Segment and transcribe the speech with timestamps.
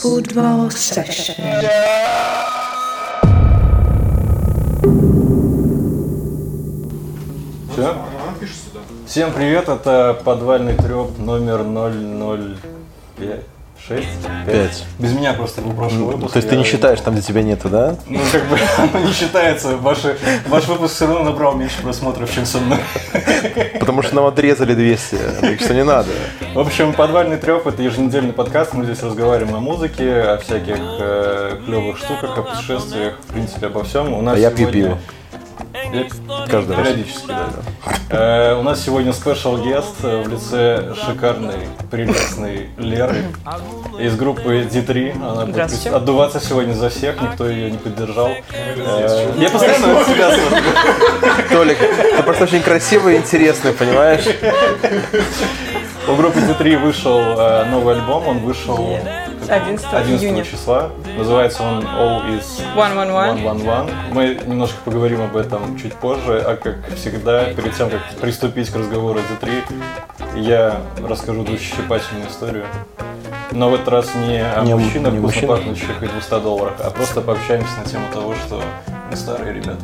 [0.00, 1.34] Football session.
[7.72, 7.96] Все?
[9.06, 11.64] Всем привет, это подвальный треп номер
[13.18, 13.57] 005.
[13.88, 14.06] 6?
[14.46, 14.84] 5.
[14.98, 16.32] Без меня просто был прошлый выпуск.
[16.34, 17.96] То есть ты не считаешь там, где тебя нету, да?
[18.06, 19.76] Ну, как бы, оно не считается.
[19.76, 20.16] Ваши,
[20.48, 22.78] ваш выпуск все равно набрал меньше просмотров, чем со мной.
[23.80, 26.10] Потому что нам отрезали 200, так что не надо.
[26.54, 28.74] В общем, подвальный треп это еженедельный подкаст.
[28.74, 33.84] Мы здесь разговариваем о музыке, о всяких э, клевых штуках, о путешествиях, в принципе, обо
[33.84, 34.12] всем.
[34.12, 34.98] У нас А я пью сегодня- пиво.
[35.92, 36.06] Я-
[36.50, 36.86] Каждый раз.
[36.88, 37.48] Периодически, да.
[38.10, 43.24] Э, у нас сегодня спешл гест э, в лице шикарной, прелестной Леры
[43.98, 45.12] из группы D3.
[45.22, 48.28] Она будет отдуваться сегодня за всех, никто ее не поддержал.
[48.52, 50.70] Э, я постоянно от себя смотрю.
[51.50, 54.24] Толик, ты просто очень красивый и интересный, понимаешь?
[56.06, 58.98] У группы D3 вышел э, новый альбом, он вышел
[59.48, 59.86] 11
[60.22, 60.44] июня.
[60.44, 60.90] числа.
[61.16, 63.40] Называется он All is 111.
[63.40, 63.94] 111.
[64.12, 68.76] Мы немножко поговорим об этом чуть позже, а как всегда, перед тем, как приступить к
[68.76, 69.62] разговору о D3,
[70.40, 72.66] я расскажу душещипательную историю.
[73.50, 75.58] Но в этот раз не о Не мужчинах, не вкусно мужчинах.
[75.58, 78.62] пахнущих и 200 долларах, а просто пообщаемся на тему того, что
[79.10, 79.78] мы старые ребята.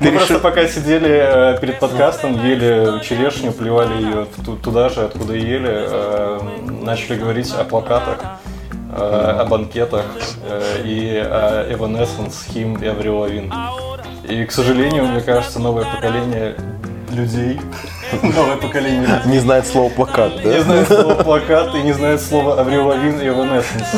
[0.00, 5.34] Мы просто пока сидели э, перед подкастом, ели черешню, плевали ее ту- туда же, откуда
[5.34, 6.40] ели, э,
[6.82, 8.18] начали говорить о плакатах,
[8.96, 10.04] э, о банкетах
[10.84, 13.52] и о Evanescence, Him и Lavigne.
[14.28, 16.56] И, к сожалению, мне кажется, новое поколение
[17.10, 17.60] людей,
[18.22, 20.62] новое поколение людей Не знает слова плакат, не да?
[20.62, 23.96] знает слова плакат и не знает слова Аврил Лавин и Evanescence.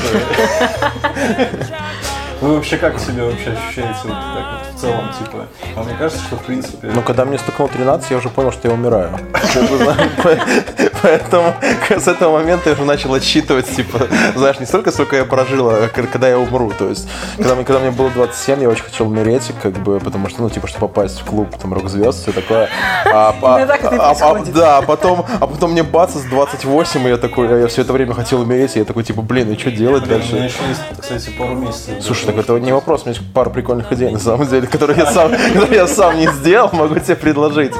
[2.45, 5.47] Вы вообще как себя вообще ощущаете вот так вот целом, типа?
[5.77, 6.89] А мне кажется, что в принципе...
[6.89, 9.11] Но когда мне стукнуло 13, я уже понял, что я умираю.
[11.03, 11.55] Поэтому
[11.91, 15.89] с этого момента я уже начал отсчитывать, типа, знаешь, не столько, сколько я прожил, а
[15.89, 16.73] к- когда я умру.
[16.77, 20.29] То есть, когда мне, когда мне было 27, я очень хотел умереть, как бы, потому
[20.29, 22.69] что, ну, типа, чтобы попасть в клуб, там, рок-звезд, все такое.
[23.07, 24.55] А, а- а- а- происходит.
[24.55, 27.93] Да, а потом, а потом мне бац, с 28, и я такой, я все это
[27.93, 30.55] время хотел умереть, и я такой, типа, блин, и что делать Блин, у меня дальше?
[30.57, 31.95] еще есть, кстати, пару месяцев.
[32.03, 34.99] Слушай, так это не вопрос, у меня есть пара прикольных идей, на самом деле, которые
[34.99, 37.73] я сам, которые я сам не сделал, могу тебе предложить.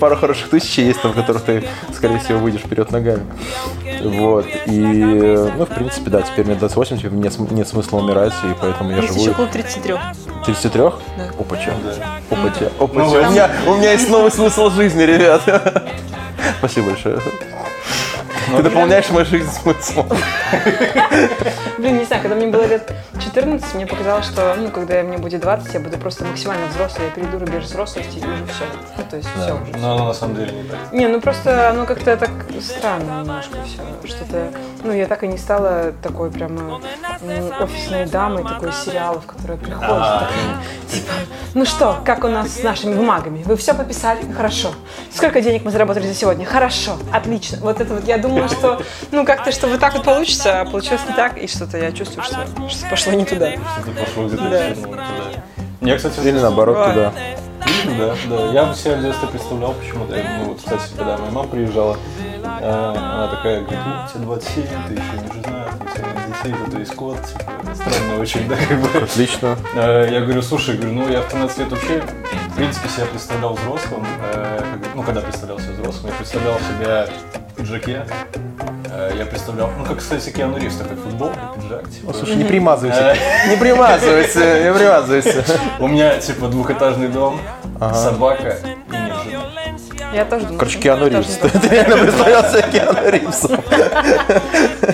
[0.00, 3.22] Пару хороших тысяч есть там, в которых ты, скорее всего, выйдешь вперед ногами.
[4.02, 4.70] Вот, и,
[5.56, 8.96] ну, в принципе, да, теперь мне 28, теперь нет, нет смысла умирать, и поэтому я
[8.96, 9.20] Есть живу.
[9.20, 9.94] еще клуб 33.
[10.44, 10.80] 33?
[10.82, 10.92] Да.
[11.38, 11.72] Опача.
[11.84, 12.36] Да.
[12.36, 12.70] Опача.
[12.78, 13.04] Ну, Опача.
[13.04, 13.26] вот.
[13.28, 15.42] У меня, у меня есть новый смысл жизни, ребят.
[16.58, 17.18] Спасибо большое.
[18.56, 20.06] Ты дополняешь мою жизнь смыслом.
[21.78, 22.92] Блин, не знаю, когда мне было лет
[23.24, 27.10] 14, мне показалось, что, ну, когда мне будет 20, я буду просто максимально взрослой, я
[27.10, 28.64] перейду рубеж взрослости и уже все.
[28.96, 29.76] Ну, то есть все уже.
[29.78, 30.92] Но оно на самом деле не так.
[30.92, 32.30] Не, ну просто оно как-то так
[32.60, 33.82] странно немножко все.
[34.14, 34.48] Что-то,
[34.82, 36.80] ну, я так и не стала такой прямо
[37.22, 40.20] м, офисной дамой, такой сериалов, которая приходит, А.
[40.20, 40.56] такая,
[40.90, 41.12] типа,
[41.54, 43.42] ну что, как у нас с нашими бумагами?
[43.44, 44.20] Вы все подписали?
[44.32, 44.72] Хорошо.
[45.14, 46.44] Сколько денег мы заработали за сегодня?
[46.44, 47.58] Хорошо, отлично.
[47.60, 51.02] Вот это вот, я думала, что, ну, как-то, что вот так вот получится, а получилось
[51.08, 53.50] не так, и что-то я чувствую, что что пошло не туда.
[53.50, 54.74] Ты пошел где-то Да.
[54.74, 55.04] туда.
[55.80, 56.94] Я, кстати, Или наоборот, Бывает.
[56.94, 57.12] туда.
[57.98, 58.46] Да, да.
[58.52, 60.14] Я себя в детстве представлял почему-то.
[60.38, 61.96] Ну вот, кстати, когда моя мама приезжала,
[62.60, 65.02] э, она такая говорит, ну, тебе 27, ты еще
[65.36, 65.66] не жена,
[66.42, 68.88] детей, зато есть кот, типа, странно очень, да, как бы.
[68.98, 69.56] Отлично.
[69.74, 72.02] Э, Я говорю, слушай, говорю, ну я в 13 лет вообще,
[72.50, 74.60] в принципе, себя представлял взрослым, э,
[74.94, 77.08] ну когда представлял себя взрослым, я представлял себя
[77.50, 78.06] в пиджаке,
[78.94, 82.12] Э, я представлял, ну как, кстати, Киану Ривз, такой футболка, пиджак, типа.
[82.12, 83.16] Слушай, не примазывайся.
[83.48, 85.44] Не примазывайся, не примазывайся.
[85.78, 87.40] У меня, типа, двухэтажный дом,
[87.94, 88.58] собака
[88.90, 89.78] и нет жены.
[90.12, 90.58] Я тоже думаю.
[90.58, 91.26] Короче, Киану Ривз.
[91.62, 93.60] Ты реально представлял себя Киану Ривзом.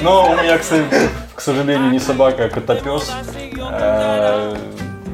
[0.03, 0.84] Но у меня, кстати,
[1.34, 3.11] к сожалению, не собака, а котопес.
[3.71, 4.56] Э,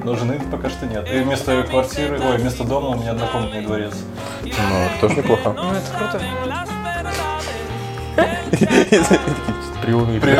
[0.04, 1.06] Но жены пока что нет.
[1.12, 3.94] И вместо квартиры, ой, вместо дома у меня однокомнатный дворец.
[4.42, 5.54] Ну, тоже неплохо.
[5.56, 6.20] Ну, это круто.
[9.82, 10.38] Приуныли.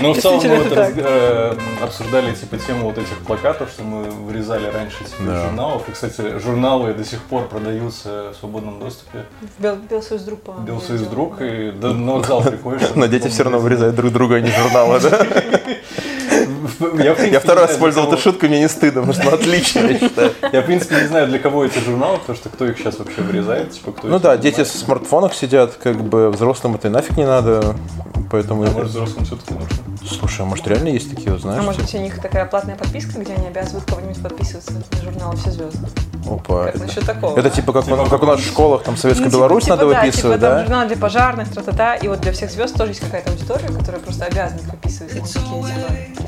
[0.00, 4.66] Ну, в целом мы вот э, обсуждали типа тему вот этих плакатов, что мы вырезали
[4.66, 5.44] раньше типа, Да.
[5.44, 5.88] журналов.
[5.88, 9.24] И, кстати, журналы до сих пор продаются в свободном доступе.
[9.58, 10.66] Бел, Белсоюз друг, по-моему.
[10.66, 12.88] Белсоюз друг, и да, на вокзал приходишь.
[12.94, 15.26] Но дети все равно вырезают друг друга, а не журналы, да?
[16.80, 19.24] Я, в принципе, Я второй раз использовал для эту шутку, мне не стыдно, потому что
[19.24, 20.32] ну, отлично, я считаю.
[20.40, 22.98] кого- Я, в принципе, не знаю, для кого эти журналы, потому что кто их сейчас
[22.98, 24.74] вообще вырезает, типа, кто Ну да, дети занимает.
[24.74, 27.74] в смартфонах сидят, как бы взрослым это и нафиг не надо,
[28.30, 28.64] поэтому...
[28.64, 29.68] А может, взрослым все-таки нужно?
[30.08, 31.64] Слушай, а может реально есть такие, вот, А знаешь?
[31.64, 35.36] может типа- быть у них такая платная подписка, где они обязывают кого-нибудь подписываться на журналы
[35.36, 35.88] «Все звезды».
[36.30, 36.64] Опа.
[36.66, 37.38] Как насчет такого?
[37.38, 39.88] Это типа как, как у нас в школах, там, Советская Ну, типа- Беларусь типа надо
[39.90, 40.60] да, выписывать, типа, там да?
[40.64, 44.24] журнал для пожарных, тра-та-та, и вот для всех звезд тоже есть какая-то аудитория, которая просто
[44.24, 45.12] обязана их выписывать.
[45.12, 46.26] Они такие, типа,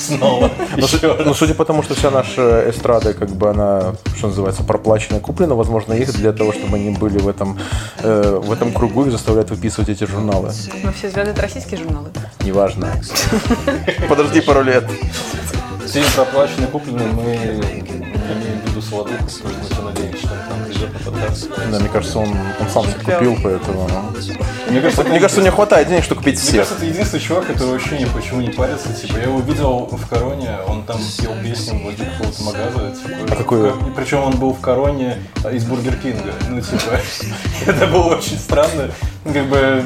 [0.00, 0.50] Снова.
[0.76, 0.86] Ну,
[1.24, 5.54] ну, судя по тому, что вся наша эстрада, как бы она, что называется, проплачена, куплена,
[5.54, 7.58] возможно, их для того, чтобы они были в этом,
[8.02, 10.52] э, в этом кругу, их заставляют выписывать эти журналы.
[10.82, 12.08] ну все звезды это российские журналы.
[12.44, 12.88] Неважно.
[14.08, 14.84] Подожди пару лет.
[15.86, 20.34] Все проплаченные купленные мы имеем в виду Солодуху, мы надеемся, что
[20.86, 21.48] на подкаст.
[21.70, 23.88] Да, мне кажется, он, он сам себе купил, поэтому...
[24.68, 26.56] Мне кажется, Мне кажется, у него хватает денег, чтобы купить Мне всех.
[26.56, 28.92] кажется, это единственный чувак, который вообще ни почему не парится.
[28.92, 32.92] Типа, я его видел в Короне, он там пел песню владик какого-то магаза.
[32.96, 33.68] Типа, А какую?
[33.70, 35.16] И Причем он был в Короне
[35.52, 36.32] из Бургер Кинга.
[36.48, 37.00] Ну, типа,
[37.66, 38.90] это было очень странно.
[39.24, 39.84] Ну, Как бы,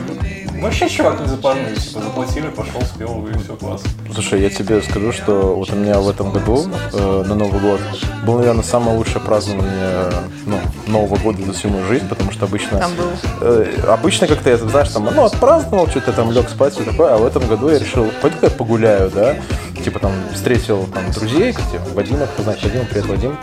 [0.65, 1.75] вообще чувак не запарный.
[1.75, 3.83] Типа, заплатили, пошел, спел, и все, класс.
[4.13, 7.81] Слушай, я тебе скажу, что вот у меня в этом году э, на Новый год
[8.25, 10.11] было, наверное, самое лучшее празднование
[10.47, 12.79] ну, Нового года за всю мою жизнь, потому что обычно...
[12.79, 13.11] Там был.
[13.43, 17.19] э, обычно как-то я, знаешь, там, ну, отпраздновал, что-то там лег спать, все такое, а
[17.19, 19.37] в этом году я решил, пойду-ка я погуляю, да,
[19.85, 23.37] типа там встретил там друзей, кстати, Вадима, кто знает Вадима, привет, Вадим,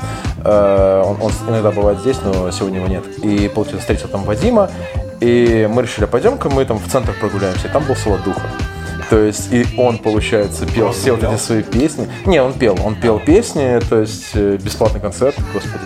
[0.43, 4.71] Э, он, он иногда бывает здесь, но сегодня его нет, и, получается, встретил там Вадима,
[5.21, 8.49] и мы решили, пойдем-ка мы там в центр прогуляемся, и там был Солодуха.
[9.09, 11.35] То есть и он, получается, пел Просто все вот гулял?
[11.35, 12.07] эти свои песни.
[12.25, 15.83] Не, он пел, он пел песни, то есть э, бесплатный концерт, господи.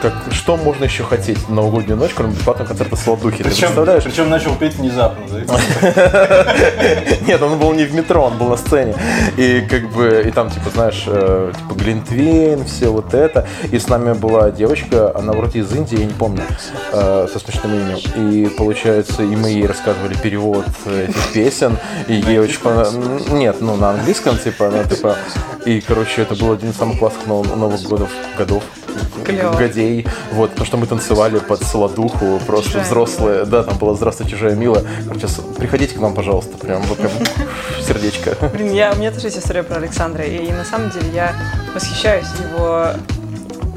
[0.00, 3.38] Как, что можно еще хотеть на новогоднюю ночь, кроме бесплатного концерта Солодухи?
[3.38, 4.04] Ты Причем, представляешь?
[4.04, 5.24] причем начал петь внезапно?
[7.26, 8.94] Нет, он был не в метро, он был на сцене.
[9.36, 13.48] И как бы, и там, типа, знаешь, э, типа Глинтвейн, все вот это.
[13.72, 16.42] И с нами была девочка, она вроде из Индии, я не помню,
[16.92, 17.98] э, со смешным именем.
[18.30, 21.76] И получается, и мы ей рассказывали перевод этих песен.
[22.06, 23.26] И ей очень понравилось.
[23.30, 25.16] Нет, ну на английском, типа, она типа.
[25.64, 28.62] И, короче, это был один из самых классных нов- Новых годов, годов
[29.24, 29.52] Клево.
[29.88, 30.06] Годей.
[30.32, 33.44] Вот, потому что мы танцевали под солодуху, просто Чужая взрослые.
[33.44, 34.82] Да, там была «Здравствуй, чужая мила».
[35.06, 37.10] Короче, приходите к нам, пожалуйста, прям, вот прям
[37.86, 38.36] сердечко.
[38.52, 41.34] Блин, я, у меня тоже есть история про Александра, и на самом деле я
[41.74, 42.88] восхищаюсь его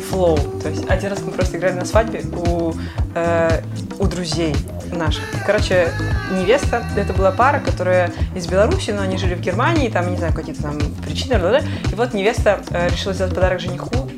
[0.09, 0.37] флоу.
[0.61, 2.73] То есть один раз мы просто играли на свадьбе у,
[3.15, 3.61] э,
[3.99, 4.55] у друзей
[4.91, 5.23] наших.
[5.45, 5.87] Короче,
[6.31, 10.33] невеста, это была пара, которая из Беларуси, но они жили в Германии, там, не знаю,
[10.33, 11.39] какие-то там причины,
[11.89, 14.10] и вот невеста э, решила сделать подарок жениху,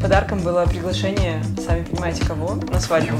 [0.00, 3.16] подарком было приглашение, сами понимаете, кого, на свадьбу.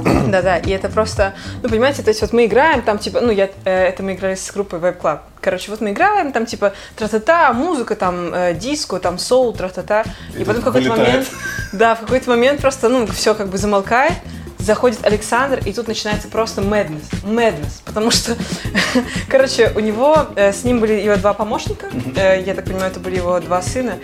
[0.28, 3.50] Да-да, и это просто, ну, понимаете, то есть вот мы играем, там, типа, ну, я,
[3.64, 5.18] э, это мы играли с группой Vibe Club.
[5.40, 10.04] Короче, вот мы играем, там, типа, тра-та-та, музыка, там, э, диско, там, соул, тра-та-та.
[10.36, 11.28] И, И потом в какой-то момент,
[11.72, 14.14] да, в какой-то момент просто, ну, все как бы замолкает,
[14.60, 18.36] заходит Александр, и тут начинается просто madness, madness, потому что,
[19.28, 21.86] короче, у него, э, с ним были его два помощника,
[22.16, 23.98] э, я так понимаю, это были его два сына,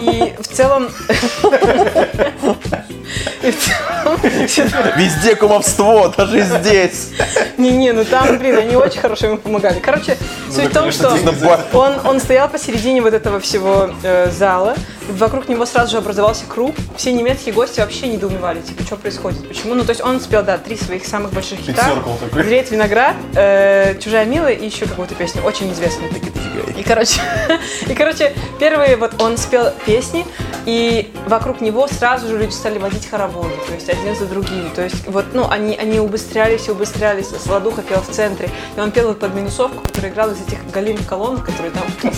[0.00, 0.88] и в целом...
[4.96, 7.10] Везде кумовство, даже здесь.
[7.58, 9.80] Не-не, ну там, блин, они очень хорошо ему помогали.
[9.80, 10.16] Короче,
[10.54, 14.74] суть да, в том, что за- он, он стоял посередине вот этого всего э, зала,
[15.08, 19.74] вокруг него сразу же образовался круг, все немецкие гости вообще недоумевали, типа, что происходит, почему.
[19.74, 21.84] Ну, то есть он спел, да, три своих самых больших хита.
[22.32, 26.10] «Зреет виноград», э, «Чужая милая» и еще какую-то песню, очень известную.
[26.76, 27.20] И, короче,
[27.86, 30.24] и, короче, первые вот он спел песни,
[30.66, 34.70] и вокруг него сразу же люди стали водить хороводы, то есть один за другим.
[34.74, 37.28] То есть вот, ну, они, они убыстрялись и убыстрялись.
[37.28, 41.44] Солодуха пел в центре, и он пел под минусовку, которая играла из этих галимых колонок,
[41.44, 41.84] которые там.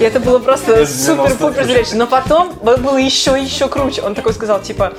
[0.00, 1.28] И это было просто Из 90-х.
[1.28, 1.94] супер-пупер зрелище.
[1.96, 4.02] Но потом было еще еще круче.
[4.02, 4.92] Он такой сказал, типа,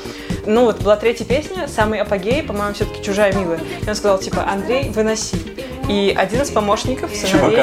[0.45, 3.59] ну вот была третья песня, самый апогей, по-моему, все-таки «Чужая милая».
[3.85, 5.37] И он сказал, типа, Андрей, выноси.
[5.87, 7.57] И один из помощников, сыновей...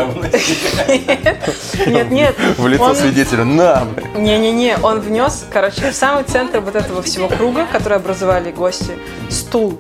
[1.87, 2.35] Нет, нет.
[2.59, 3.45] В лицо свидетеля.
[3.45, 3.87] На.
[4.17, 8.93] Не-не-не, он внес, короче, в самый центр вот этого всего круга, который образовали гости,
[9.31, 9.79] стул.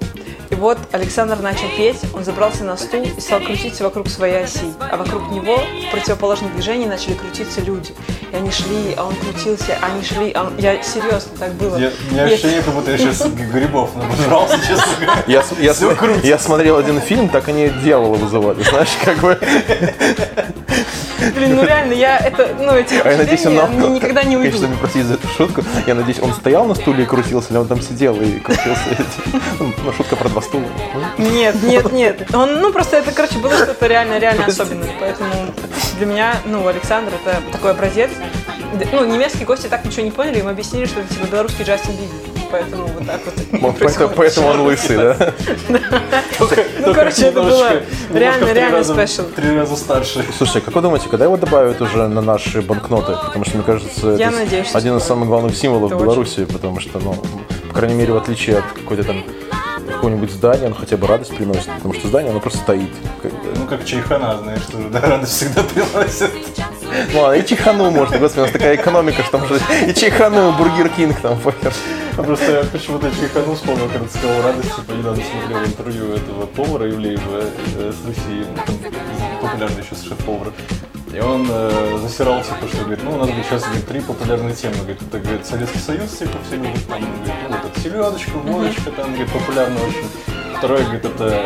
[0.50, 4.72] И вот Александр начал петь, он забрался на стул и стал крутиться вокруг своей оси.
[4.80, 7.94] А вокруг него в противоположном движении начали крутиться люди.
[8.32, 10.30] И они шли, а он крутился, они шли.
[10.32, 11.76] а он- Я серьезно, так было.
[11.78, 15.22] Я- У меня ощущение, как будто я сейчас грибов набрался, честно говоря.
[15.26, 15.74] Я, я,
[16.22, 19.38] я смотрел один фильм, так они дьявола вызывали, знаешь, как бы.
[21.34, 24.52] Блин, ну реально, я это, ну, эти А я надеюсь, он они никогда не уйдут.
[24.60, 25.64] Конечно, мне простите за эту шутку.
[25.86, 28.82] Я надеюсь, он стоял на стуле и крутился, или он там сидел и крутился.
[29.58, 30.64] Ну, шутка про два стула.
[31.18, 32.34] Нет, нет, нет.
[32.34, 34.90] Он, ну, просто это, короче, было что-то реально, реально особенное.
[35.00, 35.30] Поэтому
[35.96, 38.10] для меня, ну, Александр это такой образец.
[38.92, 42.36] Ну, немецкие гости так ничего не поняли, им объяснили, что это типа белорусский Джастин Бибер.
[42.50, 43.76] Поэтому вот так вот.
[43.80, 45.32] Поэтому, поэтому он лысый, да?
[46.38, 46.64] Только
[46.94, 49.24] короче, это было реально, реально спешл.
[49.34, 50.24] Три раза старше.
[50.36, 53.12] Слушай, как вы думаете, когда его добавят уже на наши банкноты?
[53.24, 57.16] Потому что, мне кажется, это один из самых главных символов Беларуси, потому что, ну,
[57.68, 59.24] по крайней мере, в отличие от какой-то там
[59.86, 62.90] какого-нибудь здания, он хотя бы радость приносит, потому что здание, оно просто стоит.
[63.56, 66.30] Ну, как чайхана, знаешь, тоже, да, радость всегда приносит.
[67.12, 70.50] Ну, ладно, и чайхану можно, господи, у нас такая экономика, что там же и чайхану,
[70.50, 71.72] и Бургер Кинг там, похер.
[72.16, 76.88] А Просто я почему-то чайхану вспомнил, когда сказал радость, типа, недавно смотрел интервью этого повара
[76.88, 77.42] Ивлева
[77.78, 80.52] э, с Руси, ну, популярный сейчас шеф-повар.
[81.12, 84.54] И он э, засирал, типа, что, говорит, ну, у нас, говорит, сейчас, говорит, три популярные
[84.54, 84.74] темы.
[84.76, 88.90] Говорит, это, говорит, Советский Союз, типа, все любят, там, говорит, ну, вот, это селедочка, водочка,
[88.90, 90.08] там, говорит, популярно очень.
[90.58, 91.44] Второе, говорит, это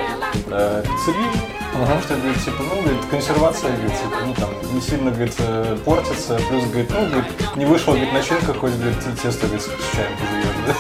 [0.51, 1.31] э, пиццерия,
[1.73, 5.77] потому что, говорит, типа, ну, говорит, консервация, говорит, типа, ну, там, не сильно, говорит, э,
[5.85, 10.13] портится, плюс, говорит, ну, говорит, не вышла, говорит, начинка, хоть, говорит, тесто, говорит, с чаем
[10.17, 10.75] позовешь, да?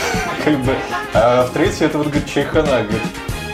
[0.44, 0.74] Как бы,
[1.14, 3.02] а в третье, это вот, говорит, чайхана, говорит,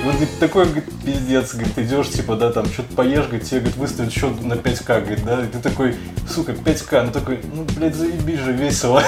[0.07, 3.77] вот, говорит, такой, говорит, пиздец, говорит, идешь, типа, да, там, что-то поешь, говорит, тебе, говорит,
[3.77, 5.97] выставят счет на 5к, говорит, да, и ты такой,
[6.29, 9.03] сука, 5к, ну такой, ну, блядь, заебись же, весело.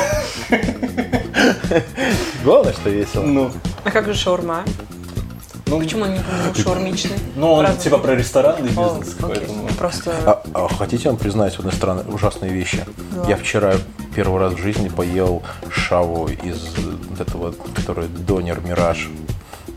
[2.44, 3.22] Главное, что весело.
[3.22, 3.52] Ну,
[3.84, 4.64] А как же шаурма?
[5.66, 7.16] ну, Почему он не был шаурмичный?
[7.36, 7.82] ну, он Правда?
[7.82, 9.36] типа про ресторанный О, бизнес, окей.
[9.36, 9.68] поэтому...
[9.78, 10.12] Просто...
[10.26, 12.84] А, а хотите вам признать, с одной стороны, ужасные вещи?
[13.28, 13.74] Я вчера
[14.14, 16.74] первый раз в жизни поел шаву из
[17.10, 19.08] вот этого, который донер Мираж.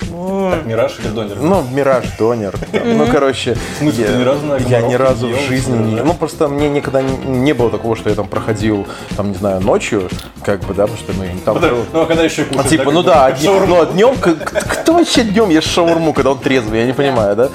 [0.09, 1.37] Так, Мираж или Донер?
[1.39, 2.53] Ну, Мираж Донер.
[2.83, 6.01] Ну, короче, я, ни разу в жизни ли, не...
[6.03, 10.09] Ну, просто мне никогда не, было такого, что я там проходил, там, не знаю, ночью,
[10.43, 11.55] как бы, да, потому что, ну, там...
[11.55, 13.67] Потому- Ну, а когда еще Ну, кушать, типа, как ну да, дни- шаурму?
[13.67, 17.49] ну а днем, кто вообще днем ест шаурму, когда он трезвый, я не понимаю, да?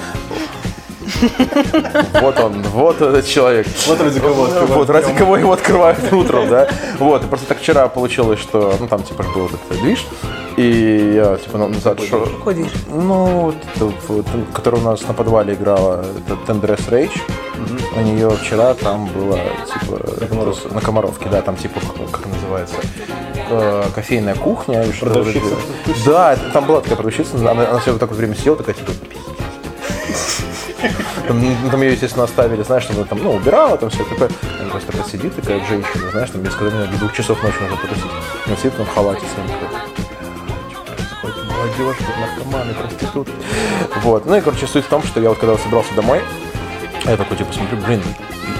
[2.21, 3.67] Вот он, вот этот человек.
[3.87, 6.67] Вот ради кого открывают Вот, ради кого его открывают утром, да?
[6.99, 10.05] Вот, и просто так вчера получилось, что, ну, там, типа, был этот движ,
[10.57, 12.25] и я, типа, на- назад шел.
[12.43, 12.71] Ходишь.
[12.89, 13.53] Ну,
[14.53, 17.11] которая у нас на подвале играла, это Тендрес Рейч.
[17.95, 19.99] У нее вчера там было, типа,
[20.71, 21.29] на Комаровке.
[21.29, 21.79] да, там, типа,
[22.11, 22.75] как- называется,
[23.49, 24.83] э, кофейная кухня.
[26.05, 28.91] Да, там была такая продавщица, она, она все вот так вот время сидела, такая, типа,
[31.27, 34.29] там, там ее, естественно, оставили, знаешь, что она там, ну, убирала, там все такое.
[34.59, 37.77] Она просто такая такая женщина, знаешь, там, без когда мне до двух часов ночи можно
[37.77, 38.11] потусить.
[38.45, 39.97] Она сидит там в халате своем, «Что происходит?
[41.57, 43.33] молодежь, наркоманы, проститутки.
[44.03, 44.25] Вот.
[44.25, 46.21] Ну и, короче, суть в том, что я вот когда собирался домой,
[47.11, 48.01] я такой, типа, смотрю, блин,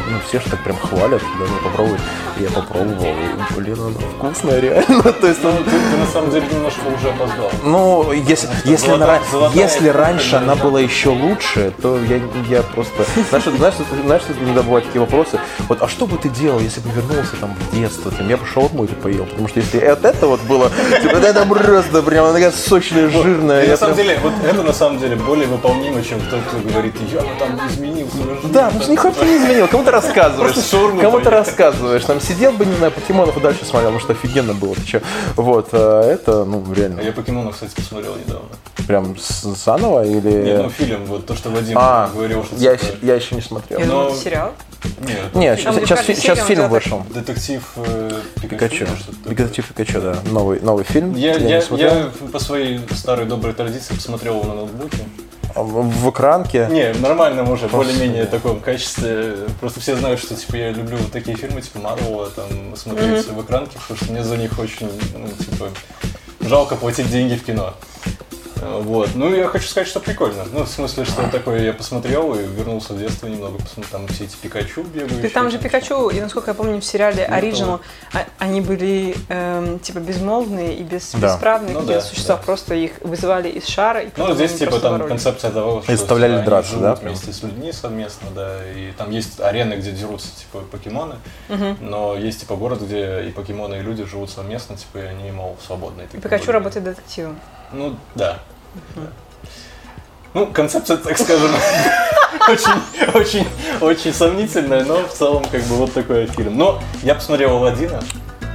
[0.10, 2.02] ну все же так прям хвалят, даже попробовать.
[2.40, 5.04] И я попробовал, и, блин, она вкусная реально.
[5.22, 7.52] То есть, ну, Ну, ты, ты на самом деле немножко уже опоздал.
[7.64, 12.62] ну, если, если, золотая- на золотая если раньше она была еще лучше, то я, я
[12.64, 13.06] просто...
[13.30, 13.74] Знаешь, знаешь,
[14.06, 15.40] знаешь, что иногда бывают такие вопросы?
[15.68, 18.12] Вот, а что бы ты делал, если бы вернулся там в детство?
[18.12, 20.70] Там, я бы шаурму эту поел, потому что если вот это вот было,
[21.02, 23.64] типа, это просто прям она такая сочная, жирная.
[23.66, 26.94] Я на самом деле, вот это на самом деле более выполнимо, чем кто, кто говорит,
[27.12, 28.37] я там изменил свою жизнь.
[28.46, 29.68] Да, потому что ни хуя не изменил.
[29.68, 30.54] Кому ты рассказываешь?
[30.54, 31.38] Просто шаурму Кому ты поел.
[31.40, 32.04] рассказываешь?
[32.06, 34.76] Там сидел бы, не знаю, покемонов и дальше смотрел, потому что офигенно было.
[34.76, 35.02] Ты чё?
[35.36, 38.50] Вот, а это, ну, А реально, я покемонов, кстати, посмотрел недавно.
[38.88, 40.30] прям заново или...
[40.44, 43.36] Нет, ну фильм, вот то, что Вадим А, говорил, что я, типа, еще- я еще
[43.36, 43.80] не смотрел.
[43.80, 44.54] Я Но- это сериал.
[45.02, 47.04] Нет, Нет, сейчас, сейчас, сейчас фильм вышел.
[47.10, 48.86] детектив э, Пикачу.
[49.26, 50.18] Детектив Пикачу, да.
[50.32, 51.14] Новый, новый фильм.
[51.16, 51.94] Я, я, смотрел.
[51.94, 55.00] я по своей старой доброй традиции посмотрел его на ноутбуке.
[55.58, 56.68] В, в экранке.
[56.70, 59.36] Не, в нормальном уже, более-менее таком качестве.
[59.60, 63.42] Просто все знают, что типа я люблю вот такие фильмы, типа Марвела, там, смотреть в
[63.42, 65.70] экранке, потому что мне за них очень, ну, типа,
[66.42, 67.74] жалко платить деньги в кино.
[68.62, 69.10] Вот.
[69.16, 70.44] Ну, я хочу сказать, что прикольно.
[70.52, 74.26] Ну, в смысле, что такое я посмотрел и вернулся в детство немного, посмотрел, там все
[74.26, 75.22] эти Пикачу бегающие.
[75.22, 77.80] Ты там же Пикачу, и насколько я помню, в сериале Ну, Original
[78.14, 81.34] а- они были эм, типа безмолвные и без, Да.
[81.34, 82.42] бесправные Ну какие-то да, существа, да.
[82.44, 84.02] просто их вызывали из шара.
[84.02, 85.10] И Ну, здесь типа там боролись.
[85.10, 89.40] концепция того, что они драться, живут да, вместе с людьми совместно, да, и там есть
[89.40, 91.16] арены, где дерутся типа покемоны,
[91.82, 95.58] но есть типа город, где и покемоны, и люди живут совместно, типа, и они, мол,
[95.66, 96.08] свободные.
[96.08, 97.40] Пикачу работает детективом.
[97.72, 98.40] Ну, да.
[100.34, 101.52] Ну, концепция, так скажем,
[102.48, 103.48] очень, очень,
[103.82, 106.58] очень сомнительная, но в целом, как бы, вот такой фильм.
[106.58, 108.02] Но я посмотрел Алладина,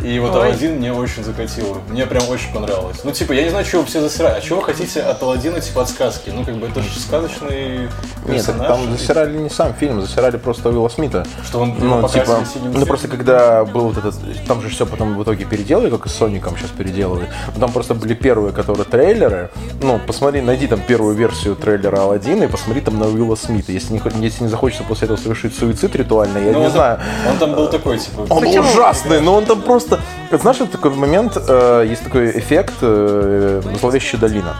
[0.05, 0.47] и вот Ой.
[0.49, 1.77] Алладин мне очень закатил.
[1.89, 2.99] Мне прям очень понравилось.
[3.05, 4.39] Ну, типа, я не знаю, чего все засирают.
[4.39, 6.31] А чего вы хотите от Алладина, типа, от сказки?
[6.35, 7.91] Ну, как бы, это же сказочный Нет,
[8.27, 8.67] персонаж.
[8.67, 11.27] там засирали не сам фильм, засирали просто Уилла Смита.
[11.45, 14.15] Что он Ну, покрасили типа, ну просто когда был вот этот,
[14.47, 17.29] там же все потом в итоге переделали, как и с Соником сейчас переделывают.
[17.55, 19.51] Но Там просто были первые, которые трейлеры.
[19.83, 23.73] Ну, посмотри, найди там первую версию трейлера Алладина и посмотри там на Уилла Смита.
[23.73, 27.01] Если не, если не захочется после этого совершить суицид ритуальный, я Ну, не он, знаю.
[27.31, 28.27] он там был такой, типа...
[28.29, 28.69] Он Почему?
[28.69, 29.82] ужасный, но он там просто...
[30.31, 34.55] Знаешь, вот такой момент, э, есть такой эффект э, «Зловещая долина».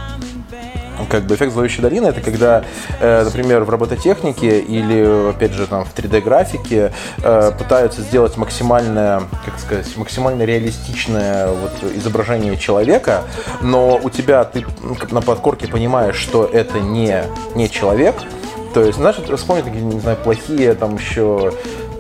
[1.09, 2.65] как бы эффект зловещей долины это когда,
[3.01, 9.59] э, например, в робототехнике или, опять же, там в 3D-графике э, пытаются сделать максимальное, как
[9.59, 13.25] сказать, максимально реалистичное вот изображение человека,
[13.61, 17.25] но у тебя ты ну, на подкорке понимаешь, что это не,
[17.55, 18.15] не человек,
[18.75, 21.53] то есть, знаешь, вспомни такие, не знаю, плохие там еще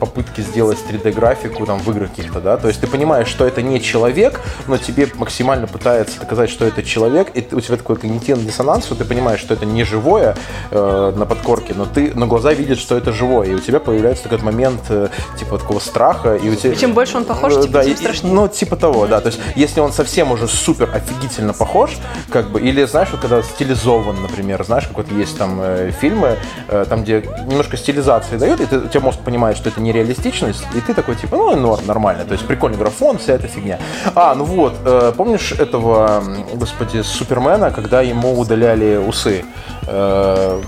[0.02, 3.80] попытки сделать 3D-графику там в играх каких-то, да, то есть ты понимаешь, что это не
[3.80, 8.86] человек, но тебе максимально пытается доказать, что это человек, и у тебя такой когнитивный диссонанс,
[8.86, 10.34] что ты понимаешь, что это не живое
[10.72, 14.24] э, на подкорке, но ты, но глаза видят, что это живое, и у тебя появляется
[14.24, 16.72] такой момент э, типа такого страха, и у тебя...
[16.72, 18.34] И чем больше он похож, тем, да, тем страшнее.
[18.34, 19.20] ну, типа того, да.
[19.20, 21.96] То есть, если он совсем уже супер офигительно похож,
[22.28, 26.38] как бы, или, знаешь, вот когда стилизован, например, знаешь, как вот есть там э, фильмы,
[26.66, 29.91] э, там, где немножко стилизации дают, и ты, у тебя мозг понимает, что это не
[29.92, 32.24] реалистичность, и ты такой, типа, ну, норм, нормально.
[32.24, 33.78] То есть, прикольный графон, вся эта фигня.
[34.14, 36.22] А, ну вот, э, помнишь этого,
[36.54, 39.44] господи, Супермена, когда ему удаляли усы?
[39.86, 40.60] Э,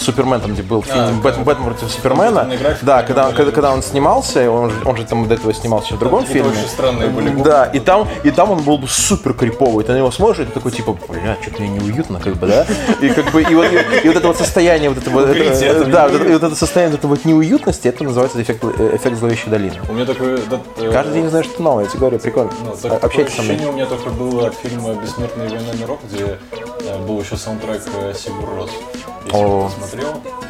[0.00, 2.48] Супермен, там, где был фильм А, Бэтмен, Бэтмен против Супермена.
[2.82, 5.98] Да, когда, когда, когда он снимался, он, же- он же там до этого снимался в
[5.98, 6.48] другом фильме.
[6.50, 7.30] очень странные были.
[7.42, 9.84] Да, и там, и там он был бы супер криповый.
[9.84, 12.66] Ты на него смотришь, и ты такой, типа, бля, что-то мне неуютно, как бы, да?
[13.00, 15.84] И как бы, и вот, и, и вот это вот состояние, вот это вот, это-
[15.84, 19.16] да, вот это, и вот это состояние вот этой вот неуютности, это называется эффект, эффект
[19.18, 19.76] зловещей долины.
[19.88, 20.38] У меня такой...
[20.50, 22.50] да, э, Каждый день узнаешь что-то новое, я тебе говорю, прикольно.
[22.64, 23.66] Ну, А- так, такое Общайтесь со мной.
[23.66, 26.38] у меня только было от фильма «Бессмертная война миров», где
[26.86, 28.70] э, был еще саундтрек э, Сигур Рос.
[29.32, 29.68] Если О.
[29.68, 30.49] ты смотрел, ты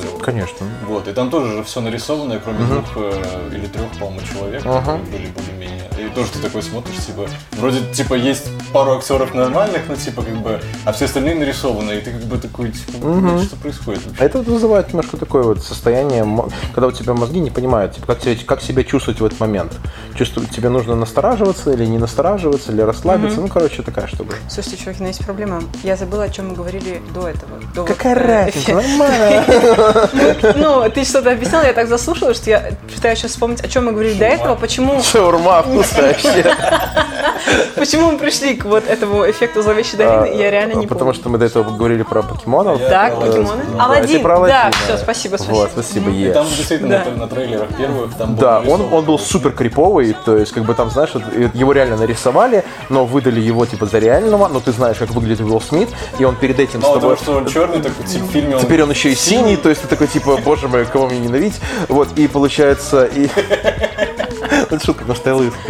[0.00, 0.24] смотрел.
[0.24, 0.66] Конечно.
[0.86, 5.02] Вот, и там тоже же все нарисовано, кроме двух э, или трех, по-моему, человек, которые
[5.04, 5.84] были более-менее.
[5.98, 10.36] И тоже ты такой смотришь, типа, вроде, типа, есть пару актеров нормальных, но, типа, как
[10.38, 14.22] бы, а все остальные нарисованы, и ты как бы такой, типа, «Блин, что происходит вообще?
[14.22, 16.26] А это вот вызывает немножко такое вот состояние,
[16.74, 19.72] когда у тебя мозги не понимают, типа, как, себя, как себя чувствовать в этот момент.
[20.16, 23.40] Чувствовать, тебе нужно настораживаться или не настораживаться, или расслабиться.
[23.40, 24.36] Ну, короче, такая штука.
[24.48, 25.62] Слушайте, чуваки, но есть проблема.
[25.82, 27.60] Я забыла, о чем мы говорили до этого.
[27.74, 28.72] до вот, Какая э, разница?
[28.74, 29.44] Нормально.
[30.56, 33.92] Ну, ты что-то объяснял, я так заслушала, что я пытаюсь сейчас вспомнить, о чем мы
[33.92, 36.16] говорили до этого, почему, Шаурма вкусная.
[37.76, 41.14] почему мы пришли к вот этому эффекту зловещей долины, я реально не А, Потому помню.
[41.14, 42.80] что мы до этого говорили про покемонов.
[42.80, 43.64] Так, покемоны.
[43.72, 45.54] ну, да, все, спасибо, спасибо.
[45.54, 46.32] Вот, спасибо, Е.
[46.32, 50.52] там действительно на, на трейлерах первых там был Да, он, был супер криповый, то есть,
[50.52, 51.10] как бы там, знаешь,
[51.54, 55.60] его реально нарисовали, но выдали его, типа, за реального, но ты знаешь, как выглядит Уилл
[55.60, 57.16] Смит, и он перед этим с Мало тобой...
[57.16, 58.62] того, что он черный, так в фильме он...
[58.62, 61.60] Теперь он еще и синий, то есть ты такой, типа, боже мой, кого мне ненавидеть.
[61.88, 63.28] Вот, и получается, и...
[64.70, 65.60] Это шутка, потому что я лысый.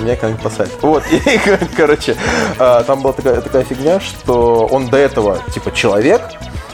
[0.00, 0.82] Меня как-нибудь посадят.
[0.82, 1.20] Вот, и,
[1.76, 2.16] короче,
[2.58, 6.22] а, там была такая, такая фигня, что он до этого, типа, человек,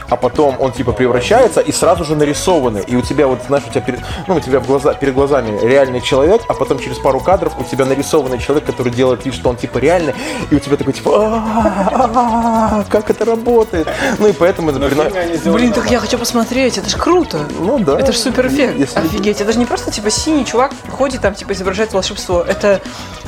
[0.09, 2.83] а потом он типа превращается и сразу же нарисованный.
[2.87, 5.59] И у тебя вот, знаешь, у тебя перед, ну, у тебя в глаза, перед глазами
[5.65, 9.49] реальный человек, а потом через пару кадров у тебя нарисованный человек, который делает вид, что
[9.49, 10.13] он типа реальный,
[10.49, 13.87] и у тебя такой типа, «А-а-а, как это работает?
[14.19, 17.39] Ну и поэтому это Блин, так я хочу посмотреть, это ж круто.
[17.59, 17.99] Ну да.
[17.99, 18.77] Это же супер эффект.
[18.77, 19.41] Если- Офигеть.
[19.41, 22.41] Это же не просто типа синий чувак ходит там, типа изображает волшебство.
[22.41, 22.81] Это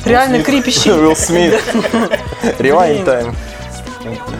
[0.04, 0.92] реально крипящий.
[0.92, 1.60] Уилл Смит.
[2.58, 3.06] Rewind Блин.
[3.06, 3.34] time.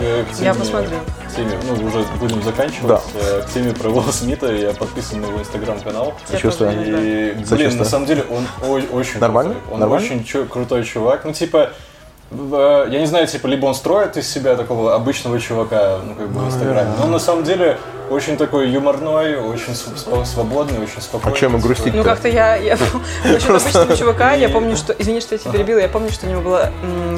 [0.00, 0.96] Э, к Я посмотрю.
[1.36, 2.86] Теме, ну, уже будем заканчивать.
[2.88, 3.00] Да.
[3.14, 6.14] Э, К теме про Уилла Смита я подписан на его инстаграм-канал.
[6.30, 6.70] Сочувствую.
[6.72, 6.74] И,
[7.32, 7.78] блин, Сочувствую.
[7.78, 8.46] на самом деле он
[8.92, 9.54] очень Нормально?
[9.54, 9.74] крутой.
[9.74, 10.06] Он Нормально?
[10.06, 11.24] очень чу- крутой чувак.
[11.24, 11.70] Ну, типа,
[12.30, 16.28] в- я не знаю, типа, либо он строит из себя такого обычного чувака, ну, как
[16.28, 17.78] бы в Инстаграме, но на самом деле
[18.10, 21.36] очень такой юморной, очень св- св- свободный, очень спокойный.
[21.36, 21.94] А чем грустить?
[21.94, 22.76] Ну как-то я, я
[23.24, 26.30] насчет обычного чувака, я помню, что, извини, что я тебя перебила, я помню, что у
[26.30, 26.72] него было,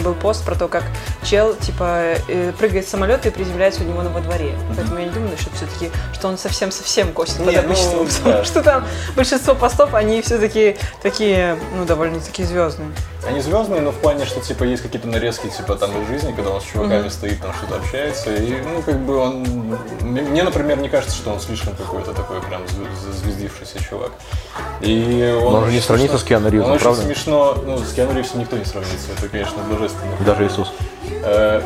[0.05, 0.85] был пост про то, как
[1.25, 4.55] чел, типа, э, прыгает с самолета и приземляется у него на во дворе.
[4.77, 7.63] Поэтому я не думаю, что все-таки, что он совсем-совсем косит под ну, да.
[7.63, 8.85] потому что там
[9.17, 12.91] большинство постов, они все-таки такие, ну, довольно-таки звездные.
[13.27, 16.51] Они звездные, но в плане, что типа есть какие-то нарезки, типа там из жизни, когда
[16.51, 18.35] он с чуваками стоит, там что-то общается.
[18.35, 19.47] И, ну, как бы он.
[20.01, 24.13] Мне, например, не кажется, что он слишком какой-то такой прям зв- зазвездившийся чувак.
[24.81, 25.53] И он.
[25.53, 27.03] Но он же не очень сравнится с Киану Ривзом, Он очень правда?
[27.03, 27.57] смешно.
[27.65, 29.13] Ну, с Киану Ривзом никто не сравнится.
[29.17, 30.17] Это, конечно, божественно.
[30.27, 30.73] Даже Иисус.
[31.23, 31.63] Э,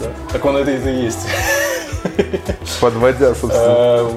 [0.00, 0.06] да.
[0.30, 1.26] Так он это, это и есть.
[2.80, 3.64] Подводя, собственно.
[3.68, 4.10] Э,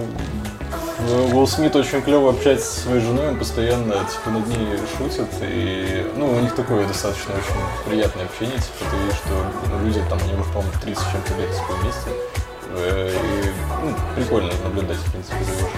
[1.34, 6.10] Уилл Смит очень клево общается со своей женой, он постоянно типа над ней шутит, и
[6.16, 9.34] ну у них такое достаточно очень приятное общение, типа ты видишь, что
[9.70, 12.10] ну, люди там, они уже, по-моему, 30 с чем-то лет типа вместе,
[12.78, 13.52] и
[13.84, 15.72] ну, прикольно наблюдать, в принципе, за его жизнью.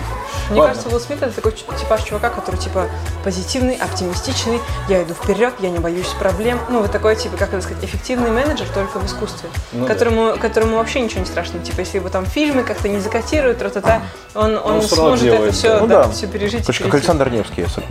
[0.50, 0.74] Мне Ладно.
[0.76, 2.86] кажется, Уилл Смит это такой типаж чувака, который типа
[3.24, 6.58] позитивный, оптимистичный, я иду вперед, я не боюсь проблем.
[6.70, 9.94] Ну, вот такой, типа, как это сказать, эффективный менеджер только в искусстве, Ну да.
[9.94, 11.60] которому, которому вообще ничего не страшно.
[11.60, 14.04] Типа, если его там фильмы как-то не закатируют, тра-та-та,
[14.36, 15.80] он, он всё равно сможет делает, это все, да.
[15.82, 16.12] Ну да, да.
[16.12, 16.66] все пережить.
[16.66, 16.94] Точно как.
[16.96, 17.62] Александр Невский.
[17.64, 17.84] если-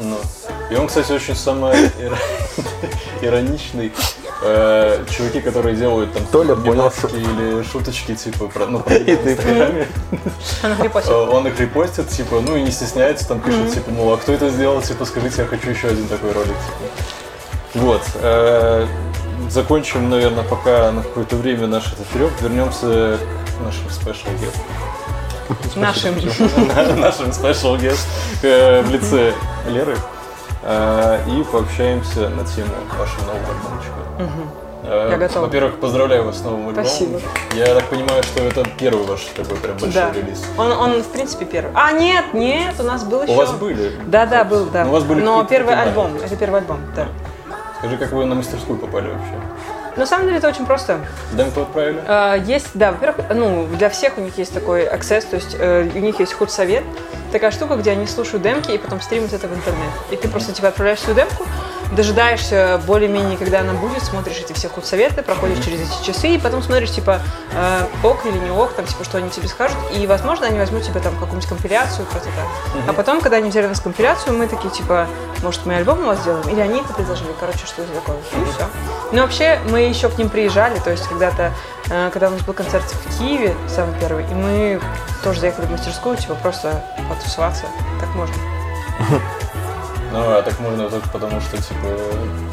[0.00, 0.18] Ну.
[0.70, 1.74] И он, кстати, очень самый
[3.22, 3.92] ироничный.
[4.46, 9.16] Э, чуваки, которые делают там Толя понял, мемасики или шуточки, типа, про, ну, про И
[9.16, 9.88] ты в Инстаграме,
[10.62, 11.12] Он их репостит.
[11.12, 14.32] э, он их репостит, типа, ну и не стесняется, там пишет, типа, мол, а кто
[14.32, 17.84] это сделал, типа, скажите, я хочу еще один такой ролик, типа.
[17.84, 18.02] Вот.
[18.14, 18.86] э,
[19.50, 23.18] Закончим, наверное, пока на какое-то время наш этот треп, вернемся
[23.58, 24.56] к нашим спешл guest.
[25.76, 26.14] Нашим.
[27.00, 28.06] нашим special guest
[28.42, 29.32] э, в лице
[29.68, 29.96] Леры
[31.28, 34.05] и пообщаемся на тему вашего нового альбомчика.
[34.84, 35.46] Э, Я готова.
[35.46, 36.86] Во-первых, поздравляю вас с новым альбомом.
[36.86, 37.20] Спасибо.
[37.54, 40.12] Я так понимаю, что это первый ваш такой прям большой Да.
[40.12, 40.44] релиз.
[40.56, 41.72] Он, он, в принципе, первый.
[41.74, 43.32] А, нет, нет, у нас был еще.
[43.32, 43.92] У вас были?
[44.06, 44.84] Да, да, был, да.
[44.84, 46.16] Ну, у вас были Но первый такие альбом.
[46.24, 47.08] Это первый альбом, да.
[47.78, 49.34] Скажи, как вы на мастерскую попали вообще?
[49.96, 51.00] На самом деле это очень просто.
[51.32, 52.02] Демку отправили?
[52.06, 55.88] Э, Есть, да, во-первых, ну, для всех у них есть такой аксесс, то есть э,
[55.94, 56.84] у них есть худсовет,
[57.32, 59.90] такая штука, где они слушают демки и потом стримят это в интернет.
[60.10, 61.44] И ты просто типа отправляешь свою демку,
[61.92, 66.62] дожидаешься более-менее, когда она будет, смотришь эти все худсоветы, проходишь через эти часы, и потом
[66.62, 67.20] смотришь, типа,
[67.52, 70.82] э, ок или не ок, там, типа, что они тебе скажут, и, возможно, они возьмут
[70.82, 72.46] тебе там какую-нибудь компиляцию, просто так.
[72.88, 75.06] А потом, когда они взяли нас компиляцию, мы такие, типа,
[75.42, 76.48] может, мы альбом у вас сделаем?
[76.48, 78.16] Или они это предложили, короче, что это такое.
[78.16, 78.66] И все.
[79.12, 81.52] Но вообще, мы еще к ним приезжали, то есть когда-то,
[81.90, 84.80] э, когда у нас был концерт в Киеве, самый первый, и мы
[85.22, 87.66] тоже заехали в мастерскую, типа, просто потусоваться.
[88.00, 88.34] Так можно.
[90.12, 91.88] Ну, а так можно только потому, что, типа,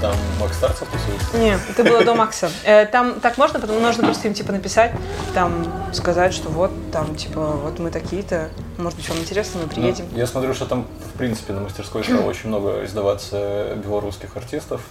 [0.01, 1.37] там Макс Старцев тусуется.
[1.37, 2.51] Не, это было до Макса.
[2.63, 4.91] Э, Там так можно, потому нужно просто им типа написать,
[5.33, 10.05] там сказать, что вот там типа вот мы такие-то, может быть вам интересно, мы приедем.
[10.11, 14.81] Ну, я смотрю, что там, в принципе, на мастерской стало очень много издаваться белорусских артистов.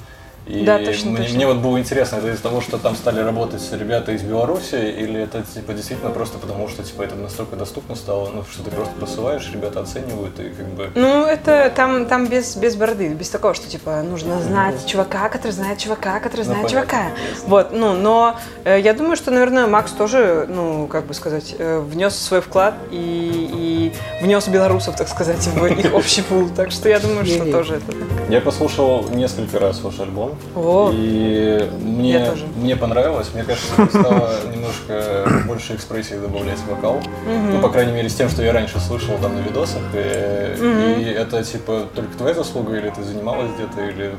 [0.47, 1.37] И Да, точно, мне, точно.
[1.37, 5.21] мне вот было интересно, это из-за того, что там стали работать ребята из Беларуси, или
[5.23, 8.93] это типа действительно просто потому, что типа это настолько доступно стало, ну, что ты просто
[8.99, 10.91] посылаешь, ребята оценивают и как бы.
[10.97, 15.53] Ну, это там, там без, без бороды, без такого, что типа нужно знать чувака, который
[15.53, 17.03] знает чувака, который Ну, знает понятно, чувака.
[17.31, 17.49] ясно.
[17.49, 21.79] Вот, ну, но э, я думаю, что, наверное, Макс тоже, ну, как бы сказать, э,
[21.79, 26.49] внес свой вклад и, и внес белорусов, так сказать, в их общий пул.
[26.55, 27.97] Так что я думаю, что тоже это.
[28.29, 30.91] Я послушал несколько раз ваш альбом, О.
[30.93, 33.31] и мне, мне понравилось.
[33.35, 37.01] Мне кажется, стало немножко больше экспрессии добавлять в вокал.
[37.27, 39.83] Ну, по крайней мере, с тем, что я раньше слышал там на видосах.
[39.95, 44.15] И, и это типа только твоя заслуга, или ты занималась где-то, или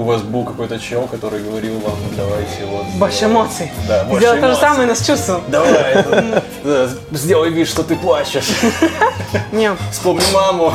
[0.00, 2.86] у вас был какой-то чел, который говорил вам, давайте вот...
[2.96, 3.36] Больше сделаем».
[3.36, 3.70] эмоций.
[3.86, 4.68] Да, больше Сделать то же эмоций.
[4.68, 5.42] самое, но с чувством.
[5.48, 6.04] Давай,
[6.64, 8.48] да, сделай вид, что ты плачешь.
[9.52, 10.72] Не, Вспомни маму.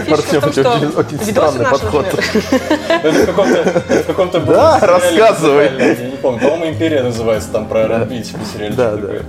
[0.00, 1.86] фишка в том, что очень- очень видосы странный наши,
[2.88, 3.12] Это
[4.02, 5.70] в каком-то, Да, рассказывай.
[5.78, 9.22] Я не помню, по-моему, «Империя» называется, там про типа сериальчик Да, такой.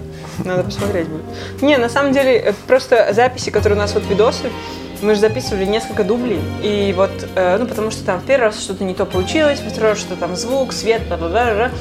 [0.43, 1.61] Надо посмотреть будет.
[1.61, 4.51] Не, на самом деле, э, просто записи, которые у нас вот видосы,
[5.01, 8.59] мы же записывали несколько дублей, и вот, э, ну, потому что там в первый раз
[8.59, 11.71] что-то не то получилось, во второй раз что-то там звук, свет, бла бла бла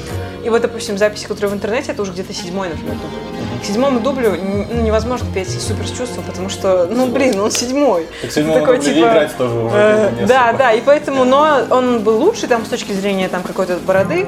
[0.43, 3.61] И вот, допустим, записи, которые в интернете, это уже где-то седьмой, например, дубль.
[3.61, 8.05] К седьмому дублю ну, невозможно петь супер с чувством, потому что, ну, блин, он седьмой.
[8.21, 12.17] Так седьмому Такой, типа, играть тоже уже Э, да, да, и поэтому, но он был
[12.19, 14.27] лучше там с точки зрения там какой-то бороды,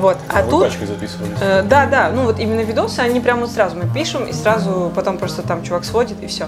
[0.00, 0.72] вот, а, А вы тут...
[0.72, 1.36] записывались?
[1.40, 4.90] Э, да, да, ну вот именно видосы, они прямо вот сразу мы пишем, и сразу
[4.94, 6.46] потом просто там чувак сводит, и все.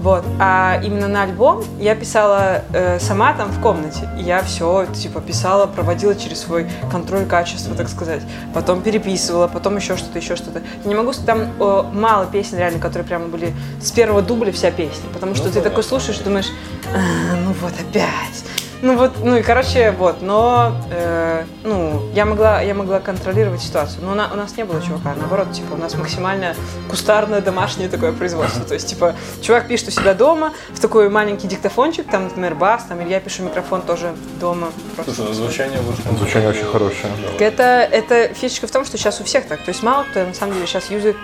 [0.00, 0.24] Вот.
[0.38, 4.08] А именно на альбом я писала э, сама там в комнате.
[4.18, 8.22] И я все, типа, писала, проводила через свой контроль качества, так сказать.
[8.54, 10.60] Потом переписывала, потом еще что-то, еще что-то.
[10.84, 14.52] Я не могу сказать, там э, мало песен реально, которые прямо были с первого дубля
[14.52, 15.08] вся песня.
[15.12, 15.70] Потому что Ну, ты понятно.
[15.70, 16.50] такой слушаешь и думаешь,
[16.94, 18.44] «А, ну вот опять.
[18.82, 24.04] Ну вот, ну и короче, вот, но, э, ну, я могла, я могла контролировать ситуацию,
[24.04, 26.54] но у, на- у нас не было чувака, наоборот, типа, у нас максимально
[26.90, 31.48] кустарное домашнее такое производство, то есть, типа, чувак пишет у себя дома в такой маленький
[31.48, 34.68] диктофончик, там, например, бас, там, или я пишу микрофон тоже дома.
[34.94, 35.14] просто.
[35.14, 36.12] Слушай, звучание вышло.
[36.18, 37.12] Звучание очень хорошее.
[37.32, 39.60] Так Это, это фишечка в том, что сейчас у всех так.
[39.62, 41.16] То есть мало кто на самом деле сейчас юзает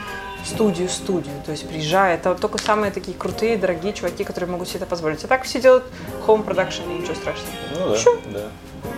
[0.45, 1.35] студию, студию.
[1.45, 2.21] То есть приезжает.
[2.21, 5.25] Это только самые такие крутые, дорогие чуваки, которые могут себе это позволить.
[5.25, 5.85] А так все делают
[6.27, 7.55] home production ничего страшного.
[7.79, 8.21] Ну да, Чё?
[8.33, 8.49] да.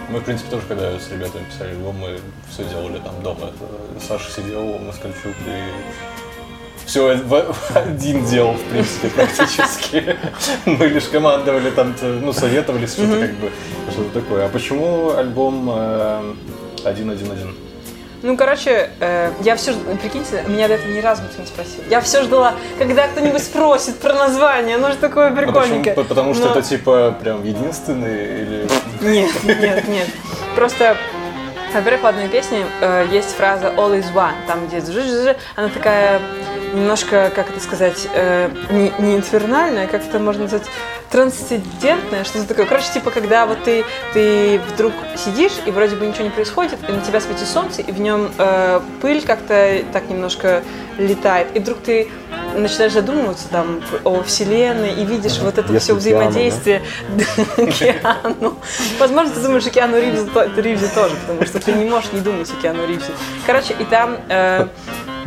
[0.09, 3.53] Мы, в принципе, тоже, когда с ребятами писали альбом, мы все делали там дома.
[4.07, 7.19] Саша сидел, Москальчук и все
[7.75, 10.17] один делал, в принципе, практически.
[10.67, 13.51] Мы лишь командовали там, ну, советовались, что-то как бы,
[13.91, 14.47] что-то такое.
[14.47, 16.35] А почему альбом э,
[16.85, 17.55] 1.1.1?
[18.25, 21.81] Ну, короче, э, я все, прикиньте, меня до этого ни разу никто не спросил.
[21.91, 25.53] Я все ждала, когда кто-нибудь спросит про название, оно же такое Ну, почему?
[25.53, 25.95] прикольненькое.
[25.95, 28.67] По- Потому что Но- это, типа, прям единственный или...
[29.03, 30.09] Нет, нет, нет.
[30.57, 30.97] Просто,
[31.75, 36.19] во-первых, в одной песне э, есть фраза all is one, там где жи она такая
[36.73, 40.63] немножко, как это сказать, э, не, не инфернальная, как это можно назвать,
[41.15, 42.67] трансцендентное, что-то такое.
[42.67, 46.91] Короче, типа, когда вот ты, ты вдруг сидишь, и вроде бы ничего не происходит, и
[46.91, 50.65] на тебя светит солнце, и в нем э, пыль как-то так немножко
[50.99, 52.09] летает, и вдруг ты
[52.57, 56.83] начинаешь задумываться там о Вселенной и видишь вот это Если все взаимодействие
[57.57, 58.59] Киану.
[58.99, 62.23] Возможно, ты думаешь о Киану Ривзе, то- Ривзе тоже, потому что ты не можешь не
[62.23, 63.13] думать о Киану Ривзе.
[63.47, 64.67] Короче, и там э,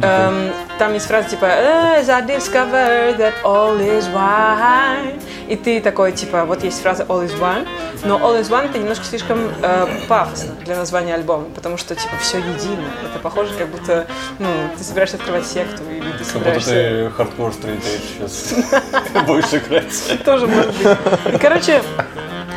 [0.02, 5.22] эм, там есть фраза типа As I discovered that all is one.
[5.48, 7.66] И ты такой, типа, вот есть фраза all is one,
[8.04, 12.18] но all is one это немножко слишком э, пафосно для названия альбома, потому что, типа,
[12.20, 12.84] все едино.
[13.10, 14.08] Это похоже, как будто,
[14.40, 16.70] ну, ты собираешься открывать секту, или ты Как будто собираешься...
[16.70, 18.54] ты хардкор стрит сейчас
[19.26, 20.24] будешь играть.
[20.26, 21.40] Тоже может быть.
[21.40, 21.82] Короче,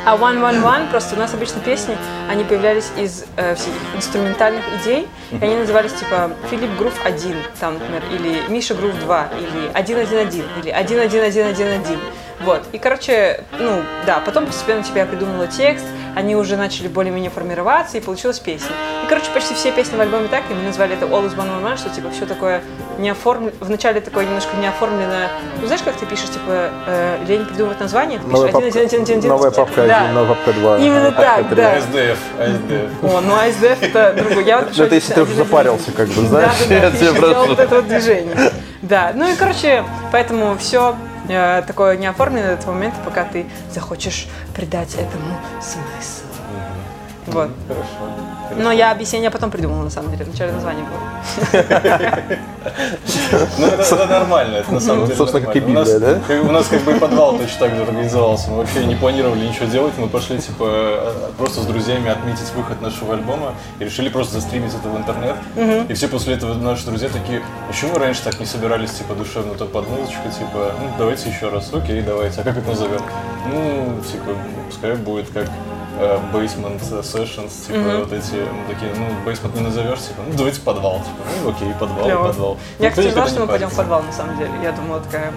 [0.07, 1.97] а One One One, просто у нас обычно песни,
[2.29, 7.75] они появлялись из э, всяких инструментальных идей, и они назывались типа Филипп Грув 1, там,
[7.75, 11.99] например, или Миша Грув 2, или 111, или 11111.
[12.41, 12.63] Вот.
[12.73, 15.85] И, короче, ну, да, потом постепенно типа я придумала текст,
[16.17, 18.71] они уже начали более-менее формироваться, и получилась песня.
[19.05, 21.61] И, короче, почти все песни в альбоме так, и мы назвали это All is One
[21.61, 22.63] One One, что, типа, все такое
[23.01, 25.29] не оформлено, вначале такое немножко не оформленное.
[25.61, 28.69] Ну, знаешь, как ты пишешь, типа, э, лень придумывать название, ты пишешь Новая один, папка,
[28.69, 29.31] один, один, один, один.
[29.31, 30.03] новая папка Да.
[30.03, 30.79] 1, новая папка 2.
[30.79, 31.79] Именно папка так, да.
[31.79, 32.91] ASDF, ASDF.
[33.03, 34.45] О, ну ASDF это другой.
[34.45, 36.75] Я вот пишу Ну, это если ты уже запарился, как бы, да, знаешь, да, да,
[36.75, 37.63] я тебе делал вот просто...
[37.63, 38.53] это вот движение.
[38.83, 40.95] Да, ну и, короче, поэтому все
[41.67, 46.25] такое не оформлено до того момента, пока ты захочешь придать этому смысл.
[47.27, 47.51] Вот.
[47.69, 48.20] Хорошо.
[48.57, 50.25] Но я объяснение потом придумала, на самом деле.
[50.25, 51.01] Вначале название было.
[53.59, 55.81] Ну, это, нормально, это на самом Ну, деле собственно, как и нормально.
[55.81, 56.21] у, нас, Библия, да?
[56.27, 58.51] как- у нас как бы и подвал точно так же организовался.
[58.51, 62.81] Мы вообще не планировали ничего делать, мы пошли типа э, просто с друзьями отметить выход
[62.83, 65.37] нашего альбома и решили просто застримить это в интернет.
[65.89, 69.55] И все после этого наши друзья такие, почему мы раньше так не собирались типа душевно
[69.55, 73.01] то под музычку, типа, ну давайте еще раз, окей, давайте, а как это назовем?
[73.51, 74.37] Ну, типа,
[74.69, 75.47] пускай будет как
[76.33, 80.99] Basement Sessions, типа вот эти, мы такие, ну, Basement не назовешь, типа, ну, давайте подвал,
[80.99, 82.27] типа, ну, окей, подвал, Клево.
[82.29, 82.57] подвал.
[82.79, 84.51] Я, Никто кстати, знала, что мы пойдем в подвал, на самом деле.
[84.63, 85.33] Я думала такая,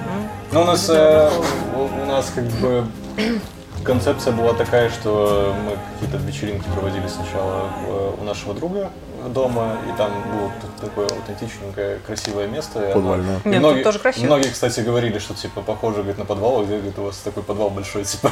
[0.52, 1.30] Ну, у нас, э,
[1.76, 2.86] у, у нас как бы
[3.84, 8.90] концепция была такая, что мы какие-то вечеринки проводили сначала в- у нашего друга
[9.28, 12.80] дома, и там было такое аутентичненькое, красивое место.
[12.94, 13.40] Подвальное.
[13.46, 14.26] Нет, многие, тут тоже красиво.
[14.26, 17.44] Многие, кстати, говорили, что типа похоже говорит, на подвал, а где говорит, у вас такой
[17.44, 18.32] подвал большой, типа.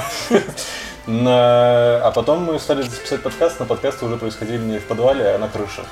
[1.08, 5.48] А потом мы стали записать подкаст, но подкасты уже происходили не в подвале, а на
[5.48, 5.84] крыше.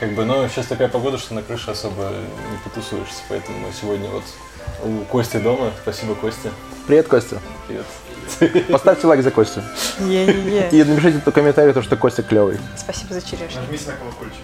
[0.00, 2.10] Как бы, но сейчас такая погода, что на крыше особо
[2.50, 4.24] не потусуешься, поэтому мы сегодня вот
[4.84, 5.70] у Кости дома.
[5.82, 6.50] Спасибо, Костя.
[6.86, 7.38] Привет, Костя.
[7.68, 7.86] Привет.
[8.70, 9.60] Поставьте лайк за Костю.
[10.00, 10.68] не-не-не.
[10.70, 12.58] И напишите в комментарии, то, что Костя клевый.
[12.76, 13.60] Спасибо за черешню.
[13.60, 14.38] Нажмите на колокольчик.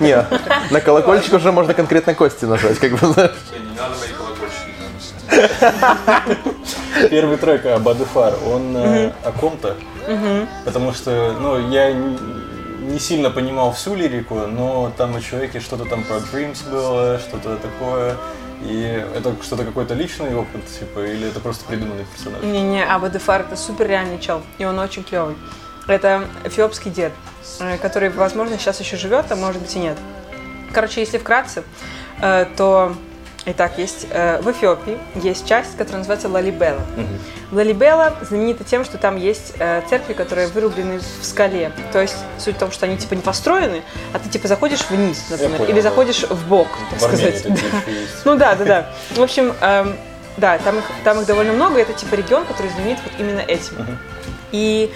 [0.00, 0.26] Не,
[0.70, 3.32] на колокольчик уже можно конкретно Кости нажать, как бы, знаешь.
[3.52, 4.74] Не надо мои колокольчики.
[5.60, 7.08] там.
[7.10, 9.76] Первый трек Абадефар, он э, о ком-то,
[10.64, 12.18] потому что, ну, я не,
[12.92, 17.56] не сильно понимал всю лирику, но там у человека что-то там про Dreams было, что-то
[17.56, 18.16] такое,
[18.64, 22.42] и это что-то какой-то личный опыт, типа, или это просто придуманный персонаж?
[22.42, 25.36] Не-не, Абадефар это супер реальный чел, и он очень клевый.
[25.86, 27.12] Это эфиопский дед,
[27.60, 29.98] э, который, возможно, сейчас еще живет, а может быть и нет.
[30.72, 31.62] Короче, если вкратце,
[32.22, 32.96] э, то
[33.46, 36.80] Итак, есть э, в Эфиопии есть часть, которая называется Лалибела.
[37.52, 41.70] Лалибела знаменита тем, что там есть э, церкви, которые вырублены в скале.
[41.92, 45.26] То есть суть в том, что они типа не построены, а ты типа заходишь вниз,
[45.30, 45.90] например, понял, или да.
[45.90, 47.42] заходишь в бок, так В сказать.
[47.44, 47.56] Да.
[48.24, 48.90] Ну да, да, да.
[49.14, 49.94] В общем, эм,
[50.38, 53.98] да, там их, там их довольно много, это типа регион, который знаменит вот именно этим.
[54.52, 54.90] И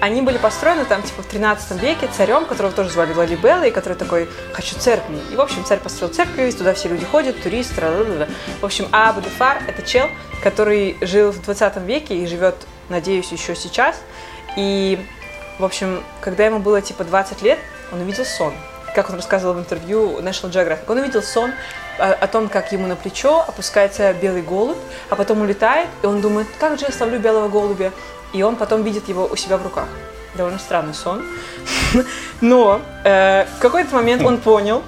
[0.00, 3.94] они были построены там типа в 13 веке царем, которого тоже звали Лалибелла, и который
[3.94, 5.18] такой «хочу церкви».
[5.30, 8.26] И, в общем, царь построил церковь, туда все люди ходят, туристы, ла-ла-ла.
[8.60, 10.08] В общем, а Абдефар– это чел,
[10.42, 12.56] который жил в 20 веке и живет,
[12.88, 13.96] надеюсь, еще сейчас.
[14.56, 14.98] И,
[15.58, 17.58] в общем, когда ему было типа 20 лет,
[17.92, 18.54] он увидел сон.
[18.94, 20.84] Как он рассказывал в интервью National Geographic.
[20.88, 21.52] Он увидел сон
[21.98, 24.78] о, о том, как ему на плечо опускается белый голубь,
[25.10, 27.92] а потом улетает, и он думает, как же я словлю белого голубя?
[28.32, 29.88] И он потом видит его у себя в руках.
[30.34, 31.22] Довольно странный сон.
[32.40, 34.82] Но э, в какой-то момент он понял,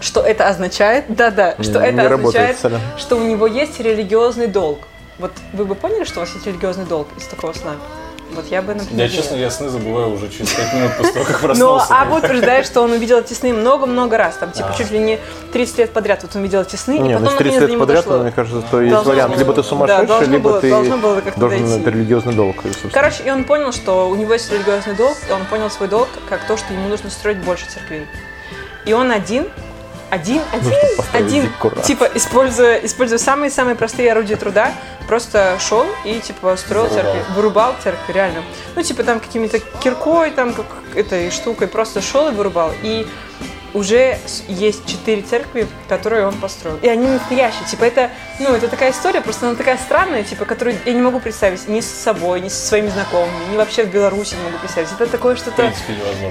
[0.00, 2.58] что это означает, да-да, что Не- это не означает,
[2.98, 4.80] что у него есть религиозный долг.
[5.18, 7.76] Вот вы бы поняли, что у вас есть религиозный долг из такого сна?
[8.36, 11.24] Вот я бы, например, Я, честно, я сны забываю уже через 5 минут после того,
[11.24, 11.86] как Но проснулся.
[11.88, 14.36] Аба утверждает, что он увидел эти сны много-много раз.
[14.36, 15.18] Там, типа, чуть ли не
[15.52, 17.60] 30 лет подряд вот он видел эти сны, и Не, ну потом с 30 наконец
[17.60, 19.38] до лет подряд, мне кажется, то есть вариант.
[19.38, 22.56] Либо ты сумасшедший, либо ты должно было как-то должен это религиозный долг.
[22.92, 26.08] Короче, и он понял, что у него есть религиозный долг, и он понял свой долг
[26.28, 28.06] как то, что ему нужно строить больше церквей.
[28.84, 29.46] И он один
[30.10, 30.72] один, один,
[31.12, 34.72] один, типа, используя, используя самые-самые простые орудия труда,
[35.08, 38.42] просто шел и, типа, строил церкви, вырубал церкви, реально.
[38.74, 42.72] Ну, типа, там, какими-то киркой, там, как этой штукой, просто шел и вырубал.
[42.82, 43.06] И
[43.76, 46.78] уже есть четыре церкви, которые он построил.
[46.78, 47.66] И они настоящие.
[47.66, 48.10] Типа, это,
[48.40, 51.80] ну, это такая история, просто она такая странная, типа, которую я не могу представить ни
[51.80, 54.88] с собой, ни со своими знакомыми, ни вообще в Беларуси не могу представить.
[54.92, 55.72] Это такое что-то...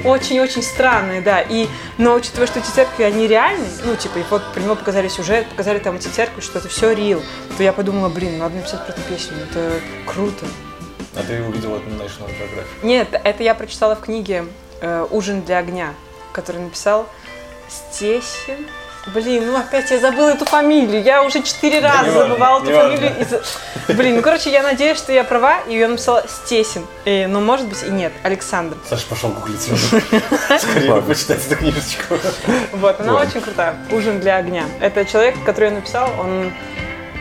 [0.04, 1.42] Очень-очень странные, да.
[1.42, 5.08] И, но учитывая, что эти церкви, они реальные, ну, типа, и вот про него показали
[5.08, 7.22] сюжет, показали там эти церкви, что это все рил,
[7.58, 10.46] то я подумала, блин, надо написать про эту песню, это круто.
[11.16, 12.84] А ты увидел это на National Geographic.
[12.84, 14.46] Нет, это я прочитала в книге
[14.82, 15.94] э, «Ужин для огня»,
[16.34, 17.08] который написал
[17.70, 18.66] Стесин.
[19.14, 21.04] Блин, ну опять я забыла эту фамилию.
[21.04, 23.12] Я уже четыре раза не важно, забывала эту фамилию.
[23.22, 23.42] из-за-
[23.94, 26.88] Блин, ну короче, я надеюсь, что я права, и ее написала Стесин.
[27.06, 28.78] И, ну, может быть, и нет, Александр.
[28.90, 29.62] Саша пошел гуглить.
[30.60, 32.16] Скорее бы почитать эту книжечку.
[32.74, 33.76] Вот, она очень крутая.
[33.92, 34.64] Ужин для огня.
[34.80, 36.52] Это человек, который я написал, он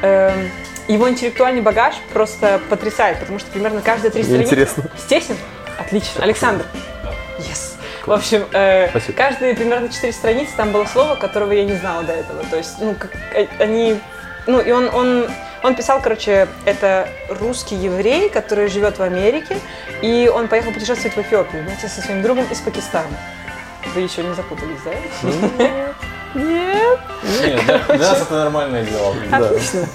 [0.01, 0.51] эм,
[0.89, 4.45] его интеллектуальный багаж просто потрясает, потому что примерно каждые три страницы...
[4.47, 4.85] интересно.
[4.99, 5.37] Стесин?
[5.79, 6.23] Отлично.
[6.23, 6.65] Александр.
[7.41, 7.74] Yes.
[8.07, 9.17] В общем, э, Спасибо.
[9.17, 12.45] каждые примерно четыре страницы там было слово, которого я не знала до этого.
[12.45, 13.99] То есть, ну, как, э, они...
[14.47, 15.27] Ну, и он, он,
[15.63, 19.57] он писал, короче, это русский еврей, который живет в Америке,
[20.03, 23.17] и он поехал путешествовать в Эфиопию вместе со своим другом из Пакистана.
[23.95, 24.93] Вы еще не запутались, да?
[26.35, 26.99] Нет.
[27.41, 29.15] Нет, для для нас это нормальное дело.
[29.31, 29.87] Отлично.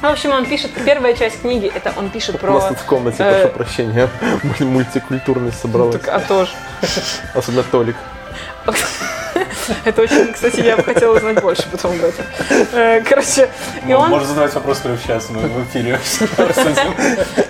[0.00, 2.52] В общем, он пишет, первая часть книги, это он пишет У про...
[2.52, 4.08] нас тут в комнате, э, прошу прощения,
[4.42, 5.96] муль- мультикультурность собралась.
[6.00, 6.50] Так, а тоже.
[7.34, 7.96] Особенно Толик.
[9.84, 12.24] Это очень, кстати, я бы хотела узнать больше потом об этом.
[12.72, 13.48] Э, Короче,
[13.86, 14.10] и Ну, он...
[14.10, 15.98] Можно задавать вопрос прямо сейчас, мы в эфире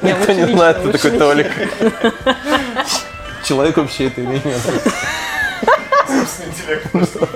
[0.02, 1.18] Никто не знает, кто такой.
[1.18, 1.50] Толик.
[3.44, 4.44] Человек вообще это или нет?
[6.08, 7.28] Искусственный интеллект просто.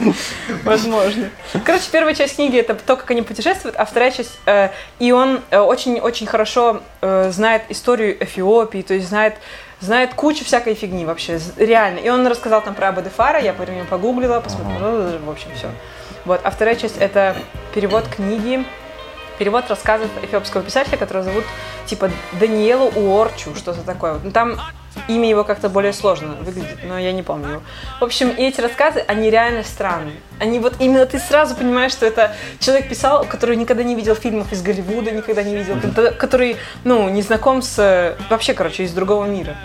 [0.64, 1.30] Возможно.
[1.64, 5.40] Короче, первая часть книги это то, как они путешествуют, а вторая часть, э, и он
[5.50, 9.34] э, очень-очень хорошо э, знает историю Эфиопии, то есть знает
[9.80, 12.00] знает кучу всякой фигни вообще, реально.
[12.00, 15.70] И он рассказал там про Абадефара, я по нему погуглила, посмотрела, в общем, все.
[16.26, 16.40] Вот.
[16.44, 17.34] А вторая часть это
[17.74, 18.62] перевод книги,
[19.38, 21.44] перевод рассказов эфиопского писателя, которого зовут
[21.86, 24.12] типа Даниэлу Уорчу, что-то такое.
[24.12, 24.24] Вот.
[24.24, 24.60] Ну, там
[25.08, 27.62] имя его как-то более сложно выглядит, но я не помню его.
[28.00, 30.16] В общем, и эти рассказы, они реально странные.
[30.38, 34.52] Они вот именно ты сразу понимаешь, что это человек писал, который никогда не видел фильмов
[34.52, 35.76] из Голливуда, никогда не видел,
[36.18, 37.78] который, ну, не знаком с...
[37.78, 39.56] э, Вообще, короче, из другого мира.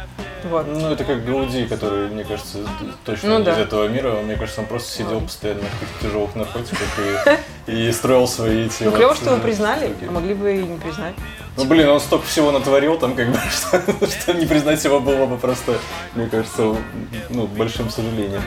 [0.49, 0.67] Вот.
[0.67, 2.59] Ну, это как Гауди, который, мне кажется,
[3.03, 3.53] точно Ну не да.
[3.53, 4.11] из этого мира.
[4.21, 6.87] Мне кажется, он просто сидел постоянно на каких-то тяжелых наркотиках
[7.67, 8.83] и, и строил свои эти...
[8.83, 10.05] Ну, вот, клево, что его э, признали, штуки.
[10.07, 11.15] а могли бы и не признать.
[11.57, 15.25] Ну, блин, он столько всего натворил там, как бы, что, что не признать его было
[15.25, 15.79] бы просто,
[16.13, 16.75] мне кажется,
[17.29, 18.43] ну, большим сожалением.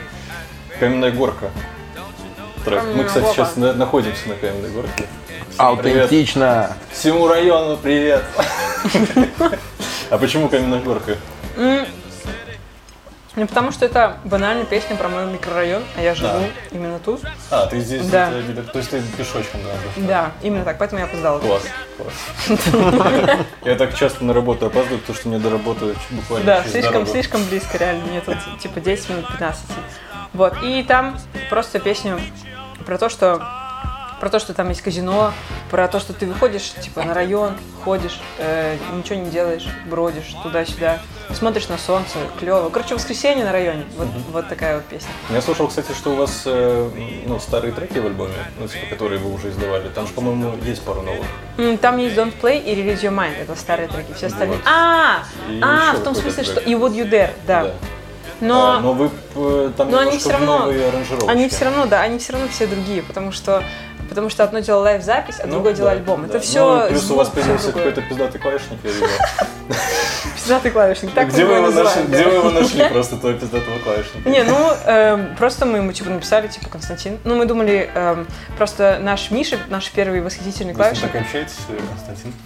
[0.79, 1.51] Каменная горка.
[2.65, 2.83] Трек.
[2.95, 3.43] Мы, кстати, горка.
[3.45, 5.07] сейчас на- находимся на каменной горке.
[5.51, 6.03] Всем привет.
[6.03, 6.77] Аутентично.
[6.93, 8.23] Всему району привет.
[10.11, 11.19] А почему каменная горка?
[13.37, 16.47] Ну, потому что это банальная песня про мой микрорайон, а я живу Да.
[16.73, 17.21] именно тут.
[17.51, 18.31] А, ты здесь, Да.
[18.33, 19.79] это то есть ты пешочком надо.
[20.09, 21.39] Да, именно так, поэтому я опоздала.
[21.39, 21.63] Класс,
[21.97, 22.59] класс.
[23.65, 27.45] Я так часто на работу опаздываю, потому что мне до работы буквально Да, слишком, слишком
[27.45, 28.05] близко, реально.
[28.07, 29.63] Мне тут типа 10 минут 15.
[30.33, 30.55] Вот.
[30.65, 31.17] И там
[31.51, 32.19] просто песня
[32.87, 33.41] про то, что
[34.21, 35.33] про то, что там есть казино,
[35.71, 37.55] про то, что ты выходишь типа на район,
[37.85, 40.99] ходишь, э, ничего не делаешь, бродишь туда-сюда,
[41.35, 42.69] смотришь на солнце, клево.
[42.71, 43.85] Короче, воскресенье на районе.
[43.97, 45.09] Вот, вот такая вот песня.
[45.31, 46.91] Я слышал, кстати, что у вас э,
[47.27, 49.89] ну, старые треки в альбоме, ну, типа, которые вы уже издавали.
[49.89, 51.81] Там же, по-моему, есть пару новых.
[51.81, 53.37] Там есть Don't Play и Release Your Mind.
[53.41, 54.13] Это старые треки.
[54.15, 54.59] Все остальные.
[54.59, 54.67] Вот.
[54.67, 56.67] А, И а, в том смысле, что трек.
[56.69, 57.63] и Would You Dare, да.
[57.65, 57.75] Да.
[58.41, 61.29] Но, А, но вы э, там но они все равно, новые аранжировки.
[61.29, 63.65] они все равно, да, они все равно все другие, потому что,
[64.09, 66.21] потому что одно дело лайв-запись, а Ну, другое дело да, альбом.
[66.23, 66.27] да.
[66.29, 69.07] Это Ну, все плюс у вас появился какой-то пиздатый клавишник, я видел.
[70.37, 71.13] пиздатый клавишник.
[71.15, 74.29] Так где, вы его нашли, где вы его нашли, просто того пиздатого клавишника?
[74.29, 77.19] Не, ну, эм, просто мы ему, типа, написали, типа, Константин.
[77.25, 81.13] Ну, мы думали, эм, просто наш Миша, наш первый восхитительный Вы клавишник.
[81.13, 81.79] так общаетесь, э,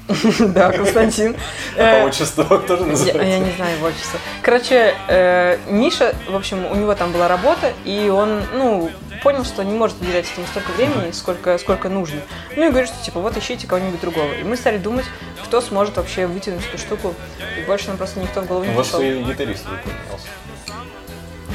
[0.08, 0.52] Константин?
[0.52, 1.36] Да, Константин.
[1.76, 3.22] А Э, по отчеству тоже называется?
[3.22, 4.18] я не знаю его отчество.
[4.42, 8.90] Короче, э, Миша, в общем, у него там была работа, и он, ну,
[9.22, 12.20] понял, что не может уделять этому столько времени, сколько, сколько нужно.
[12.56, 14.32] Ну и говорит, что типа вот ищите кого-нибудь другого.
[14.32, 15.04] И мы стали думать,
[15.44, 17.14] кто сможет вообще вытянуть эту штуку.
[17.58, 19.00] И больше нам просто никто в голову не У вас пришел.
[19.02, 20.26] и гитарист поменялся.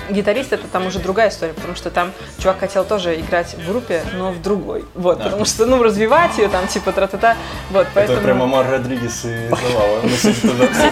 [0.09, 4.03] Гитарист это там уже другая история, потому что там чувак хотел тоже играть в группе,
[4.13, 4.85] но в другой.
[4.95, 5.23] Вот, А.
[5.25, 7.35] потому что, ну, развивать ее там, типа, тра-та-та.
[7.71, 8.17] Вот, поэтому...
[8.17, 10.01] Это прям Амар Родригес и Завала.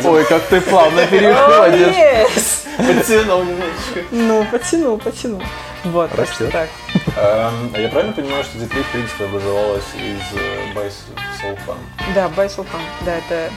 [0.17, 1.95] Ой, как ты плавно переходишь.
[2.77, 4.01] Подтянул немножечко.
[4.11, 5.41] Ну, потянул, потянул.
[5.85, 6.51] Вот, Растет.
[6.51, 6.69] так.
[7.17, 10.73] Эм, Я правильно понимаю, что D3 в принципе образовалась из э,
[11.41, 11.77] Soul Fun?
[12.13, 12.81] Да, Байсел Фан.
[13.01, 13.49] Да, это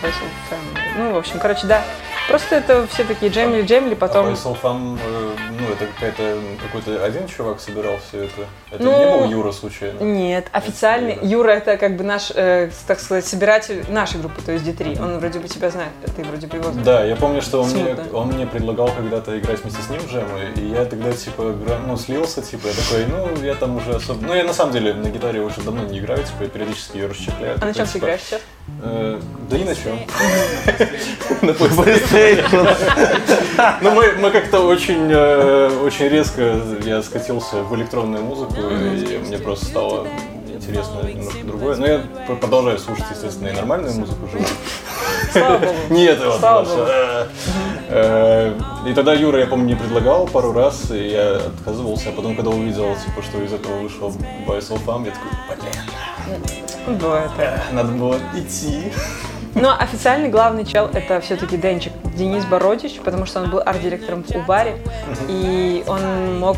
[0.51, 0.81] Family.
[0.99, 1.83] Ну, в общем, короче, да.
[2.29, 4.35] Просто это все такие джемли, джемли, А потом...
[4.35, 8.47] Soul Fun, э, ну это какая-то какой-то один чувак собирал все это.
[8.71, 9.99] Это Ну, не был Юра случайно?
[10.01, 11.13] Нет, официальный.
[11.13, 15.03] Это Юра это как бы наш, э, так сказать, собиратель нашей группы, то есть D3.
[15.03, 16.85] Он вроде бы тебя знает, а ты вроде бы его знаешь.
[16.85, 20.13] Да, я помню, что он мне, он мне предлагал когда-то играть вместе с ним в
[20.13, 21.55] джемы, и я тогда, типа,
[21.87, 24.21] ну, слился, типа, я такой, ну, я там уже особо...
[24.27, 27.07] Ну, я на самом деле на гитаре уже давно не играю, типа, я периодически ее
[27.07, 27.57] расчехляю.
[27.59, 28.43] А на чем ты типа, играешь сейчас?
[28.83, 29.99] Э, да ни на чем.
[31.43, 32.77] На PlayStation.
[33.81, 39.39] Ну, мы, мы как-то очень, э, очень резко я скатился в электронную музыку, и мне
[39.39, 40.07] просто стало
[40.69, 41.77] интересно немножко другое.
[41.77, 42.01] Но я
[42.41, 44.49] продолжаю слушать, естественно, и нормальную музыку живую.
[45.33, 45.75] Слава богу.
[45.91, 46.41] Не это вот.
[47.89, 48.55] Э,
[48.87, 52.11] И тогда Юра, я помню, мне предлагал пару раз, и я отказывался.
[52.11, 54.13] А потом, когда увидел, типа, что из этого вышел
[54.47, 55.31] Boys of я такой,
[56.27, 57.31] блин, Ну, Бывает.
[57.37, 57.63] да.
[57.73, 58.93] надо было идти.
[59.55, 64.31] Но официальный главный чел это все-таки Денчик Денис Бородич, потому что он был арт-директором в
[64.37, 64.77] Убаре,
[65.29, 66.57] и он мог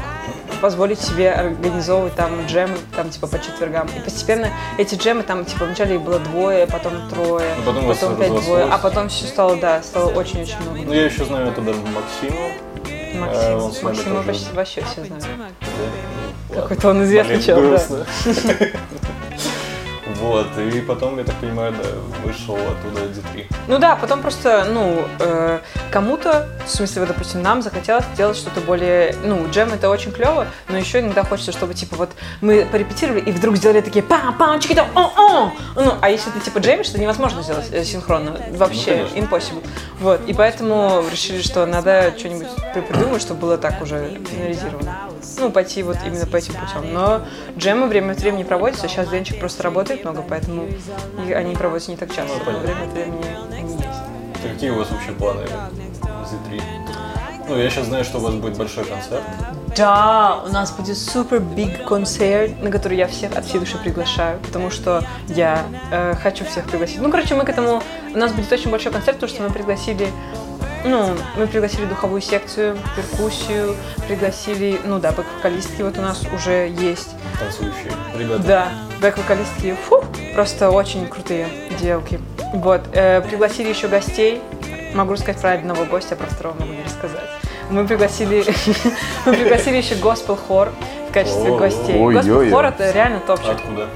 [0.60, 3.88] позволить себе организовывать там джемы, там типа по четвергам.
[3.96, 8.02] И постепенно эти джемы там типа вначале их было двое, потом трое, Ну, потом вас
[8.02, 10.80] опять двое, а потом все стало, да, стало очень-очень много.
[10.84, 12.50] Ну, я еще знаю тогда Максиму.
[12.84, 14.26] э, Максим, он нами Максима тоже.
[14.26, 15.24] почти вообще все знают.
[15.24, 16.62] Да, ну.
[16.62, 18.06] Какой-то он известный Блин, чел, да.
[20.20, 21.88] Вот, и потом, я так понимаю, да,
[22.24, 23.46] вышел оттуда D3.
[23.68, 25.60] Ну да, потом просто, ну, э,
[25.90, 30.46] кому-то, в смысле, вот, допустим, нам захотелось сделать что-то более, ну, джем это очень клево,
[30.68, 32.10] но еще иногда хочется, чтобы, типа, вот
[32.42, 34.84] мы порепетировали и вдруг сделали такие пам пам чики о
[35.16, 39.36] о Ну, а если ты, типа, джемишь, это невозможно сделать э, синхронно, вообще, Ну, конечно.
[39.36, 39.66] impossible.
[40.00, 45.09] Вот, и поэтому решили, что надо что-нибудь при- придумать, чтобы было так уже финализировано.
[45.38, 46.92] Ну, пойти вот именно по этим путем.
[46.92, 47.22] Но
[47.56, 50.66] джемы время от времени проводятся, сейчас Денчик просто работает много, поэтому
[51.26, 53.84] и они проводятся не так часто, Ну, но время от времени они есть.
[54.42, 56.62] Так Какие у вас вообще планы в Z3?
[57.48, 59.24] Ну, я сейчас знаю, что у вас будет большой концерт.
[59.76, 64.38] Да, у нас будет супер big концерт, на который я всех от всей души приглашаю,
[64.40, 67.00] потому что я э, хочу всех пригласить.
[67.00, 67.82] Ну, короче, мы к этому...
[68.14, 70.08] У нас будет очень большой концерт, потому что мы пригласили
[70.84, 73.76] ну, мы пригласили духовую секцию, перкуссию,
[74.06, 77.10] пригласили, ну да, бэк-вокалистки вот у нас уже есть.
[77.38, 78.42] Танцующие ребята.
[78.42, 78.68] Да,
[79.00, 80.04] бэк-вокалистки, фу,
[80.34, 81.48] просто очень крутые
[81.80, 82.20] девушки.
[82.54, 84.40] Вот, э, пригласили еще гостей.
[84.94, 87.28] Могу рассказать про одного гостя, про второго могу не рассказать.
[87.70, 88.44] Мы пригласили,
[89.26, 90.70] мы пригласили еще госпел хор
[91.08, 91.96] в качестве гостей.
[91.96, 93.50] Госпел хор это реально топчик.
[93.50, 93.86] Откуда?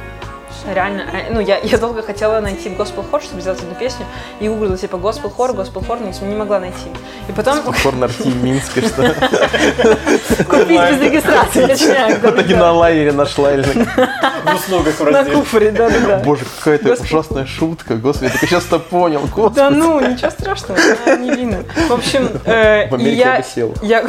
[0.72, 4.06] Реально, э, ну я, я долго хотела найти госпел хор, чтобы сделать одну песню,
[4.40, 6.88] и гуглила типа госпел хор, госпел хор, но не могла найти.
[7.28, 9.02] И потом Корнер Тим Минска, что
[10.48, 12.60] купить без регистрации, да, итоге да.
[12.60, 13.52] на лайнере нашла.
[13.52, 16.18] или на- В услугах в На куфре, да, да, да.
[16.18, 17.94] Боже, какая-то ужасная шутка.
[17.94, 19.22] Господи, я только сейчас-то понял.
[19.22, 19.74] Да Господи.
[19.74, 21.58] ну, ничего страшного, я не вина.
[21.88, 22.88] В общем, э,
[23.82, 24.04] я,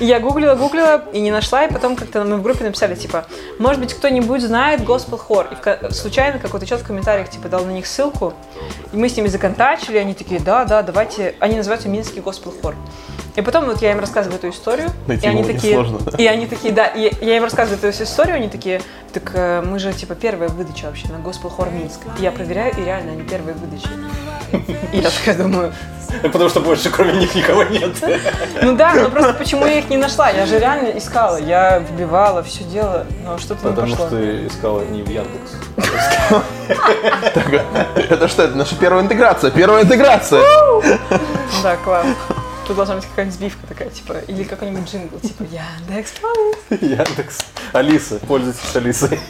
[0.00, 3.26] я гуглила, гуглила и не нашла, и потом как-то мы в группе написали, типа,
[3.58, 5.46] может быть, кто-нибудь знает Gospel хор.
[5.52, 5.60] И в
[5.96, 8.34] случайно какой-то человек в комментариях, типа, дал на них ссылку,
[8.92, 12.74] и мы с ними законтачили, они такие, да, да, давайте, они называются Минский Gospel хор.
[13.36, 15.98] И потом вот я им рассказываю эту историю, Найти и они такие, несложно.
[16.16, 18.80] и они такие, да, и я им рассказываю эту всю историю, они такие,
[19.12, 22.00] так э, мы же типа первая выдача вообще на Gospel хор Минск.
[22.18, 23.88] И я проверяю, и реально они первые выдачи.
[24.92, 25.72] И я такая думаю,
[26.22, 27.96] Потому что больше кроме них никого нет.
[28.62, 30.30] ну да, но просто почему я их не нашла?
[30.30, 34.06] Я же реально искала, я вбивала, все делала, но что-то не Потому пошло.
[34.06, 35.52] что ты искала не в Яндекс.
[38.08, 39.50] Это что, это наша первая интеграция?
[39.50, 40.40] Первая интеграция!
[41.62, 42.06] Да, класс.
[42.66, 46.14] Тут должна быть какая-нибудь сбивка такая, типа, или какой-нибудь джингл, типа, Яндекс.
[46.70, 47.46] Яндекс.
[47.72, 48.18] Алиса.
[48.26, 49.20] Пользуйтесь Алисой.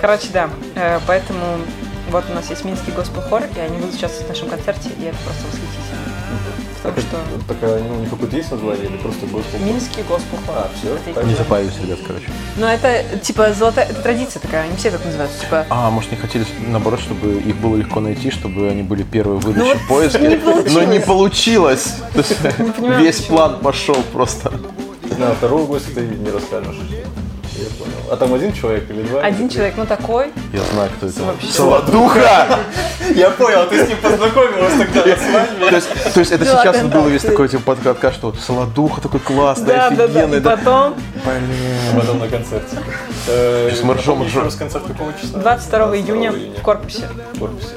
[0.00, 1.58] Короче, да, э, поэтому
[2.10, 5.04] вот у нас есть Минский госпел хор, и они будут участвовать в нашем концерте, и
[5.04, 6.19] это просто восхитительно.
[6.82, 7.16] Потому что
[7.46, 9.58] Такая, ну, у них какое-то есть название или просто госпел?
[9.60, 10.56] Минский госпел хор.
[10.56, 10.70] А,
[11.08, 11.24] их- так.
[11.24, 12.26] Не запаривайся, ребят, короче.
[12.56, 16.16] Но это, типа, золотая, это традиция такая, они все так называются, типа, А, может, не
[16.16, 19.88] хотели, наоборот, чтобы их было легко найти, чтобы они были первые выдачи Ну вот в
[19.88, 20.20] поиске.
[20.28, 20.72] не.
[20.72, 21.96] Но не получилось.
[22.14, 22.36] То есть
[22.76, 24.52] понимаю, Весь план пошел просто.
[25.18, 26.76] На второго гостя ты не расскажешь.
[27.60, 27.92] Я понял.
[28.10, 29.20] А там один человек или два?
[29.20, 31.22] один человек, ну такой, Я знаю, кто это.
[31.22, 31.46] Вообще.
[31.52, 32.58] Солодуха!
[33.14, 35.68] Я понял, ты с ним познакомилась тогда на свадьбе.
[35.68, 39.20] То есть, то есть это сейчас было весь такой типа под- подкаст, что Солодуха такой
[39.20, 40.40] классный, офигенный.
[40.40, 40.56] да.
[40.56, 40.94] потом
[41.24, 42.00] Блин.
[42.00, 42.76] Потом на концерте.
[43.28, 44.44] Э, ржем, напомни еще ржем.
[44.44, 45.40] раз концерт какого числа?
[45.40, 47.08] 22 июня в корпусе.
[47.34, 47.74] В корпусе.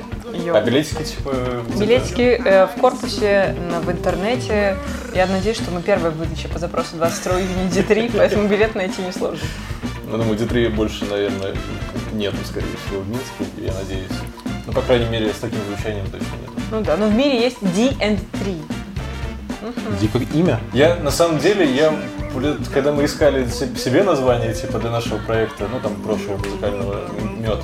[0.53, 1.33] А билетики, типа...
[1.79, 4.77] Билетики э, в корпусе, на- в интернете.
[5.13, 9.45] Я надеюсь, что мы первая выдача по запросу 22 июня D3, поэтому билет найти несложно.
[10.07, 11.53] Ну, думаю, D3 больше, наверное,
[12.13, 14.09] нету, скорее всего, в Минске, я надеюсь.
[14.67, 16.49] Ну, по крайней мере, с таким звучанием точно нет.
[16.71, 18.61] Ну да, но в мире есть D&3.
[20.01, 20.59] Дико имя?
[20.73, 21.93] Я, на самом деле, я,
[22.73, 27.01] когда мы искали се- себе название, типа, для нашего проекта, ну, там, прошлого музыкального
[27.39, 27.59] мед,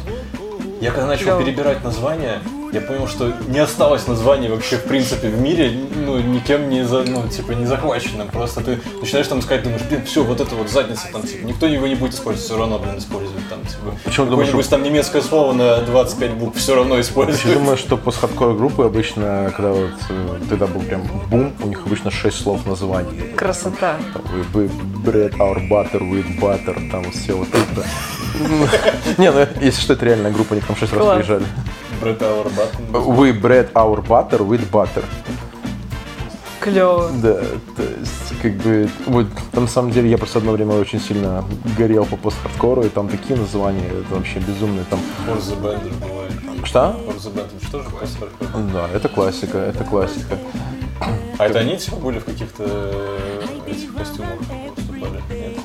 [0.81, 2.39] я когда начал перебирать названия,
[2.71, 7.03] я понял, что не осталось названий вообще, в принципе, в мире, ну, никем не, за,
[7.03, 8.27] ну, типа, не захваченным.
[8.27, 11.65] Просто ты начинаешь там искать, думаешь, блин, все, вот это вот задница, там, типа, никто
[11.65, 15.21] его не будет использовать, все равно, блин, использует, там, типа, Почему думаешь, какое-нибудь там немецкое
[15.21, 17.57] слово на 25 букв все равно Я используют.
[17.57, 22.11] думаю, что постхардкор группы обычно, когда вот э, тогда был прям бум, у них обычно
[22.11, 23.33] 6 слов названий.
[23.35, 23.97] Красота.
[24.13, 24.69] Там, we
[25.03, 27.85] bread our butter with butter, там все вот это.
[29.17, 31.45] Не, ну если что, это реальная группа, они к нам 6 раз приезжали.
[31.99, 32.75] Брэд Ауэрбат.
[32.91, 35.03] We bread our butter with butter.
[36.61, 37.09] Клево.
[37.21, 37.35] Да,
[37.77, 41.45] то есть, как бы, вот, там, на самом деле, я просто одно время очень сильно
[41.77, 45.79] горел по постхардкору, и там такие названия, это вообще безумные, там, For the бывает.
[46.65, 46.99] что?
[47.07, 48.47] For the это что же постхардкор?
[48.73, 50.37] Да, это классика, это классика.
[51.37, 54.31] А это они типа были в каких-то э, этих костюмах
[54.75, 55.21] выступали?
[55.29, 55.59] Нет?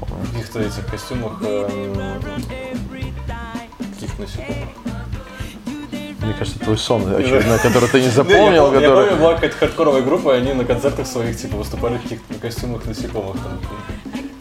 [0.00, 1.94] В каких-то этих костюмах эм,
[3.94, 4.89] каких-то насекомых.
[6.22, 10.34] Мне кажется, твой сон очередной, который ты не запомнил, я, помню, была какая-то хардкоровая группа,
[10.34, 13.36] и они на концертах своих типа выступали в каких-то костюмах насекомых.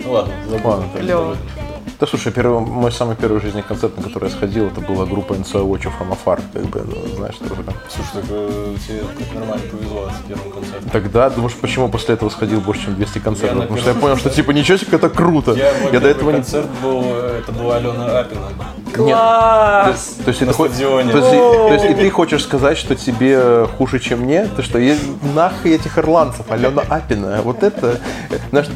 [0.04, 0.84] Ну ладно, забыл.
[0.98, 1.38] Клёво.
[2.00, 5.06] Да слушай, первый, мой самый первый в жизни концерт, на который я сходил, это была
[5.06, 7.74] группа NSO Watch from Afar, как бы, ну, знаешь, тоже там.
[7.90, 10.90] Слушай, так э, тебе нормально повезло с первым концертом.
[10.92, 13.56] Тогда, думаешь, почему после этого сходил больше, чем 200 концертов?
[13.56, 15.52] Я Потому что я понял, что типа ничего себе, это круто.
[15.54, 16.36] Я, мой Я до этого не...
[16.38, 18.48] концерт был, э, это была Алена Апина.
[18.96, 20.18] Класс!
[20.24, 21.12] То есть, ты хо- стадионе.
[21.12, 24.46] то есть, то есть и ты хочешь сказать, что тебе хуже, чем мне?
[24.56, 24.96] Ты что, я,
[25.36, 28.00] нахуй этих ирландцев, Алена Апина, вот это,
[28.50, 28.68] знаешь,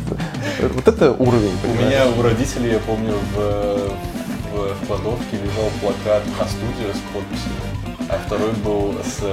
[0.62, 1.88] вот это уровень, У понимаешь?
[1.88, 3.92] меня у родителей, я помню, в,
[4.54, 9.24] в, в кладовке лежал плакат на студию с подписями, а второй был с.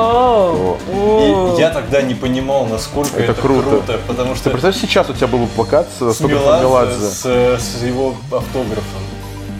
[0.00, 1.54] О, о.
[1.56, 3.82] И я тогда не понимал, насколько Это это, круто.
[4.06, 7.82] потому Ты что представь, сейчас у тебя был бы плакат с с Меладзе, с, с
[7.82, 9.02] его автографом.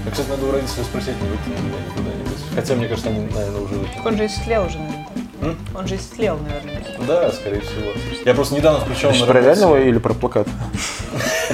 [0.05, 2.39] Я, кстати, надо у родителей спросить, не выкинули ли они куда-нибудь.
[2.55, 4.07] Хотя, мне кажется, они, наверное, уже выкинули.
[4.07, 5.07] Он же истлел уже, наверное.
[5.41, 5.59] М?
[5.75, 6.83] Он же истлел, наверное.
[7.07, 7.91] Да, скорее всего.
[8.25, 10.47] Я просто недавно включал Ты на про реального или про плакат?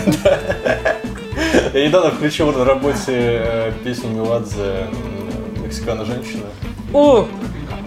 [1.75, 4.87] Я недавно включил на работе э, песню Меладзе
[5.61, 6.45] «Мексикана женщина».
[6.93, 7.27] О,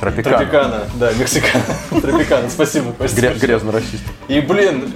[0.01, 0.38] Тропикана.
[0.39, 1.63] Тропикана, да, Мексикана.
[2.01, 3.21] Тропикана, спасибо, Костя.
[3.21, 4.03] Гря- грязный расист.
[4.27, 4.91] И, блин,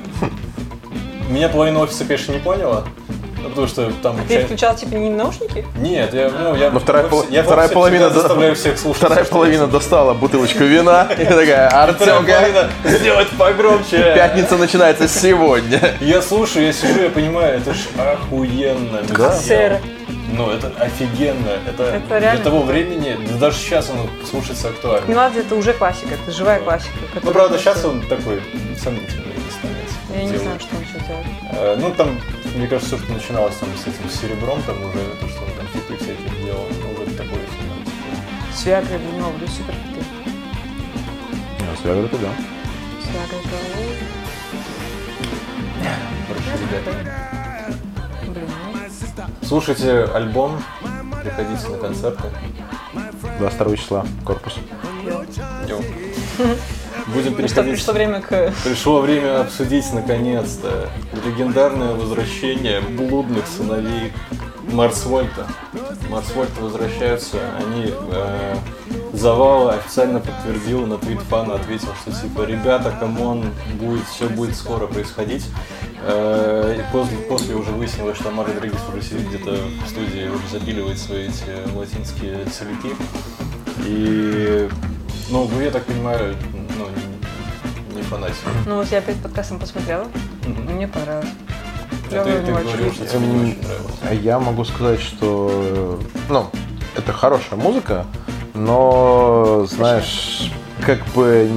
[1.30, 2.84] меня половина офиса, конечно, не поняла.
[3.44, 4.18] Ну, потому что там...
[4.28, 5.66] ты часть- включал типа не наушники?
[5.78, 6.70] Нет, я, ну, я...
[6.72, 9.04] Но вторая, в офисе- пол- я вторая половина, до- заставляю всех слушать.
[9.04, 12.70] вторая половина достала бутылочку вина и такая, Вторая Артемка, половина
[13.00, 14.14] сделать погромче.
[14.16, 15.80] пятница начинается сегодня.
[16.02, 19.02] Я слушаю, я сижу, я понимаю, это ж охуенно.
[19.10, 19.32] Да.
[19.34, 19.80] Сэр.
[20.34, 21.50] Ну, это офигенно.
[21.68, 25.06] Это, Это для реально того времени, да даже сейчас оно слушается актуально.
[25.08, 26.94] Меладзе это уже классика, это живая классика.
[27.22, 28.42] Ну, правда, сейчас он такой
[28.82, 29.98] сомнительный становится.
[30.16, 31.26] Я не знаю, что он еще делает.
[31.52, 32.18] Э, Ну, там,
[32.56, 35.68] мне кажется, все, что начиналось там с этим серебром, там уже то, что он там
[35.68, 38.54] хиты всякие делал, ну, уже такое всегда.
[38.54, 40.06] С Виагрой были новые супер хиты.
[41.82, 42.30] С Виагрой ты да.
[43.02, 43.42] С Виагрой
[46.28, 46.92] Хорошо, ребята.
[48.28, 48.48] Блин,
[49.42, 50.62] ну, Слушайте альбом,
[51.24, 52.24] приходите на концерты.
[53.40, 54.58] 22 числа, корпус.
[55.68, 55.82] Йоу.
[57.08, 57.74] Будем ну что, переходить.
[57.74, 58.54] пришло время к...
[58.64, 60.90] Пришло время обсудить наконец-то
[61.26, 64.14] легендарное возвращение блудных сыновей
[64.72, 65.48] Mars Volta.
[66.10, 68.56] Mars Volta возвращаются, они э,
[69.14, 73.46] Завала официально подтвердил на твит фана, ответил, что типа ребята, come on,
[73.80, 75.46] будет, все будет скоро происходить.
[76.04, 79.52] Э, и после, после уже выяснилось, что Амар Родригес уже сидит где-то
[79.86, 82.96] в студии, уже запиливает свои эти латинские целики.
[83.86, 84.70] И,
[85.32, 86.36] ну, вы, я так понимаю,
[86.78, 88.38] ну, не, фанатик.
[88.66, 90.08] Ну вот я перед подкастом посмотрела,
[90.46, 91.30] и мне понравилось.
[92.12, 93.96] А ты, ты говорил, что тебе не очень нравилось.
[94.10, 96.48] А я могу сказать, что ну,
[96.96, 98.06] это хорошая музыка,
[98.54, 100.52] но, знаешь,
[100.86, 101.50] как бы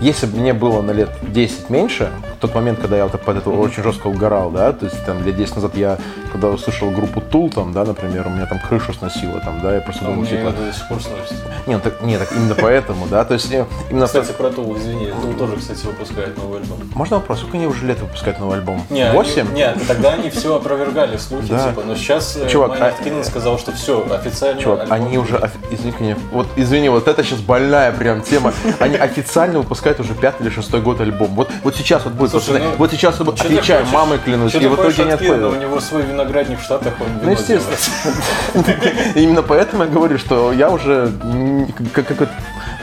[0.00, 3.50] если бы мне было на лет 10 меньше, тот момент, когда я вот под это
[3.50, 5.98] очень жестко угорал, да, то есть там лет 10 назад я,
[6.32, 9.80] когда услышал группу Тул, там, да, например, у меня там крышу сносило, там, да, я
[9.80, 11.34] просто А думал, типа, до сих пор сносится.
[11.66, 13.52] нет, так, нет, так именно поэтому, да, то есть
[13.90, 14.06] именно...
[14.06, 16.78] Кстати, про Тул, извини, Тул тоже, кстати, выпускает новый альбом.
[16.94, 18.82] Можно вопрос, сколько они уже лет выпускают новый альбом?
[18.90, 19.52] Не, они- Восемь?
[19.52, 23.72] Нет, тогда они все опровергали слухи, типа, но сейчас э, Чувак, Майнард а- сказал, что
[23.72, 28.52] все, официально Чувак, они уже, извини, вот извини, вот это сейчас больная прям тема.
[28.78, 31.34] Они официально выпускают уже пятый или шестой год альбом.
[31.34, 34.74] Вот, вот сейчас вот будет, Слушай, пацаны, ну, вот сейчас отвечаем, мамой клянусь, и в
[34.74, 35.46] итоге не от Киннона?
[35.46, 35.58] отходит.
[35.58, 37.76] У него свой виноградник в Штатах, он Ну, естественно.
[39.14, 41.12] Именно поэтому я говорю, что я уже,
[41.92, 42.06] как,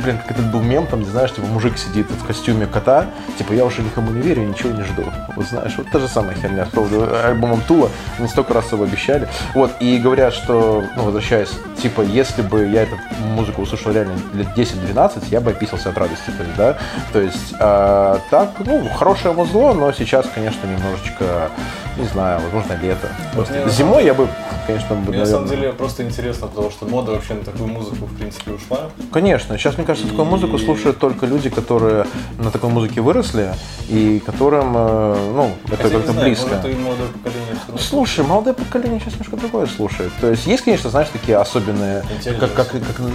[0.03, 3.53] блин, как этот был мем, там, где, знаешь, типа мужик сидит в костюме кота, типа
[3.53, 5.03] я уже никому не верю, ничего не жду.
[5.35, 8.83] Вот знаешь, вот та же самая херня с поводу альбомом Тула, они столько раз его
[8.83, 9.27] обещали.
[9.53, 12.97] Вот, и говорят, что, ну, возвращаясь, типа, если бы я эту
[13.35, 16.77] музыку услышал реально лет 10-12, я бы описался от радости, то есть, да,
[17.13, 21.49] то есть, а, так, ну, хорошее музло, но сейчас, конечно, немножечко,
[21.97, 23.07] не знаю, возможно, лето.
[23.33, 24.27] Просто мне Зимой я бы,
[24.65, 27.67] конечно, бы, Мне на самом наверное, деле просто интересно, потому что мода вообще на такую
[27.67, 28.89] музыку, в принципе, ушла.
[29.11, 32.05] Конечно, сейчас, мне кажется, такую музыку слушают только люди, которые
[32.37, 33.53] на такой музыке выросли
[33.87, 36.49] и которым, э, ну, это Хотя как-то близко.
[36.49, 37.55] может, и молодое поколение.
[37.79, 40.11] Слушай, молодое поколение сейчас немножко другое слушает.
[40.19, 42.03] То есть есть, конечно, знаешь, такие особенные,
[42.39, 43.09] как, как, как, ну,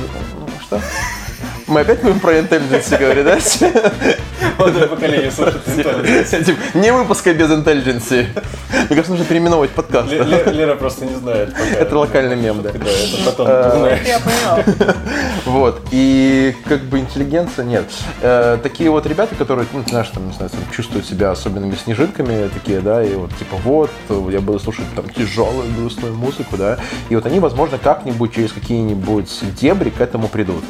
[0.63, 0.81] что?
[1.73, 3.39] Мы опять будем про intelligence говорить, да?
[4.59, 6.45] Молодое поколение слушает Intelligence.
[6.45, 8.11] Типа, Не выпуска без intelligence.
[8.11, 10.11] Мне кажется, нужно переименовать подкаст.
[10.11, 11.55] Ле- Ле- Лера просто не знает.
[11.79, 12.73] Это локальный мем, да.
[12.73, 13.99] Да, это потом Э.
[14.05, 14.95] Я поняла.
[15.47, 15.83] Вот.
[15.93, 17.85] И как бы интеллигенция нет.
[18.21, 22.81] Э, такие вот ребята, которые, ну, знаешь, там, не знаю, чувствуют себя особенными снежинками, такие,
[22.81, 23.91] да, и вот типа вот,
[24.31, 26.77] я буду слушать там тяжелую, грустную музыку, да,
[27.09, 30.63] и вот они, возможно, как-нибудь через какие-нибудь дебри к этому придут.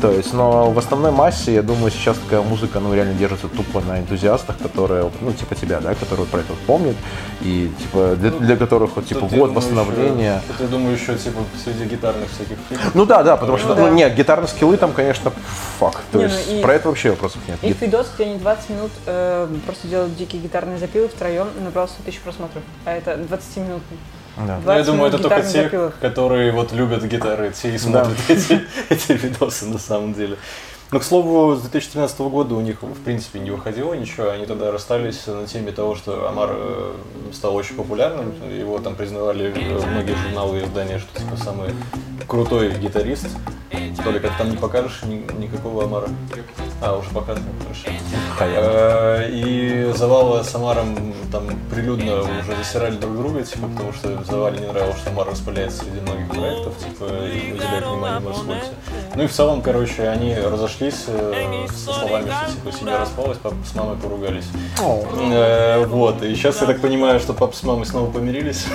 [0.00, 3.80] То есть, но в основной массе, я думаю, сейчас такая музыка, ну, реально держится тупо
[3.80, 6.96] на энтузиастах, которые, ну, типа тебя, да, которые про это помнят,
[7.42, 10.40] и, типа, для, для которых вот, типа, вот, восстановление.
[10.48, 12.56] еще- я думаю, еще, типа, среди гитарных всяких.
[12.94, 13.90] Ну да, да, потому что, Ну ну, да.
[13.90, 15.32] нет, гитарные скиллы там, конечно,
[15.78, 16.02] фак.
[16.12, 17.62] То Не, есть ну и- про это вообще вопросов нет.
[17.62, 22.02] Их видос, где они 20 минут э, просто делают дикие гитарные запилы втроем, набрал 100
[22.04, 22.62] тысяч просмотров.
[22.84, 23.98] А это 20 минутный.
[24.36, 24.60] Да.
[24.64, 29.12] Ну, я думаю, это только те, которые вот любят гитары, те и смотрят эти, эти
[29.12, 30.36] видосы на самом деле.
[30.92, 34.30] Но, к слову, с 2013 года у них, в принципе, не выходило ничего.
[34.30, 36.92] Они тогда расстались на теме того, что Амар э,
[37.32, 38.32] стал очень популярным.
[38.48, 41.70] Его там признавали э, многие журналы и издания, что типа самый
[42.28, 43.26] крутой гитарист.
[44.04, 46.08] Только там не покажешь ни- никакого Амара.
[46.82, 47.88] А, уже показываю, хорошо.
[48.40, 54.60] Э, И Завала с Амаром там прилюдно уже засирали друг друга, типа, потому что Завале
[54.60, 58.74] не нравилось, что Амар распыляется среди многих проектов, типа, и уделяет внимание Морскольце.
[59.14, 63.56] Ну и в целом, короче, они разошлись э, со словами, что типа семья распалась, папа
[63.64, 64.46] с мамой поругались.
[65.32, 68.66] Э, Вот, и сейчас я так понимаю, что папа с мамой снова помирились,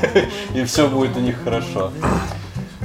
[0.54, 1.90] и все будет у них хорошо.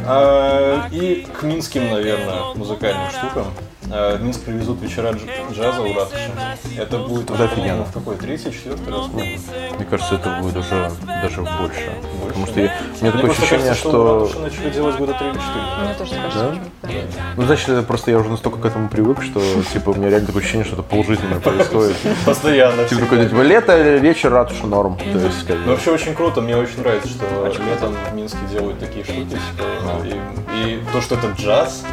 [0.07, 3.47] А, И к минским, наверное, музыкальным штукам.
[3.93, 6.31] А, В Минск привезут вечера дж- джаза у ратуши.
[6.77, 7.83] Это будет уже, офигенно.
[7.83, 8.15] в какой?
[8.15, 9.07] Третий, четвертый раз?
[9.11, 9.39] Мне
[9.75, 11.91] Мне кажется, это будет уже даже больше.
[12.27, 14.39] Потому что я- у меня такое ощущение, кажется, что что...
[14.39, 15.65] начали делать года три или четыре.
[15.83, 16.39] Мне тоже кажется.
[16.49, 17.23] почему-то, да.
[17.35, 19.41] Ну, значит, это просто я уже настолько к этому привык, что,
[19.73, 21.95] типа, у меня реально такое ощущение, что это полжизни происходит.
[22.25, 22.85] Постоянно.
[22.85, 24.97] Типа, такой, типа, лето, вечер, ратуша, норм.
[24.97, 27.25] То есть, как Ну, вообще очень круто, мне очень нравится, что
[27.69, 29.27] летом в Минске делают такие штуки.
[29.29, 31.83] типа, и, и то, что это джаз,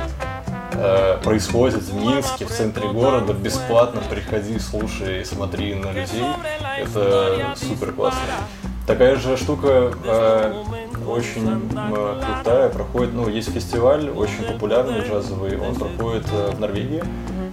[0.79, 6.25] э, происходит в Минске, в центре города, бесплатно приходи, слушай, смотри на людей,
[6.79, 8.21] это супер классно.
[8.87, 10.65] Такая же штука э,
[11.07, 17.03] очень э, крутая, проходит, ну, есть фестиваль, очень популярный джазовый, он проходит э, в Норвегии,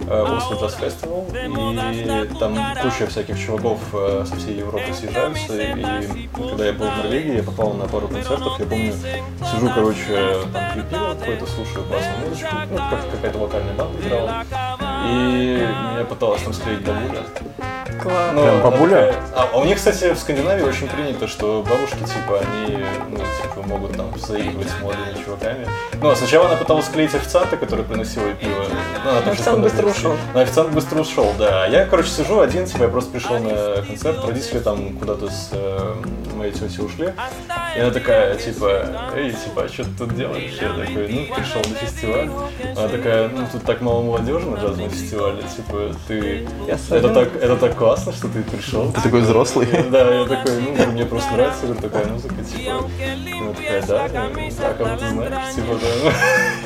[0.08, 6.66] Осло Джаз Фестивал, и там куча всяких чуваков э, со всей Европы съезжаются, и когда
[6.66, 10.84] я был в Норвегии, я попал на пару концертов, я помню, сижу, короче, там пью
[10.84, 14.44] пиво какое-то, слушаю классную музычку, ну, как какая-то вокальная банда играла,
[15.06, 17.22] и меня пыталась там склеить бабуля.
[18.02, 18.32] Класс.
[18.34, 19.14] Ну, Прям бабуля?
[19.34, 22.78] А, а у них, кстати, в Скандинавии очень принято, что бабушки, типа, они,
[23.10, 25.66] ну, типа, могут там заигрывать с молодыми чуваками.
[26.00, 28.64] Ну, а сначала она пыталась склеить официанта, который приносил ей пиво.
[29.04, 30.14] Ну, она там официант быстро ушел.
[30.34, 31.64] Ну, официант быстро ушел, да.
[31.64, 35.50] А я, короче, сижу один, типа, я просто пришел на концерт, родители там куда-то с
[35.52, 35.94] э,
[36.36, 37.12] моей тетей ушли.
[37.76, 40.58] И она такая, типа, эй, типа, а что ты тут делаешь?
[40.60, 42.30] Я такой, ну, пришел на фестиваль.
[42.76, 46.48] Она такая, ну, тут так мало молодежи на джазовом фестивале, типа, ты...
[46.66, 48.90] Я Это так, это так классно, что ты пришел.
[48.92, 49.66] Ты такой взрослый.
[49.90, 52.72] Да, я такой, ну, мне просто нравится говорю, такая музыка, типа.
[52.72, 55.78] Она такая, да, ну, да, кого ты знаешь, типа,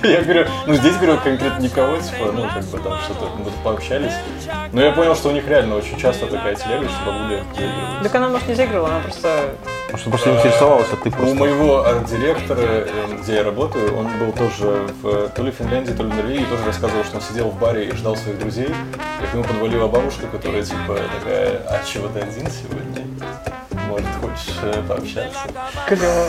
[0.02, 0.08] да.
[0.08, 4.14] Я говорю, ну, здесь, говорю, конкретно никого, типа, ну, как бы там что-то, мы пообщались.
[4.72, 8.02] Но я понял, что у них реально очень часто такая телега, что бабуля заигрывает.
[8.02, 9.54] Так она, может, не заигрывала, она просто...
[9.90, 11.34] Может, ты просто интересовалась, а ты У просто...
[11.34, 16.10] моего арт-директора, э, где я работаю, он был тоже в то ли Финляндии, то ли
[16.10, 18.68] Норвегии, тоже рассказывал, что он сидел в баре и ждал своих друзей.
[18.68, 23.06] И к нему подвалила бабушка, которая типа такая, а чего ты один сегодня?
[23.88, 25.38] Может, хочешь э, пообщаться?
[25.88, 26.26] Клево.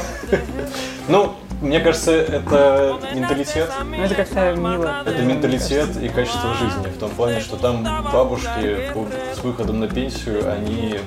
[1.08, 3.70] Ну, мне кажется, это менталитет.
[3.86, 5.04] Ну, это как-то мило.
[5.06, 6.88] Это менталитет и качество жизни.
[6.88, 8.92] В том плане, что там бабушки
[9.36, 11.00] с выходом на пенсию, они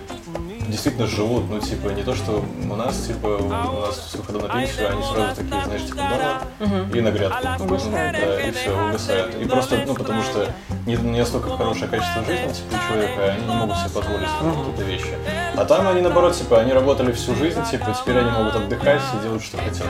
[0.68, 4.48] действительно живут, ну, типа, не то, что у нас, типа, у нас с выходом на
[4.48, 7.64] пенсию, они сразу такие, знаешь, типа, дома и на грядку.
[7.64, 8.16] Угасают.
[8.20, 9.34] Да, и все, угасают.
[9.40, 10.48] И просто, ну, потому что
[10.86, 14.82] не, не настолько хорошее качество жизни, типа, у человека, они не могут себе позволить какие-то
[14.82, 15.18] вещи.
[15.56, 19.22] А там они, наоборот, типа, они работали всю жизнь, типа, теперь они могут отдыхать и
[19.22, 19.86] делать, что хотят.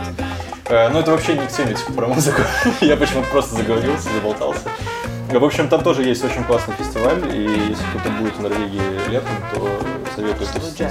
[0.66, 2.42] Э, Ну, это вообще не к теме, типа, про музыку.
[2.80, 4.62] Я почему-то просто заговорился, заболтался.
[5.30, 9.32] В общем, там тоже есть очень классный фестиваль, и если кто-то будет в Норвегии летом,
[9.52, 9.68] то
[10.14, 10.88] советую посетить.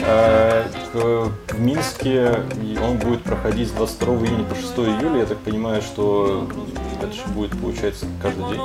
[0.00, 0.64] Э,
[0.94, 2.40] В Минске
[2.82, 5.20] он будет проходить с 22 июня по 6 июля.
[5.20, 6.48] Я так понимаю, что
[7.00, 8.60] это же будет, получается, каждый день,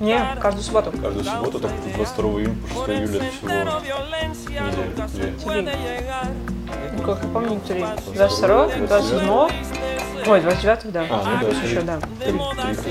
[0.00, 0.90] Не, каждую субботу.
[0.92, 3.48] каждую субботу, так как 22 июня по 6 июля это всего
[4.66, 6.67] неделя, две.
[6.96, 7.84] Ну, как я помню, три.
[8.14, 9.48] 22 27
[10.26, 11.06] Ой, 29 да.
[11.08, 11.98] А, ну да, Еще, да.
[12.20, 12.84] Три, три, получается.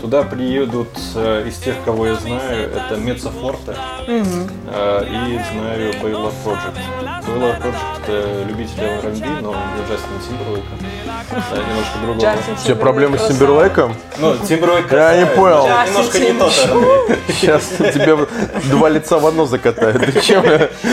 [0.00, 3.74] Туда приедут э, из тех, кого я знаю, это Мецафорте
[4.06, 7.26] э, и знаю Бейла Project.
[7.26, 10.68] Бейла Project это любители R&B, но не Джастина Тимберлейка.
[11.30, 12.60] Да, немножко другого.
[12.60, 13.94] У тебя проблемы с Тимберлейком?
[14.18, 15.66] Ну, Тимберлейк Я не понял.
[15.68, 16.52] но Немножко не тот.
[17.28, 18.16] Сейчас тебе
[18.64, 20.04] два лица в одно закатают.
[20.04, 20.44] Ты чем?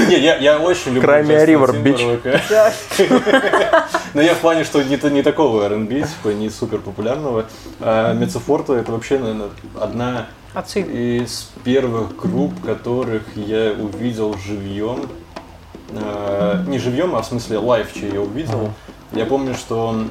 [0.09, 1.23] Не, я, я очень люблю Cry
[1.65, 1.97] bitch.
[1.97, 3.83] Тимберлейка.
[4.13, 7.45] Но я в плане, что не, не такого R&B, типа не супер популярного.
[7.79, 9.49] А Мецафорта это вообще, наверное,
[9.79, 10.81] одна Отцы.
[10.81, 15.09] из первых групп, которых я увидел живьем.
[15.91, 18.71] Э, не живьем, а в смысле лайв, чей я увидел.
[19.13, 20.09] Я помню, что он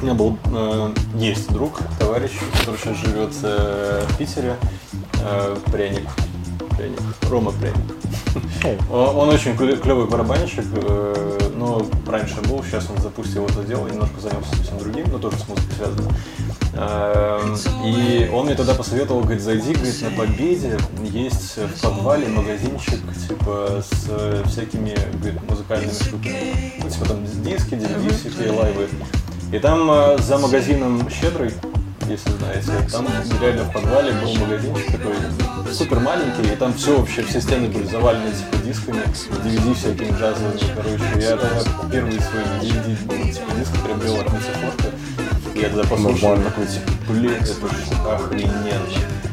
[0.00, 4.56] у меня был, э, есть друг, товарищ, который сейчас живет э, в Питере,
[5.22, 6.08] э, Пряник,
[6.76, 7.00] Пряник,
[7.30, 8.86] Рома Пряник.
[8.90, 14.54] Он, очень клевый барабанщик, э, но раньше был, сейчас он запустил это дело, немножко занялся
[14.56, 16.10] совсем другим, но тоже с музыкой связано.
[16.74, 17.56] Эм,
[17.86, 23.82] И он мне тогда посоветовал, говорит, зайди, говорит, на Победе есть в подвале магазинчик, типа,
[23.82, 26.72] с э, всякими, говорит, музыкальными штуками.
[26.82, 28.88] Ну, типа, там диски, DVD, всякие лайвы.
[29.52, 31.52] И там э, за магазином «Щедрый»,
[32.08, 33.06] если знаете, там
[33.40, 35.14] реально в подвале был магазинчик такой
[35.72, 39.02] супер маленький, и там все вообще, все стены были завалены типа дисками,
[39.44, 41.20] DVD всякими джазовыми, короче.
[41.20, 44.90] Я тогда первый свой DVD, ну, типа диск приобрел от Митсофорта.
[45.54, 46.50] Я тогда послушал, Нормально.
[46.50, 48.86] такой, типа, блин, это охрененно.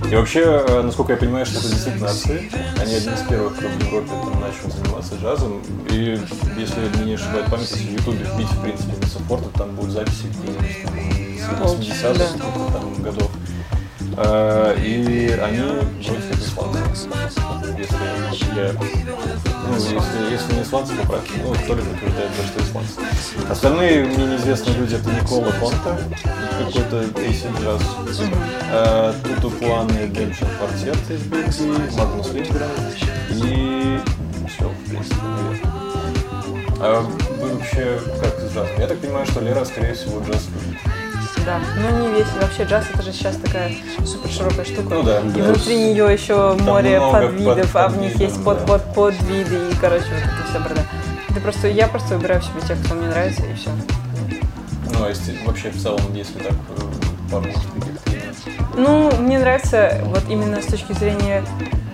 [0.09, 2.49] И вообще, э, насколько я понимаю, что это действительно отцы,
[2.79, 5.61] они одни из первых, кто в Европе там начал заниматься джазом.
[5.89, 6.19] И
[6.57, 10.27] если меня не ошибает память, если в Ютубе вбить, в принципе, Митсофорта, там будут записи
[10.27, 13.03] где-нибудь с 80-х Да.
[13.03, 13.31] годов.
[14.17, 15.59] Э, И они
[16.05, 17.09] как исландцы.
[17.77, 17.95] Если
[18.55, 21.43] я, ну, если, если не исландцы, то правильно.
[21.43, 22.99] Ну, либо утверждает, да, что исландцы.
[23.49, 25.97] Остальные мне неизвестные люди это Никола Понта,
[26.59, 27.81] какой-то AC джаз.
[28.71, 32.69] Э, Туту Планы Денчен Квартет из Бельгии, Магнус Линдгрен
[33.31, 33.99] и
[34.47, 35.15] все, в принципе.
[36.79, 37.01] А
[37.39, 38.79] вы вообще как с джазом?
[38.79, 40.79] Я так понимаю, что Лера, скорее всего, джаз любит.
[41.45, 42.27] Да, ну не весь.
[42.41, 43.71] Вообще джаз это же сейчас такая
[44.05, 44.95] супер широкая штука.
[44.95, 45.43] Ну да, И да.
[45.43, 49.75] внутри нее еще море подвидов, под- а в них есть под, подвидов, под, подвиды и,
[49.79, 50.81] короче, вот это все борода.
[51.29, 53.69] Это просто, я просто выбираю себе тех, кто мне нравится, и все.
[54.91, 56.53] Ну, а если вообще в целом, если так
[57.31, 57.53] э, имен.
[58.77, 61.43] Ну, мне нравится вот именно с точки зрения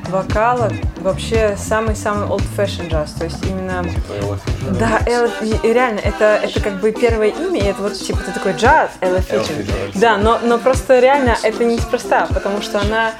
[0.09, 3.13] вокала вообще самый-самый old fashion джаз.
[3.13, 4.39] То есть именно Типа Элла.
[4.79, 5.29] Да, Элла,
[5.63, 9.21] реально, это, это как бы первое имя, и это вот типа ты такой джаз, Элла.
[9.21, 9.95] Фиджеральд.
[9.95, 13.13] Да, но, но просто реально это неспроста, потому что она,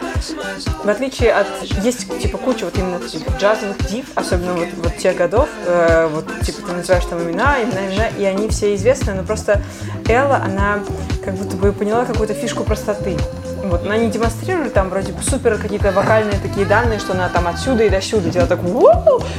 [0.84, 1.48] в отличие от,
[1.84, 6.26] есть типа куча вот именно таких джазовых див, особенно вот, вот тех годов, э, вот
[6.42, 9.62] типа ты называешь там имена, имена, имена, и они все известны, но просто
[10.08, 10.80] Элла, она
[11.24, 13.18] как будто бы поняла какую-то фишку простоты.
[13.64, 17.48] Вот, она не демонстрирует там вроде бы супер какие-то вокальные такие данные, что она там
[17.48, 18.60] отсюда и до сюда делает так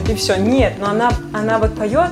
[0.09, 0.37] и все.
[0.37, 2.11] Нет, но она, она вот поет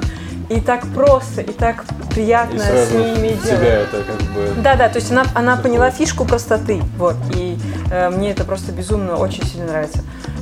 [0.49, 3.43] и так просто, и так приятно И с ними делать.
[3.43, 4.63] тебя это как бы...
[4.63, 5.63] Да, да, то есть она, она Заходит.
[5.63, 7.59] поняла фишку простоты, вот, и
[7.91, 9.99] э, мне это просто безумно очень сильно нравится.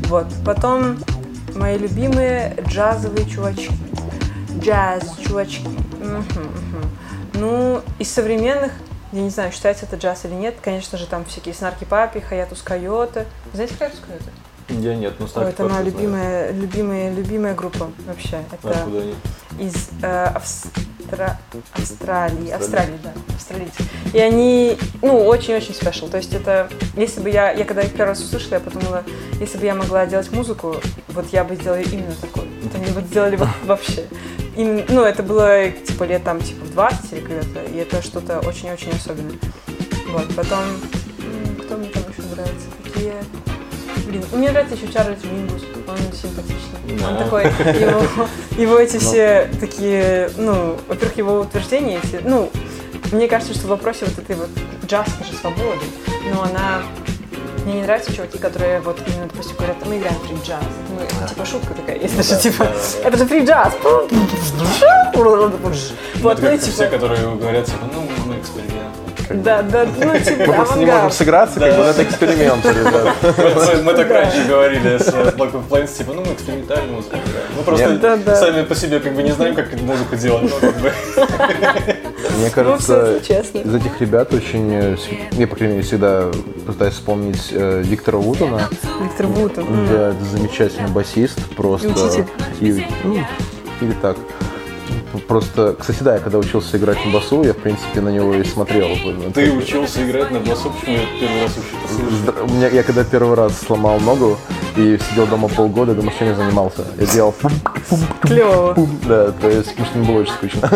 [0.09, 0.27] Вот.
[0.45, 0.99] Потом
[1.57, 3.73] мои любимые джазовые чувачки.
[4.61, 5.67] Джаз, чувачки.
[6.01, 6.91] Мгм, мгм.
[7.35, 8.73] Ну, из современных,
[9.13, 12.63] я не знаю, считается это джаз или нет, конечно же, там всякие Снарки Папи, Хаятус
[12.63, 13.27] Койоте.
[13.53, 14.31] Знаете Хаятус Койоте?
[14.69, 18.43] Я нет, ну Старк это моя любимая, любимая, любимая группа вообще.
[18.53, 19.15] Это Откуда они?
[19.61, 21.37] из э, Австра-
[21.73, 23.85] Австралии, Австралии, да, австралийцы.
[24.13, 26.09] И они, ну, очень-очень спешл.
[26.09, 29.05] То есть это, если бы я, я когда их первый раз услышала, я подумала,
[29.39, 30.75] если бы я могла делать музыку,
[31.09, 32.49] вот я бы сделала именно такой.
[32.63, 34.07] Вот они вот сделали вот вообще.
[34.57, 38.41] Именно- ну, это было типа лет там типа в 20 или когда-то, и это что-то
[38.41, 39.37] очень-очень особенное.
[40.09, 40.61] Вот, потом,
[41.63, 42.67] кто мне там еще нравится?
[42.83, 43.13] Какие...
[44.07, 47.07] Блин, мне нравится еще Чарльз Мингус, он симпатичный.
[47.07, 47.25] Он Да.
[47.25, 48.03] такой, его,
[48.57, 52.51] его эти все такие, ну, во-первых, его утверждения эти, ну,
[53.13, 54.49] мне кажется, что в вопросе вот этой вот
[54.87, 55.81] джаз, же свободы,
[56.33, 56.83] но она
[57.67, 60.62] мне не нравятся чуваки, которые вот именно, допустим, говорят, мы играем фри джаз.
[60.89, 62.69] Ну, это типа шутка такая есть, что типа,
[63.03, 63.73] это же фри джаз.
[63.83, 65.51] Вот, ну
[66.49, 69.43] как все, типа, которые говорят, типа, ну, мы эксперимент.
[69.43, 73.17] да, да, ну типа, Мы просто не можем сыграться, как бы, это эксперимент, ребят.
[73.77, 77.49] Мы мы так раньше говорили с Black of Plains, типа, ну, мы экспериментальную музыку играем.
[77.57, 80.77] Мы просто сами по себе как бы не знаем, как эту музыку делать, но как
[80.77, 80.93] бы...
[82.37, 85.09] Мне Ну, кажется, из этих ребят очень, э, с-
[85.39, 86.24] я, по крайней мере, всегда
[86.66, 88.68] пытаюсь вспомнить э, Виктора Вудона.
[89.03, 89.87] Виктор Вутон.
[89.89, 91.89] Да, это замечательный басист, просто.
[91.89, 92.24] И учитель.
[92.61, 93.18] И- ну,
[93.81, 94.16] или так.
[95.19, 98.45] Просто, кстати, да, я когда учился играть на басу, я, в принципе, на него и
[98.45, 98.89] смотрел.
[99.35, 101.53] Ты учился играть на басу, почему я первый раз?
[102.25, 104.37] Здра- У меня, я когда первый раз сломал ногу
[104.77, 106.85] и сидел дома полгода, думаю, что я не занимался.
[106.99, 107.53] Я делал пум,
[108.21, 108.77] Клево.
[109.07, 110.71] да, то есть, потому что мне было очень скучно.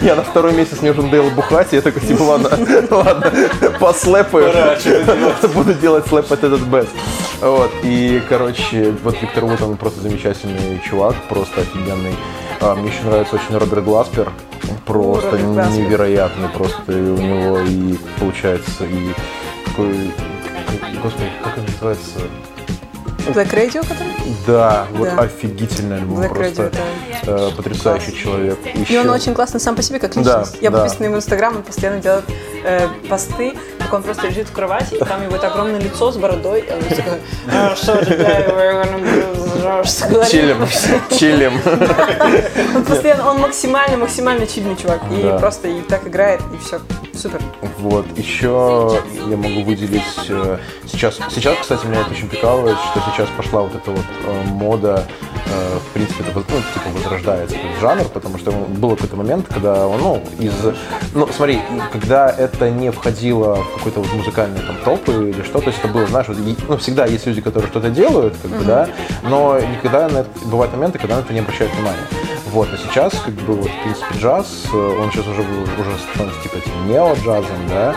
[0.00, 2.50] Я- на второй месяц мне уже надоело бухать, и я такой, типа, ладно,
[2.90, 3.32] ладно,
[3.78, 4.52] послэпаю.
[4.52, 5.54] Делать.
[5.54, 6.88] Буду делать слэп от этот бест.
[7.40, 11.62] Вот, и, короче, вот Виктор Вуд, он просто замечательный чувак, просто
[12.00, 12.16] офигенный.
[12.60, 14.32] А, мне еще нравится очень Роберт Гласпер,
[14.86, 15.78] просто Роберт Гласпер.
[15.78, 19.14] невероятный, просто и у него и получается, и
[19.64, 20.10] такой,
[21.02, 22.18] господи, как он называется?
[23.28, 24.12] Black Radio, который?
[24.46, 25.22] Да, вот Да.
[25.22, 26.76] офигительный альбом, Black просто Radio,
[27.26, 27.46] да.
[27.48, 28.58] э, потрясающий человек.
[28.74, 30.58] И Еще- он очень классный сам по себе, как Да, личность.
[30.60, 30.78] Я да.
[30.78, 32.24] подписана на его инстаграм, он постоянно делает
[32.64, 36.16] э, посты, как он просто лежит в кровати, и там его это огромное лицо с
[36.16, 37.20] бородой, и он такой,
[37.52, 37.94] «А, что
[39.70, 40.30] today we're gonna do this?» говорит.
[40.30, 40.66] Чилим,
[41.18, 41.60] чилим.
[42.76, 45.00] Он постоянно, он максимально, максимально чильный чувак.
[45.10, 46.80] И просто и так играет, и все.
[47.14, 47.40] Супер.
[47.80, 53.26] Вот, еще я могу выделить э, сейчас, сейчас, кстати, меня это очень прикалывает, что сейчас
[53.38, 55.06] пошла вот эта вот э, мода,
[55.46, 59.86] э, в принципе, это, ну, типа возрождается этот жанр, потому что был какой-то момент, когда,
[59.86, 60.52] он, ну, из,
[61.14, 61.60] ну, смотри,
[61.90, 65.88] когда это не входило в какой-то вот музыкальный там топ или что, то есть это
[65.88, 66.36] было, знаешь, вот,
[66.68, 68.90] ну, всегда есть люди, которые что-то делают, как бы, да,
[69.22, 72.06] но никогда на это, бывают моменты, когда на это не обращают внимания.
[72.52, 76.42] Вот, а сейчас, как бы, вот, в принципе, джаз, э, он сейчас уже, уже становится,
[76.42, 77.94] типа, этим нео-джазом, да,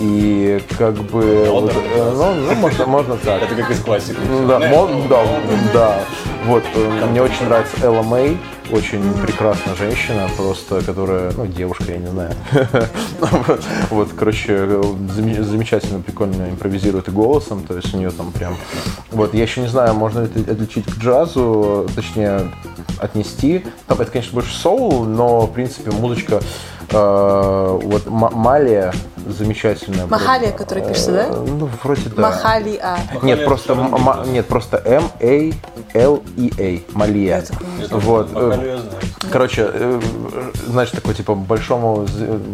[0.00, 3.42] и, как бы, вот, э, ну, ну, можно, можно так.
[3.50, 4.16] Это как из классики.
[4.48, 5.26] Да, да,
[5.72, 6.00] да.
[6.46, 8.38] Вот, э, мне очень нравится Элла Мэй,
[8.72, 12.32] очень прекрасная женщина, просто, которая, ну, девушка, я не знаю.
[13.20, 18.56] Вот, Вот, короче, заме- замечательно, прикольно импровизирует и голосом, то есть у нее там прям...
[19.10, 22.50] Вот, я еще не знаю, можно это отличить к джазу, точнее,
[22.98, 23.64] отнести.
[23.86, 26.40] Там это, конечно, больше соул, но, в принципе, музычка
[26.90, 28.92] вот М- Малия
[29.26, 30.06] замечательная.
[30.06, 30.58] Махалия, просто.
[30.58, 31.26] который пишется, да?
[31.28, 32.22] Э, Ну, вроде да.
[32.22, 32.98] Махали А.
[33.22, 35.52] Нет, просто м- ма- нет, просто М A
[35.94, 37.44] L E A Малия.
[37.90, 38.28] Вот.
[38.34, 38.80] э.
[39.30, 40.00] Короче, э,
[40.66, 42.06] значит, такой типа большому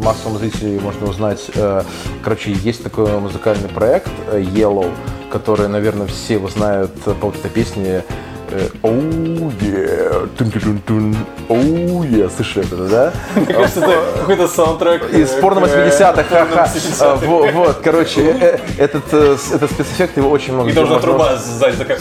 [0.02, 1.50] массовому зрителю можно узнать.
[1.54, 1.82] э,
[2.22, 4.90] Короче, есть такой музыкальный проект э, Yellow,
[5.32, 8.04] который, наверное, все его знают по вот этой песне.
[8.50, 11.16] Э, yeah, тун-тун-тун,
[11.48, 13.12] oh yeah, слышишь это, да?
[13.36, 15.12] Мне кажется, это какой-то саундтрек.
[15.12, 16.70] Из э, порно э, 80-х, порно ха-ха.
[16.74, 17.04] 80-х.
[17.12, 21.36] А, во- Вот, короче, э, э, этот, э, спецэффект, его очень много И должна труба
[21.36, 21.98] сзади такая.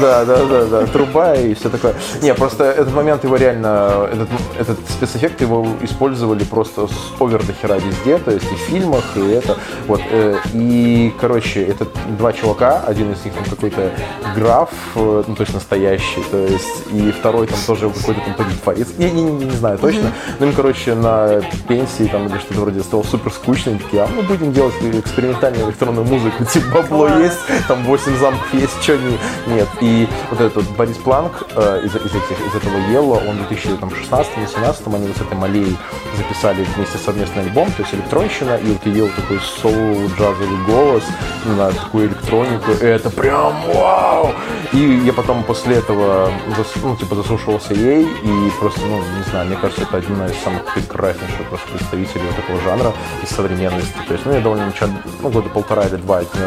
[0.00, 1.94] Да, да, да, да, труба и все такое.
[2.22, 4.28] Не, просто этот момент его реально, этот,
[4.58, 9.04] этот спецэффект его использовали просто с овер до хера везде, то есть и в фильмах,
[9.16, 9.56] и это,
[9.86, 10.00] вот.
[10.10, 11.86] э, И, короче, это
[12.18, 13.92] два чувака, один из них там какой-то
[14.34, 18.88] граф, э, ну, то есть настоящий, то есть, и второй там тоже какой-то там политфаец,
[18.98, 22.80] я, я не, не знаю точно, ну, им, короче, на пенсии там или что-то вроде
[22.82, 27.38] стало супер скучно, и такие, а мы будем делать экспериментальную электронную музыку, типа бабло есть,
[27.68, 29.18] там 8 замков есть, что не...
[29.46, 33.50] Нет, И вот этот Борис Планк э, из, из, этих, из этого Yellow, он в
[33.50, 35.76] 2016-2017 они вот с этой Малей
[36.16, 41.02] записали вместе совместный альбом, то есть электронщина, и вот вот такой соул, джазовый голос,
[41.46, 44.32] на такую электронику, и это прям вау!
[44.72, 49.46] И я потом после этого зас- ну, типа, заслушивался ей, и просто, ну, не знаю,
[49.46, 52.92] мне кажется, это один из самых прекраснейших просто представителей вот такого жанра
[53.22, 53.94] из современности.
[54.06, 54.90] То есть, ну, я довольно неча-
[55.22, 56.46] ну, года полтора или два от нее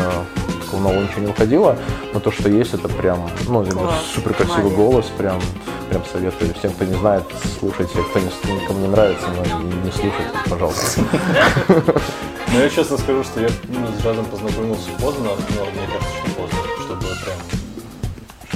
[0.79, 1.77] нового ничего не выходило,
[2.13, 3.65] но то, что есть, это прям, ну,
[4.13, 4.77] супер красивый Молодец.
[4.77, 5.41] голос, прям,
[5.89, 7.23] прям советую всем, кто не знает,
[7.59, 11.01] слушайте, кто не, никому не нравится, но не, не слушайте, пожалуйста.
[12.53, 16.22] Ну, я честно скажу, что я ну, с джазом познакомился поздно, но мне кажется,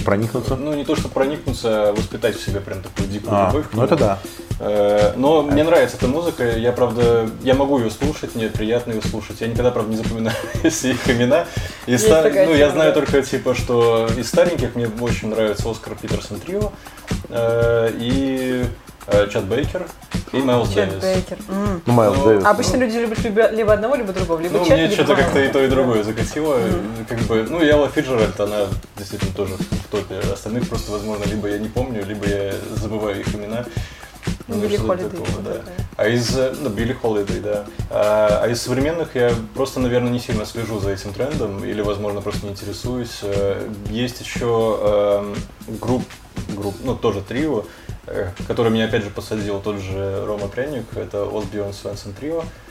[0.08, 0.56] Проникнуться.
[0.56, 3.66] ну, не то, что проникнуться, а воспитать в себе прям такую дикую А, любовь.
[3.74, 4.20] ну это да.
[4.62, 9.02] Э, Но мне нравится эта музыка, я, правда, я могу ее слушать, мне приятно ее
[9.02, 9.42] слушать.
[9.42, 10.38] Я никогда, правда, не запоминаю
[10.72, 11.42] все их имена.
[11.88, 15.70] Из Есть стар- такая Ну, я знаю только, типа, что из стареньких мне очень нравится
[15.70, 16.72] Оскар Питерсон Трио
[17.28, 18.64] э, и
[19.32, 19.88] Чат Бейкер
[20.34, 21.04] и Майлз Чет Дэвис.
[21.04, 21.38] Бейкер.
[21.50, 21.82] М.
[21.86, 22.46] Ну, Майлз Ну, Дэвис.
[22.46, 24.40] А Обычно люди любят либо, либо одного, либо другого.
[24.40, 26.60] Либо Ну, Чет, мне либо что-то как-то и то, и другое закатило.
[27.08, 30.16] Как бы, ну, Яла Фиджеральд, она действительно тоже в топе.
[30.32, 33.66] Остальных просто, возможно, либо я не помню, либо я забываю их имена.
[34.48, 35.62] Ну, Билли такого, вот да.
[35.98, 36.96] А из, э, ну, Билли
[37.44, 37.66] да.
[37.90, 42.22] А, а из современных я просто, наверное, не сильно слежу за этим трендом или, возможно,
[42.22, 43.20] просто не интересуюсь.
[43.24, 45.36] Э, Есть еще эм,
[45.80, 46.04] групп,
[46.50, 47.87] групп, ну, тоже трио, э,
[48.48, 52.42] который меня, опять же, посадил тот же Рома Пряник, это Осбион Свенсон трио.
[52.42, 52.67] э,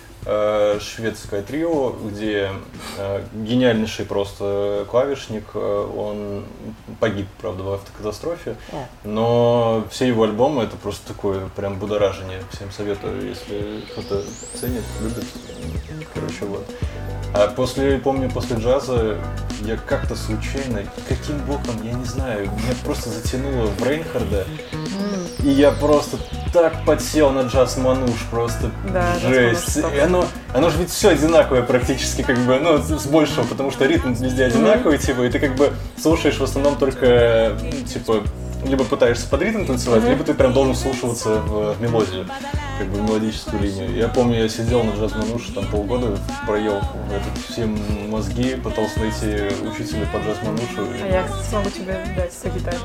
[0.80, 2.50] Шведское трио, где
[2.98, 6.44] э, гениальнейший просто клавишник, э, он
[6.98, 8.56] погиб, правда, в автокатастрофе,
[9.04, 12.42] но все его альбомы это просто такое прям будоражение.
[12.52, 14.22] Всем советую, если кто-то
[14.54, 15.24] ценит, любит.
[16.12, 16.66] Короче, вот.
[17.32, 19.18] А после, помню, после джаза
[19.62, 24.46] я как-то случайно, каким боком, я не знаю, меня просто затянуло в Рейнхарда.
[25.40, 26.16] И я просто
[26.52, 29.76] так подсел на джаз мануш, просто Да, джаз жесть.
[29.76, 33.86] И оно, оно же ведь все одинаковое практически, как бы, ну, с большего, потому что
[33.86, 37.58] ритм везде одинаковый, типа, и ты как бы слушаешь в основном только,
[37.92, 38.22] типа,
[38.64, 42.26] либо пытаешься под ритм танцевать, либо ты прям должен слушаться в, мелодию,
[42.78, 43.94] как бы в мелодическую линию.
[43.94, 49.54] Я помню, я сидел на джаз мануше там полгода, проел этот, все мозги, пытался найти
[49.66, 50.90] учителя по джаз манушу.
[51.02, 52.78] А я смогу тебе дать по гитаре.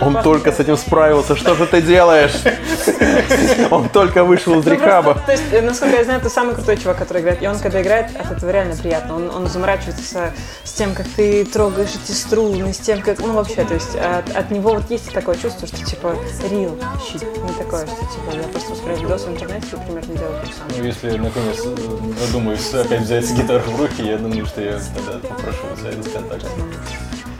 [0.00, 1.36] Он только с этим справился.
[1.36, 2.34] Что же ты делаешь?
[3.70, 5.22] Он только вышел из Ну, рехаба.
[5.26, 7.42] то есть, э, насколько я знаю, это самый крутой чувак, который играет.
[7.42, 9.16] И он, когда играет, от этого реально приятно.
[9.16, 10.32] Он, он заморачивается
[10.64, 13.18] с, тем, как ты трогаешь эти струны, с тем, как...
[13.18, 16.16] Ну, вообще, то есть, от, от него вот есть такое чувство, что, типа,
[16.50, 17.24] real shit.
[17.46, 20.52] Не такое, что, типа, я просто смотрю видос в интернете и примерно делаю то же
[20.52, 20.78] самое.
[20.78, 21.62] Ну, если наконец
[22.20, 26.46] додумаюсь опять взять гитару в руки, я думаю, что я тогда попрошу тебя контакт.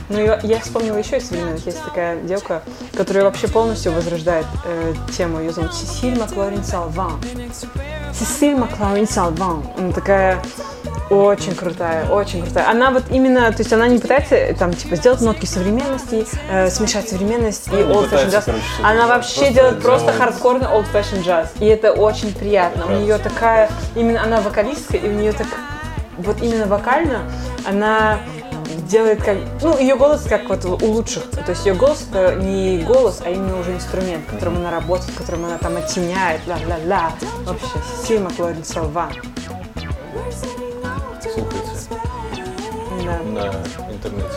[0.08, 1.64] Ну, я, я вспомнила еще из современных.
[1.64, 2.62] Есть такая девка,
[2.96, 5.40] которая вообще полностью возрождает э, тему.
[5.40, 7.20] Ее зовут Сесиль Маклорин Салван.
[8.12, 9.62] Сесиль Маклорин Салван.
[9.78, 10.42] Она такая
[11.10, 12.68] очень крутая, очень крутая.
[12.70, 16.68] Она вот именно, то есть она не пытается э, там типа сделать нотки современности, э,
[16.70, 18.54] смешать современность и Ну, old fashion jazz.
[18.82, 21.48] Она вообще Просто делает просто хардкорный old fashion jazz.
[21.60, 22.86] И это очень приятно.
[22.86, 25.46] У нее такая, именно она вокалистка, и у нее так,
[26.18, 27.20] вот именно вокально,
[27.66, 28.18] она
[28.88, 31.30] делает как, ну, ее голос как вот у лучших.
[31.30, 35.44] То есть ее голос это не голос, а именно уже инструмент, которым она работает, которым
[35.46, 37.12] она там оттеняет, ла-ла-ла.
[37.44, 37.66] Вообще,
[38.02, 39.10] Сесиль Маклорин Салва.
[41.22, 41.48] Слушайте
[43.04, 43.20] Да.
[43.22, 44.28] на интернете.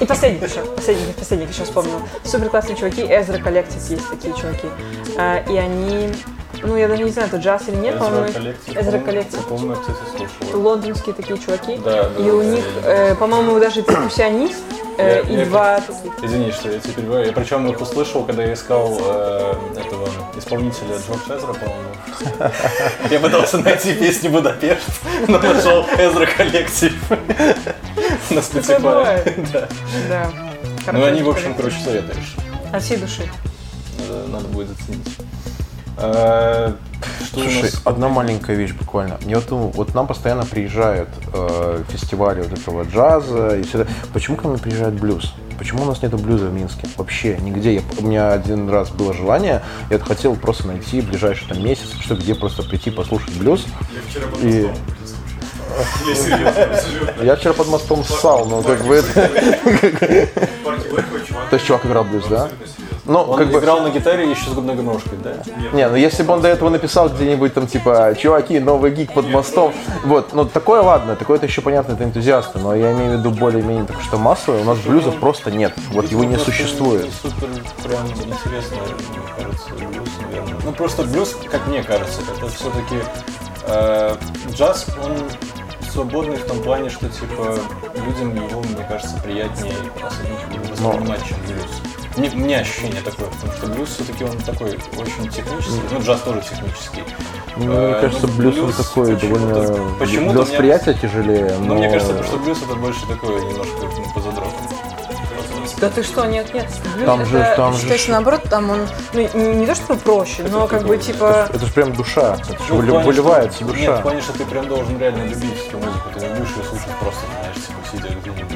[0.00, 2.00] И последний еще, последний, последний еще вспомнила.
[2.24, 4.66] Супер классные чуваки, Эзра Коллектив есть такие чуваки.
[5.16, 6.12] А, и они,
[6.62, 8.26] ну я даже не знаю, это джаз или нет, по-моему.
[8.28, 9.44] Эзра по-моему, Коллектив.
[9.46, 10.60] По-моему, я, кстати, слушал.
[10.62, 11.78] Лондонские такие чуваки.
[11.84, 14.62] Да, да, и у них, э, по-моему, даже перкуссионист
[14.98, 15.80] э, Я- и я- два...
[16.22, 17.26] Извини, что я тебя перебиваю.
[17.26, 22.52] Я причем их услышал, когда я искал э, этого исполнителя Джордж Эзра, по-моему.
[23.10, 24.88] Я пытался найти песню Будапешт,
[25.28, 26.92] но нашел Эзра коллектив
[28.30, 28.38] на.
[28.38, 29.68] Spotify.
[30.08, 30.30] Да.
[30.92, 32.34] Ну, они, в общем, короче, советуешь.
[32.72, 33.22] От всей души.
[34.28, 35.16] Надо будет заценить.
[35.96, 36.76] Что
[37.34, 37.82] у Слушай, нас?
[37.84, 39.18] одна маленькая вещь буквально.
[39.24, 43.90] Мне вот, ну, вот нам постоянно приезжают э, фестивали вот этого джаза и все это.
[44.12, 45.34] Почему ко мне приезжает блюз?
[45.58, 46.88] Почему у нас нету блюза в Минске?
[46.96, 47.74] Вообще нигде.
[47.74, 51.88] Я, у меня один раз было желание, я хотел просто найти в ближайший там месяц,
[52.00, 53.66] что где просто прийти послушать блюз.
[53.94, 54.70] Я вчера под И-.
[56.06, 57.22] Я серьезно.
[57.22, 59.12] Я вчера под мостом ссал, но как бы это...
[61.50, 62.48] То есть чувак играл блюз, да?
[63.12, 63.58] Ну, Он как бы...
[63.58, 65.34] играл на гитаре еще с губной гармошкой, да?
[65.74, 69.28] Не, ну если бы он до этого написал где-нибудь там типа «Чуваки, новый гик под
[69.28, 73.18] мостом», вот, ну такое ладно, такое это еще понятно, это энтузиасты, но я имею в
[73.18, 77.10] виду более-менее так что массовое, у нас блюза просто нет, вот его не существует.
[77.20, 77.48] Супер
[77.84, 78.78] прям интересно,
[79.10, 80.60] мне кажется, блюз, наверное.
[80.64, 82.96] Ну просто блюз, как мне кажется, это все-таки
[84.56, 85.18] джаз, он
[85.90, 87.58] свободный в том плане, что типа
[88.06, 89.74] людям его, мне кажется, приятнее
[90.70, 91.81] воспринимать, чем блюз.
[92.16, 96.20] Мне, у меня ощущение такое, потому что блюз все-таки он такой очень технический, ну джаз
[96.20, 97.02] тоже технический.
[97.56, 99.98] Мне Э, кажется, ну, блюз он такой почему-то- довольно...
[99.98, 101.74] почему-то Для мне- восприятия тяжелее, Ну, но...
[101.76, 104.52] мне кажется, то, что блюз это больше такое немножко ну, по задротам.
[105.80, 106.66] Да ты что, нет, нет.
[106.94, 109.98] Блюз Там же- это, там же ш- наоборот, там он, ну, не, не то чтобы
[110.00, 111.48] проще, но как бы типа...
[111.52, 113.80] Это же прям душа, это же Ну, плане, выливается что- душа.
[113.80, 116.08] Нет, в плане, что ты прям должен реально любить эту музыку.
[116.14, 118.51] Ты не будешь ее слушать просто, знаешь, типа, сидя где-нибудь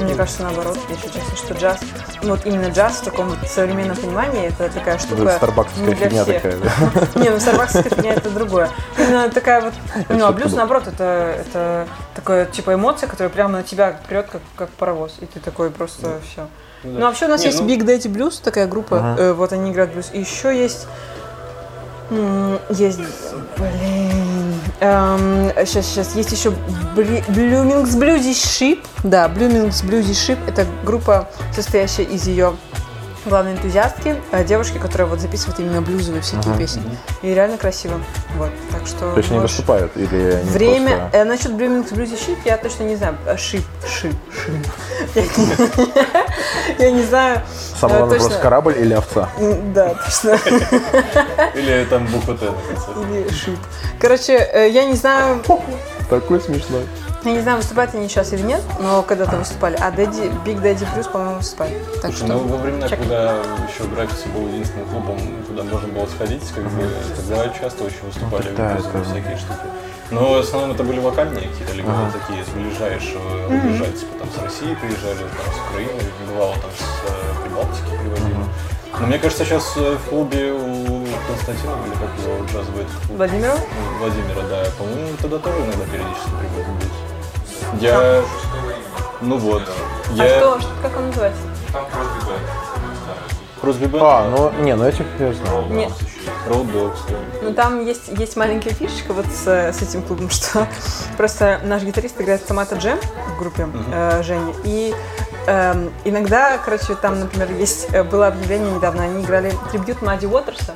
[0.00, 1.80] Мне кажется, наоборот, если честно, что джаз,
[2.22, 6.22] ну вот именно джаз в таком вот современном понимании, это такая штука Это для фигня
[6.24, 6.42] всех.
[6.42, 7.20] такая, да?
[7.20, 8.70] Не, ну старбакская фигня это другое.
[8.98, 9.74] Именно такая вот,
[10.08, 14.42] ну а блюз наоборот, это, это такая типа эмоция, которая прямо на тебя прет, как,
[14.56, 16.48] как паровоз, и ты такой просто все.
[16.84, 19.70] Ну вообще у нас Не, есть ну- Big Daddy Blues, такая группа, э, вот они
[19.70, 20.10] играют блюз.
[20.12, 20.88] И еще есть,
[22.10, 22.98] м, есть,
[23.56, 24.31] блин,
[24.80, 26.52] сейчас, сейчас, есть еще
[26.96, 32.54] Blooming's Bluesy Ship, да, Blooming's Bluesy Ship, это группа, состоящая из ее
[33.24, 36.82] главной энтузиастки, э, девушки, которая вот записывает именно блюзовые всякие песни.
[37.22, 38.00] И реально красиво.
[38.36, 39.12] Вот, так что...
[39.12, 40.96] То есть они выступают или они Время.
[40.96, 43.16] просто- Э, насчет Blooming's Bluesy Ship я точно не знаю.
[43.38, 44.54] Шип, шип, шип.
[46.78, 47.42] Я не- знаю.
[47.80, 49.28] Самый э, главный вопрос, корабль или овца?
[49.74, 50.30] Да, точно.
[51.54, 52.46] Или там буква Т.
[53.10, 53.58] Или шип.
[54.00, 55.42] Короче, э, я не знаю,
[56.08, 56.86] Такой смешной.
[57.30, 59.76] Я не знаю, выступают они сейчас или нет, но когда-то выступали.
[59.80, 61.82] А Дэдди, Биг Дэдди Плюс, по-моему, выступали.
[62.00, 62.98] Так Слушай, что ну во времена, чек.
[63.00, 63.36] когда
[63.68, 68.48] еще граффити был единственным клубом, куда можно было сходить, как бы тогда часто очень выступали
[68.50, 69.66] Ну, да, это- всякие штуки.
[70.10, 74.42] Но в основном это были вокальные какие-то, либо такие с ближайшего рубежа, типа там с
[74.42, 78.36] России приезжали, там с Украины, бывало там с э, Прибалтики привозили.
[79.00, 83.52] Но мне кажется, сейчас э, в клубе у Константина, или как его джазовый клуб, Владимиру?
[83.56, 86.92] ну, Владимира, да, по-моему, тогда тоже иногда периодически привозят блюз.
[87.80, 88.22] Я...
[89.20, 89.62] Ну вот.
[90.10, 90.38] А Я...
[90.38, 91.42] что, что- как он называется?
[91.72, 91.86] Там
[93.60, 93.88] Кросби?
[93.94, 95.66] А, ну, не, ну этих я знаю.
[95.70, 95.92] Нет.
[96.48, 96.98] Road Dogs.
[97.42, 100.66] Ну, там есть, есть маленькая фишечка вот с, с этим клубом, что
[101.16, 102.98] просто наш гитарист играет Томата Джем
[103.36, 104.92] в группе э, Женя, и
[105.46, 110.74] эм, иногда, короче, там, например, есть, э, было объявление недавно, они играли трибют Мадди Уотерса,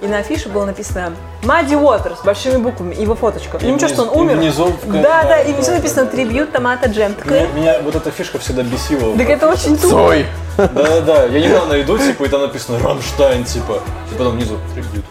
[0.00, 3.58] и на афише было написано Мадди Уотерс большими буквами, его фоточка.
[3.58, 4.36] И И ничего, что он умер.
[4.36, 5.76] внизу в- да, да, да, и внизу да.
[5.76, 7.14] написано трибют Томата Джем.
[7.24, 9.16] Меня, меня вот эта фишка всегда бесила.
[9.16, 9.88] Так это очень тупо.
[9.88, 10.26] Цой!
[10.56, 13.80] Да-да-да, я недавно иду, типа, и там написано Рамштайн, типа,
[14.12, 15.04] и потом внизу трибют.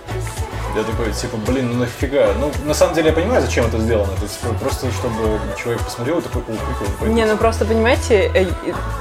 [0.75, 2.27] Я такой, типа, блин, ну нафига?
[2.39, 4.11] Ну, на самом деле, я понимаю, зачем это сделано.
[4.17, 5.17] Это типа, просто, чтобы
[5.61, 7.13] человек посмотрел и такой, о, прикольно, пойду».
[7.15, 8.45] Не, ну просто понимаете, э,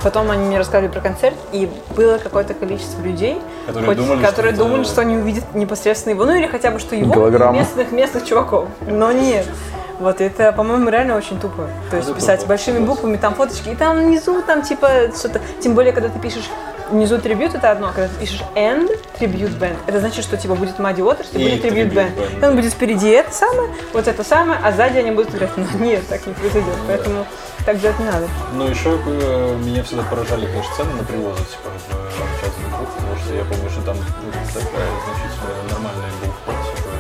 [0.03, 4.63] потом они мне рассказали про концерт, и было какое-то количество людей, Которые думали, которые что
[4.63, 7.57] это- думали, что они увидят непосредственно его, ну или хотя бы что его Голограмма.
[7.57, 8.67] и местных местных чуваков.
[8.87, 9.47] Но нет.
[10.01, 11.69] Вот это, по-моему, реально очень тупо.
[11.91, 15.41] То есть Это писать тупо, большими буквами там фоточки, и там внизу там типа что-то.
[15.61, 16.49] Тем более, когда ты пишешь
[16.91, 20.55] внизу трибют это одно, а когда ты пишешь and tribute band, это значит, что типа
[20.55, 22.17] будет Мадди Уотерс и И будет tribute tribute band.
[22.17, 25.51] band, И он будет впереди это самое, вот это самое, а сзади они будут играть.
[25.57, 26.75] Но нет, так не произойдет.
[26.87, 27.27] Поэтому
[27.65, 28.27] так делать не надо.
[28.55, 33.17] Ну, еще э, меня всегда поражали, конечно, цены на привозы, типа, в э, клуб, потому
[33.17, 36.18] что я помню, что там ну, такая значительно нормальная.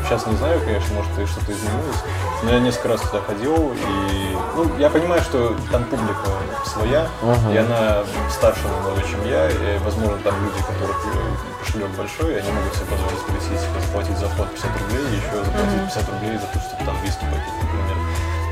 [0.09, 2.01] Сейчас не знаю, конечно, может, и что-то изменилось,
[2.43, 6.31] но я несколько раз туда ходил, и, ну, я понимаю, что там публика
[6.65, 7.07] своя,
[7.53, 12.41] и она старше намного, чем я, и, возможно, там люди, у которых э, кошелек большой,
[12.41, 13.55] они могут себе позволить прийти,
[13.85, 17.25] заплатить за вход 50 рублей, и еще заплатить 50 рублей за то, чтобы там виски
[17.29, 18.08] попить, например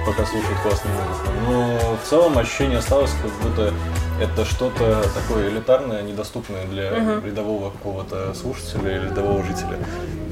[0.07, 1.29] пока слушают классную музыку.
[1.49, 3.75] Но в целом ощущение осталось, как будто
[4.21, 6.91] это что-то такое элитарное, недоступное для
[7.21, 9.79] рядового какого-то слушателя или рядового жителя.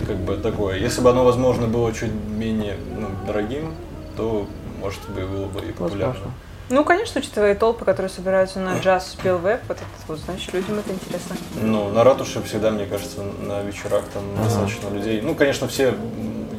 [0.07, 0.79] Как бы такое.
[0.79, 3.75] Если бы оно, возможно, было чуть менее ну, дорогим,
[4.17, 4.47] то,
[4.81, 6.31] может, бы было бы и популярно.
[6.71, 10.79] Ну, конечно, учитывая толпы, которые собираются на джаз пел веб, вот это вот, значит, людям
[10.79, 11.37] это интересно.
[11.61, 15.21] Ну, на ратуше всегда, мне кажется, на вечерах там достаточно людей.
[15.21, 15.95] Ну, конечно, все,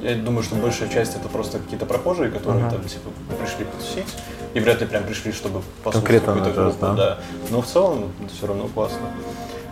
[0.03, 4.15] я думаю, что большая часть это просто какие-то прохожие, которые там, типа, пришли потусить.
[4.53, 7.05] И вряд ли прям пришли, чтобы послушать Конкретно на какую-то джаз, группу, да?
[7.05, 7.17] да.
[7.49, 9.07] Но в целом все равно классно.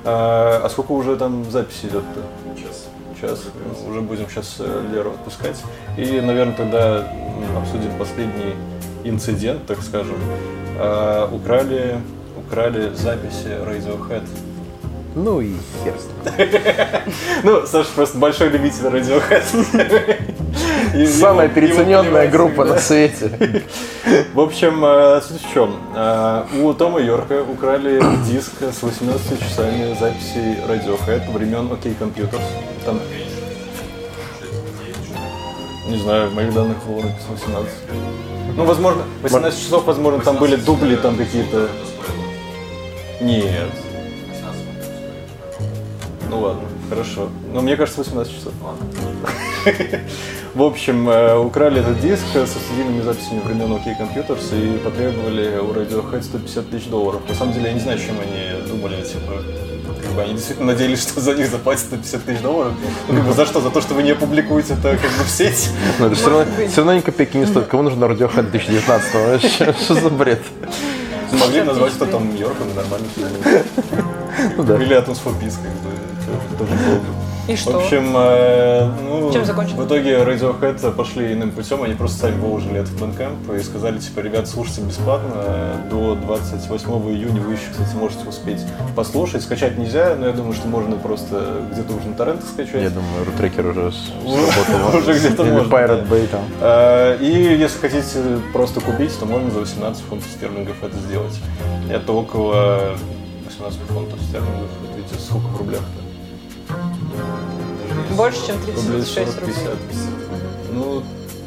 [0.04, 2.22] А, а сколько уже там записи идет-то?
[2.60, 2.88] Час.
[3.16, 3.44] Сейчас
[3.86, 4.60] ну, уже будем сейчас
[4.92, 5.58] Леру отпускать.
[5.96, 7.08] И, наверное, тогда
[7.56, 8.56] обсудим последний
[9.04, 10.16] инцидент, так скажем.
[10.80, 11.98] А, украли,
[12.38, 14.24] украли записи Radiohead.
[15.16, 15.54] Ну и
[15.84, 15.94] хер.
[17.44, 19.44] Ну, Саша просто большой любитель Radiohead.
[21.08, 23.32] Самая переоцененная группа на свете.
[24.34, 25.76] В общем, э, суть в чем.
[25.96, 28.02] Э, У Тома Йорка украли
[28.32, 32.42] диск с 18 часами записей Radiohead времен OK Computers.
[32.86, 33.00] Там,
[35.88, 37.70] не знаю, в моих данных было написано 18.
[38.56, 41.70] Ну, возможно, 18 часов, возможно, там были дубли там какие-то.
[43.22, 43.70] Нет.
[46.30, 47.30] Ну ладно, хорошо.
[47.52, 48.54] Но мне кажется, 18 часов.
[50.54, 55.72] В общем, э, украли этот диск со студийными записями времен OK Computers и потребовали у
[55.74, 57.22] Radiohead 150 тысяч долларов.
[57.28, 59.42] На самом деле, я не знаю, чем они думали, типа,
[60.14, 62.74] бы они действительно надеялись, что за них заплатят 150 тысяч долларов.
[63.08, 63.62] Ну, как бы за что?
[63.62, 65.70] За то, что вы не опубликуете это как бы в сеть?
[66.00, 67.68] Ну, это все равно, все равно ни копейки не стоит.
[67.68, 69.74] Кому нужен Radiohead 2019 вообще?
[69.84, 70.42] Что за бред?
[71.32, 73.64] Могли назвать это там Нью-Йорком, нормально все.
[74.58, 74.76] Ну да.
[74.78, 75.90] Или for Peace, как бы.
[76.52, 77.78] это тоже было И В что?
[77.78, 79.78] общем, э, ну, Чем закончилось?
[79.84, 83.98] в итоге Radiohead пошли иным путем, они просто сами выложили это в Bandcamp и сказали,
[84.00, 88.62] типа, ребят, слушайте бесплатно, до 28 июня вы еще, кстати, можете успеть
[88.96, 92.82] послушать, скачать нельзя, но я думаю, что можно просто где-то уже на торрентах скачать.
[92.82, 94.98] Я думаю, рутрекер уже сработал.
[95.00, 96.08] Уже где-то Или можно, Pirate.
[96.08, 96.42] Bay там.
[96.62, 101.38] Э, И если хотите просто купить, то можно за 18 фунтов стерлингов это сделать.
[101.90, 102.96] Это около
[103.46, 104.70] 18 фунтов стерлингов.
[104.96, 106.03] Видите, сколько в рублях-то?
[108.16, 109.56] Больше, чем Рублей 36 рублей.
[109.56, 109.78] 40-50.
[110.74, 111.04] Ну,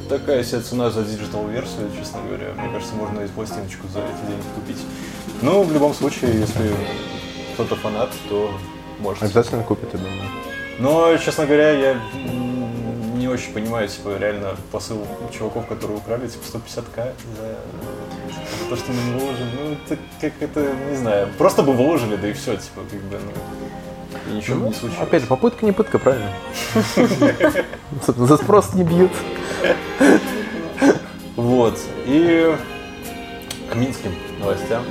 [0.08, 2.52] такая себе цена за digital-версию, честно говоря.
[2.58, 4.82] Мне кажется, можно и пластиночку за эти деньги купить.
[5.42, 6.74] Ну, в любом случае, если
[7.54, 8.50] кто-то фанат, то
[9.00, 9.22] может.
[9.22, 10.22] Обязательно купит, я думаю.
[10.78, 12.00] Но, честно говоря, я
[13.16, 17.56] не очень понимаю, типа, реально посыл чуваков, которые украли, типа, 150к за,
[18.58, 19.48] за то, что мы не выложим.
[19.54, 23.18] Ну, это как это, не знаю, просто бы выложили, да и все, типа, как бы,
[23.18, 23.32] ну,
[24.30, 25.02] и ничего бы не случилось.
[25.02, 26.30] Опять же, попытка не пытка, правильно?
[28.06, 29.12] За спрос не бьют.
[31.36, 31.78] Вот.
[32.06, 32.54] И
[33.70, 34.82] к минским новостям.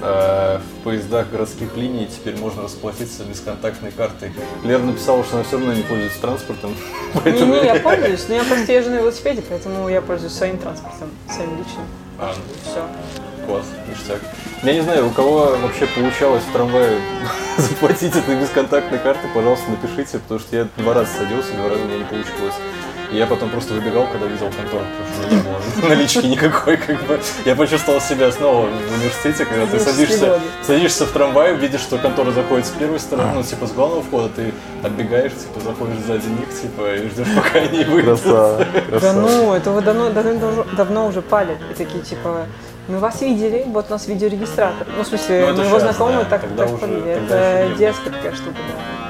[0.00, 4.32] Э, В поездах городских линий теперь можно расплатиться бесконтактной картой.
[4.62, 6.74] Лера написала, что она все равно не пользуется транспортом.
[7.14, 11.08] поэтому- Не-не, я пользуюсь, но я просто езжу на велосипеде, поэтому я пользуюсь своим транспортом,
[11.30, 11.84] своим личным.
[12.18, 12.34] А,
[12.64, 12.86] Все.
[13.46, 14.20] Класс, ништяк.
[14.62, 16.98] Я не знаю, у кого вообще получалось в трамвае
[17.58, 21.86] заплатить этой бесконтактной картой, пожалуйста, напишите, потому что я два раза садился, два раза у
[21.86, 22.54] меня не получилось.
[23.12, 26.26] И я потом просто выбегал, когда видел контору, потому что у меня не было налички
[26.26, 27.20] никакой, как бы.
[27.44, 32.32] Я почувствовал себя снова в университете, когда ты садишься, садишься в трамвай, видишь, что контора
[32.32, 34.52] заходит с первой стороны, ну, типа, с главного входа, ты
[34.82, 38.20] отбегаешь, типа, заходишь сзади них, типа, и ждешь, пока они выйдут.
[38.24, 41.58] Да ну, это вы давно, давно, давно уже палят.
[41.70, 42.46] И такие типа,
[42.88, 44.86] мы вас видели, вот у нас видеорегистратор.
[44.96, 48.32] Ну, в смысле, Ну, моего щас, знакомого да, так, тогда так уже- Это детская такая
[48.34, 49.05] штука, да.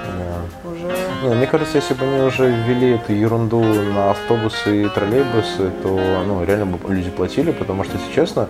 [1.23, 6.23] Не, мне кажется, если бы они уже ввели эту ерунду на автобусы и троллейбусы, то
[6.27, 8.49] ну, реально бы люди платили, потому что, если честно,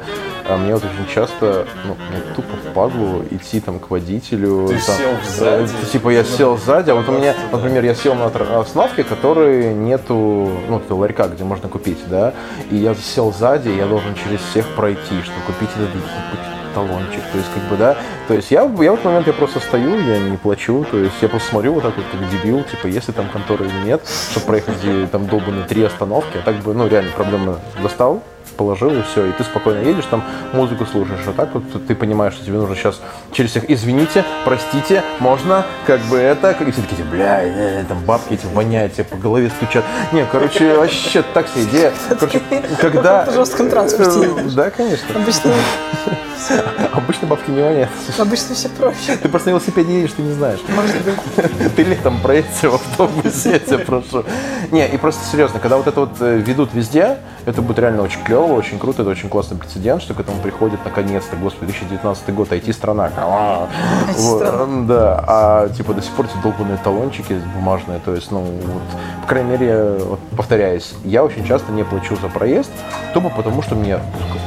[0.48, 4.68] а, мне вот очень часто, ну, мне тупо впадло идти там к водителю.
[4.68, 5.70] Ты там, сел сзади.
[5.82, 9.72] э, Типа я сел сзади, а вот у меня, например, я сел на остановке, которой
[9.74, 12.34] нету, ну, этого ларька, где можно купить, да,
[12.70, 17.22] и я сел сзади, и я должен через всех пройти, чтобы купить этот ебучий талончик,
[17.32, 17.96] то есть, как бы, да,
[18.28, 21.14] то есть я, я в этот момент я просто стою, я не плачу, то есть
[21.22, 24.46] я просто смотрю вот так вот, как дебил, типа, если там конторы или нет, чтобы
[24.46, 28.22] проехать там долбанные три остановки, а так бы, ну, реально проблемно достал,
[28.56, 32.34] положил и все, и ты спокойно едешь, там музыку слушаешь, а так вот ты понимаешь,
[32.34, 33.00] что тебе нужно сейчас
[33.32, 38.34] через всех, извините, простите, можно, как бы это, и все такие, бля, э, там бабки
[38.34, 39.84] эти воняют, тебе по голове стучат.
[40.12, 41.92] Не, короче, вообще так себе идея.
[42.18, 42.40] Короче,
[42.80, 43.24] когда...
[43.24, 44.52] В жестком транспорте едешь.
[44.52, 45.06] Да, конечно.
[45.14, 45.52] Обычно,
[46.92, 47.90] Обычно бабки не воняют.
[48.18, 49.16] обычно все проще.
[49.20, 50.60] Ты просто на велосипеде едешь, ты не знаешь.
[50.68, 51.14] Может быть.
[51.76, 54.24] Ты летом проедься в автобусе, я тебя прошу.
[54.70, 58.22] Не, и просто серьезно, когда вот это вот э, ведут везде, это будет реально очень
[58.24, 62.52] клево, очень круто, это очень классный прецедент, что к этому приходит наконец-то, господи, 2019 год,
[62.52, 63.10] IT-страна.
[64.16, 64.86] Вот, IT-страна.
[64.86, 68.82] Да, а типа до сих пор эти долбанные талончики бумажные, то есть, ну, вот,
[69.22, 72.70] по крайней мере, вот, повторяюсь, я очень часто не плачу за проезд,
[73.14, 73.98] тупо потому, что мне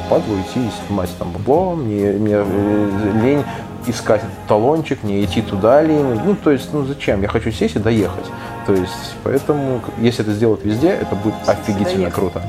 [0.10, 3.44] падло идти и снимать там бабло, мне, мне э, лень
[3.88, 6.20] искать этот талончик, мне идти туда лень.
[6.26, 7.22] Ну, то есть, ну зачем?
[7.22, 8.26] Я хочу сесть и доехать.
[8.66, 12.14] То есть, поэтому, если это сделать везде, это будет офигительно доехать.
[12.14, 12.42] круто.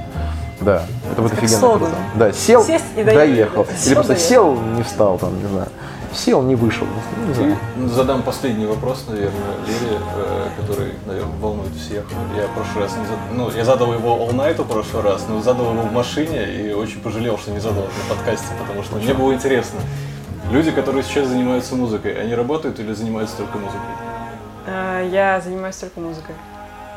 [0.61, 1.79] Да, это будет офигенно слоган.
[1.81, 1.95] круто.
[2.17, 3.63] Да, сел, Сесть и доехал.
[3.65, 4.29] Или Сел, просто доехал.
[4.29, 5.69] сел, не встал, там, не знаю.
[6.13, 6.87] Сел, не вышел.
[7.17, 7.57] Ну, не знаю.
[7.89, 12.05] Задам последний вопрос, наверное, Лере, э, который, наверное, волнует всех.
[12.37, 13.17] Я в прошлый раз не зад...
[13.33, 16.73] ну, я задал его all night в прошлый раз, но задал его в машине и
[16.73, 19.79] очень пожалел, что не задал на подкасте, потому что мне было интересно.
[20.51, 23.81] Люди, которые сейчас занимаются музыкой, они работают или занимаются только музыкой?
[24.67, 26.35] Э, Я занимаюсь только музыкой.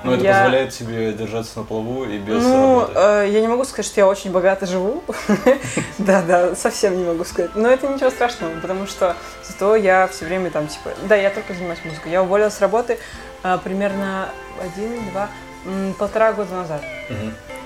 [0.03, 3.63] Но это Я- позволяет тебе держаться на плаву и без Ну, э, я не могу
[3.63, 5.03] сказать, что я очень богато живу.
[5.97, 7.51] Да, да, совсем не могу сказать.
[7.55, 9.15] Но это ничего страшного, потому что
[9.47, 12.11] зато я все время там, типа, да, я только занимаюсь музыкой.
[12.11, 12.97] Я уволилась с работы
[13.43, 14.29] э, примерно
[14.61, 15.29] один, два,
[15.65, 16.81] м, полтора года назад.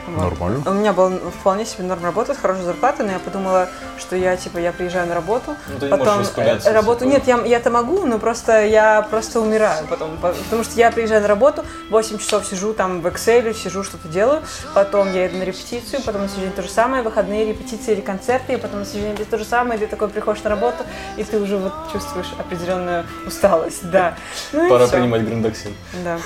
[0.08, 0.32] Вот.
[0.32, 0.64] Нормально.
[0.66, 1.10] У меня был
[1.40, 3.68] вполне себе норм работа с хорошей зарплатой, но я подумала,
[4.00, 7.10] что я типа я приезжаю на работу, Ну, ты не потом распыляться, э, работу типа.
[7.14, 10.92] нет, я я это могу, но просто я просто умираю потом, по- потому что я
[10.92, 14.42] приезжаю на работу, 8 часов сижу там в Excel, сижу что-то делаю,
[14.74, 18.02] потом я иду на репетицию, потом на следующий день то же самое, выходные репетиции или
[18.02, 20.84] концерты, и потом на следующий день то же самое, и ты такой приходишь на работу,
[21.18, 24.16] и ты уже вот чувствуешь определенную усталость, да.
[24.54, 25.74] Ну Пора принимать грандоксин.
[26.04, 26.18] Да.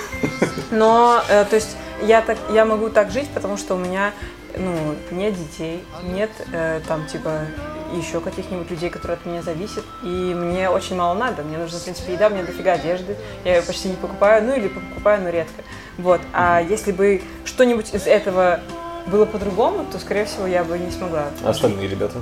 [0.72, 4.14] Но, э, то есть, я, так, я могу так жить, потому что у меня,
[4.58, 7.42] ну, нет детей, нет, э, там, типа,
[7.94, 11.44] еще каких-нибудь людей, которые от меня зависят, и мне очень мало надо.
[11.44, 14.68] Мне нужна, в принципе, еда, мне дофига одежды, я ее почти не покупаю, ну, или
[14.68, 15.64] покупаю, но редко.
[15.98, 16.22] Вот.
[16.34, 18.62] А если бы что-нибудь из этого
[19.08, 21.28] было по-другому, то, скорее всего, я бы не смогла.
[21.44, 22.18] А остальные ребята?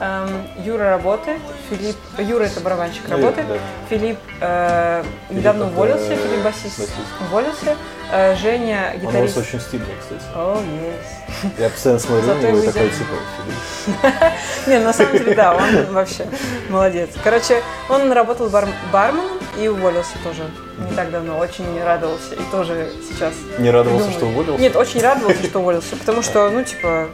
[0.00, 3.54] Эм, Юра работает, Филипп, Юра это барабанщик, Ну, работает, да.
[3.90, 6.92] Филипп э, недавно это, уволился, Филипп басист, басист.
[7.20, 7.76] уволился,
[8.10, 9.36] Э, Женя Он у вас гитарист.
[9.38, 10.22] очень стильный, кстати.
[10.34, 11.50] О, yes.
[11.58, 14.32] Я постоянно смотрю на Зато него и его такой, типа, Филипп.
[14.66, 16.26] Не, на самом деле, да, он вообще
[16.70, 17.10] молодец.
[17.22, 20.48] Короче, он работал бар- барменом и уволился тоже
[20.78, 21.38] не так давно.
[21.38, 24.16] Очень радовался и тоже сейчас Не радовался, думает.
[24.16, 24.62] что уволился?
[24.62, 27.08] Нет, очень радовался, что уволился, потому что, ну, типа,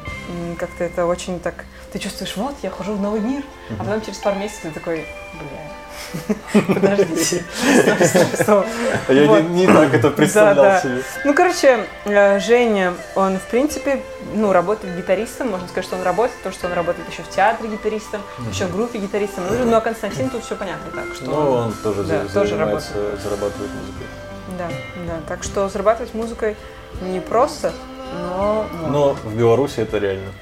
[0.59, 1.65] как-то это очень так...
[1.95, 3.45] Ты чувствуешь, вот, я хожу в новый мир,
[3.79, 7.15] а потом через пару месяцев ты такой, бля, подожди,
[7.83, 8.66] стоп, стоп, стоп.
[9.07, 9.43] А Я Вот.
[9.51, 10.81] не, не так это представлял Да, да.
[10.81, 11.03] себе.
[11.25, 14.03] Ну, короче, э, Женя, он, в принципе,
[14.35, 17.69] ну, работает гитаристом, можно сказать, что он работает, то, что он работает еще в театре
[17.69, 19.45] гитаристом, еще в группе гитаристом.
[19.49, 23.71] Ну, ну, а Константин тут все понятно так, что Ну, он тоже, да, тоже зарабатывает
[23.71, 24.07] музыкой.
[24.59, 24.69] Да,
[25.07, 26.57] да, так что зарабатывать музыкой
[27.03, 27.73] не просто,
[28.21, 28.66] но.
[28.89, 30.33] Но в Беларуси это реально.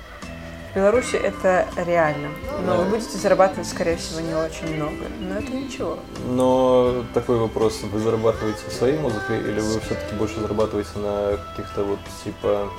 [0.72, 2.30] В Беларуси это реально,
[2.64, 2.78] но Да.
[2.78, 5.98] вы будете зарабатывать, скорее всего, не очень много, но это ничего.
[6.30, 11.98] Но такой вопрос, вы зарабатываете своей музыкой или вы все-таки больше зарабатываете на каких-то вот
[12.24, 12.70] типа...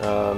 [0.00, 0.36] а,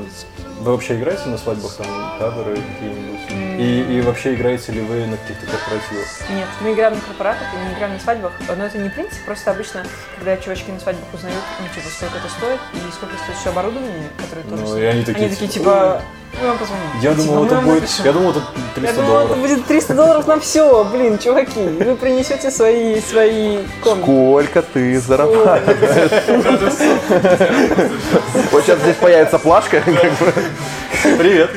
[0.61, 1.87] вы вообще играете на свадьбах, там,
[2.19, 3.61] каверы какие-нибудь?
[3.61, 6.07] И, и вообще играете ли вы на каких-то корпоративах?
[6.37, 9.53] Нет, мы играем на корпоратах и не играем на свадьбах, но это не принцип, просто
[9.53, 9.85] обычно,
[10.19, 14.11] когда чувачки на свадьбах узнают, ну, типа, сколько это стоит и сколько стоит все оборудование,
[14.19, 14.83] которое тоже Ну, стоит.
[14.83, 16.03] и они такие, Они такие, типа, типа,
[16.41, 16.85] мы вам позвоним.
[17.01, 18.05] Я Типа, думал, «Мы это будет, напишем».
[18.05, 18.41] я думал, это
[18.75, 19.39] 300 Я думала, это долларов.
[19.43, 21.61] будет 300 долларов на все, блин, чуваки.
[21.61, 24.03] Вы принесете свои, свои комнаты.
[24.05, 26.11] Сколько ты зарабатываешь?
[28.51, 29.83] Вот сейчас здесь появится плашка.
[31.19, 31.51] Привет.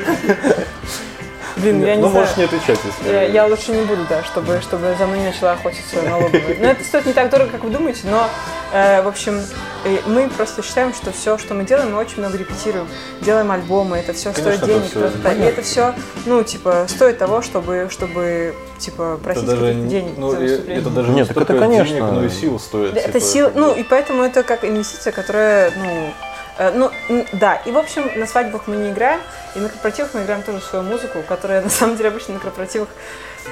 [1.58, 2.26] Блин, я не ну, знаю.
[2.26, 3.14] можешь не отвечать, если...
[3.14, 6.56] Я, я лучше не буду, да, чтобы, чтобы за мной не начала охотиться налоговая.
[6.60, 8.28] Но это стоит не так дорого, как вы думаете, но,
[8.74, 9.42] э, в общем,
[9.86, 12.88] э, мы просто считаем, что все, что мы делаем, мы очень много репетируем.
[13.22, 14.90] Делаем альбомы, это все стоит Конечно, это денег.
[14.90, 15.32] всё просто.
[15.32, 15.94] И это все,
[16.26, 20.38] ну, типа, стоит того, чтобы, чтобы типа, Это просить даже, каких-то не- денег ну, за
[20.38, 20.82] выступление.
[20.82, 21.96] это даже Нет, не это, конечно.
[21.96, 22.94] денег, но и сил стоит.
[22.94, 23.60] Да, Это типа, сил, как бы.
[23.62, 26.14] ну и поэтому это как инвестиция, которая, ну,
[26.60, 26.92] э, ну,
[27.34, 29.20] да, и в общем на свадьбах мы не играем,
[29.58, 32.90] и на корпоративах мы играем тоже свою музыку, которая на самом деле обычно на корпоративах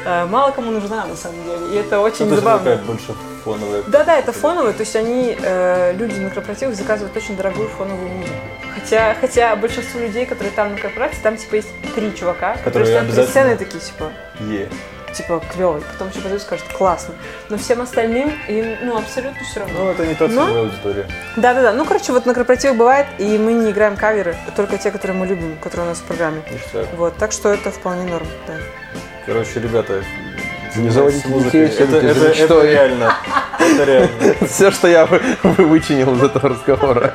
[0.06, 2.60] э, мало кому нужна на самом деле, и это очень Ну, это же забавно.
[2.72, 3.14] такая больше
[3.44, 3.84] фоновая.
[3.88, 8.36] Да-да, это фоновые, то есть они, э, люди на корпоративах заказывают очень дорогую фоновую музыку.
[8.76, 13.04] Хотя, хотя большинство людей, которые там на корпорации, там типа есть три чувака, которые, стоят
[13.06, 14.12] перед обязательно- сценой и такие, типа,
[14.42, 14.70] Е.
[15.16, 15.82] типа, клевый.
[15.82, 17.16] Потом еще подойдут и скажут, классно.
[17.50, 19.74] Но всем остальным им, ну, абсолютно все равно.
[19.86, 21.06] Ну, это не та Но- целевая аудитория.
[21.38, 21.74] Да-да-да.
[21.74, 25.26] Ну, короче, вот на корпоративах бывает, и мы не играем каверы, только те, которые мы
[25.26, 26.42] любим, которые у нас в программе.
[26.52, 26.88] Ништяк.
[26.98, 28.54] Вот, так что это вполне норм, да.
[29.26, 30.04] Короче, ребята,
[30.76, 31.68] Не заводите музыкой.
[31.68, 32.70] детей, Это, это, это мечтой.
[32.70, 33.14] реально.
[33.60, 34.36] Это реально.
[34.48, 37.14] Все, что я вы- вы- вычинил из этого разговора.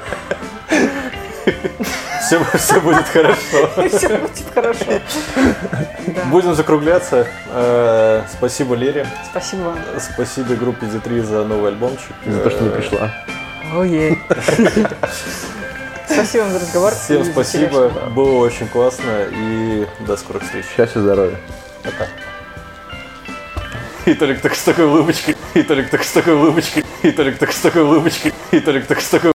[2.31, 3.89] Все, все будет хорошо.
[3.89, 4.85] Все будет хорошо.
[6.07, 6.25] Да.
[6.27, 7.27] Будем закругляться.
[7.49, 9.05] Э, Спасибо Лере.
[9.29, 9.79] Спасибо вам.
[9.99, 12.13] Спасибо группе D3 за новый альбомчик.
[12.25, 13.13] За то, что не Э, пришла.
[13.75, 14.17] Ой.
[16.09, 16.93] Спасибо вам за разговор.
[16.95, 17.89] Всем спасибо.
[18.15, 19.25] Было очень классно.
[19.33, 20.67] И до скорых встреч.
[20.77, 21.37] Счастья, здоровья.
[21.83, 22.07] Пока.
[24.07, 27.53] И только так с такой улыбочкой, и только так с такой улыбочкой, и только так
[27.53, 29.29] с такой улыбочкой, и только так с такой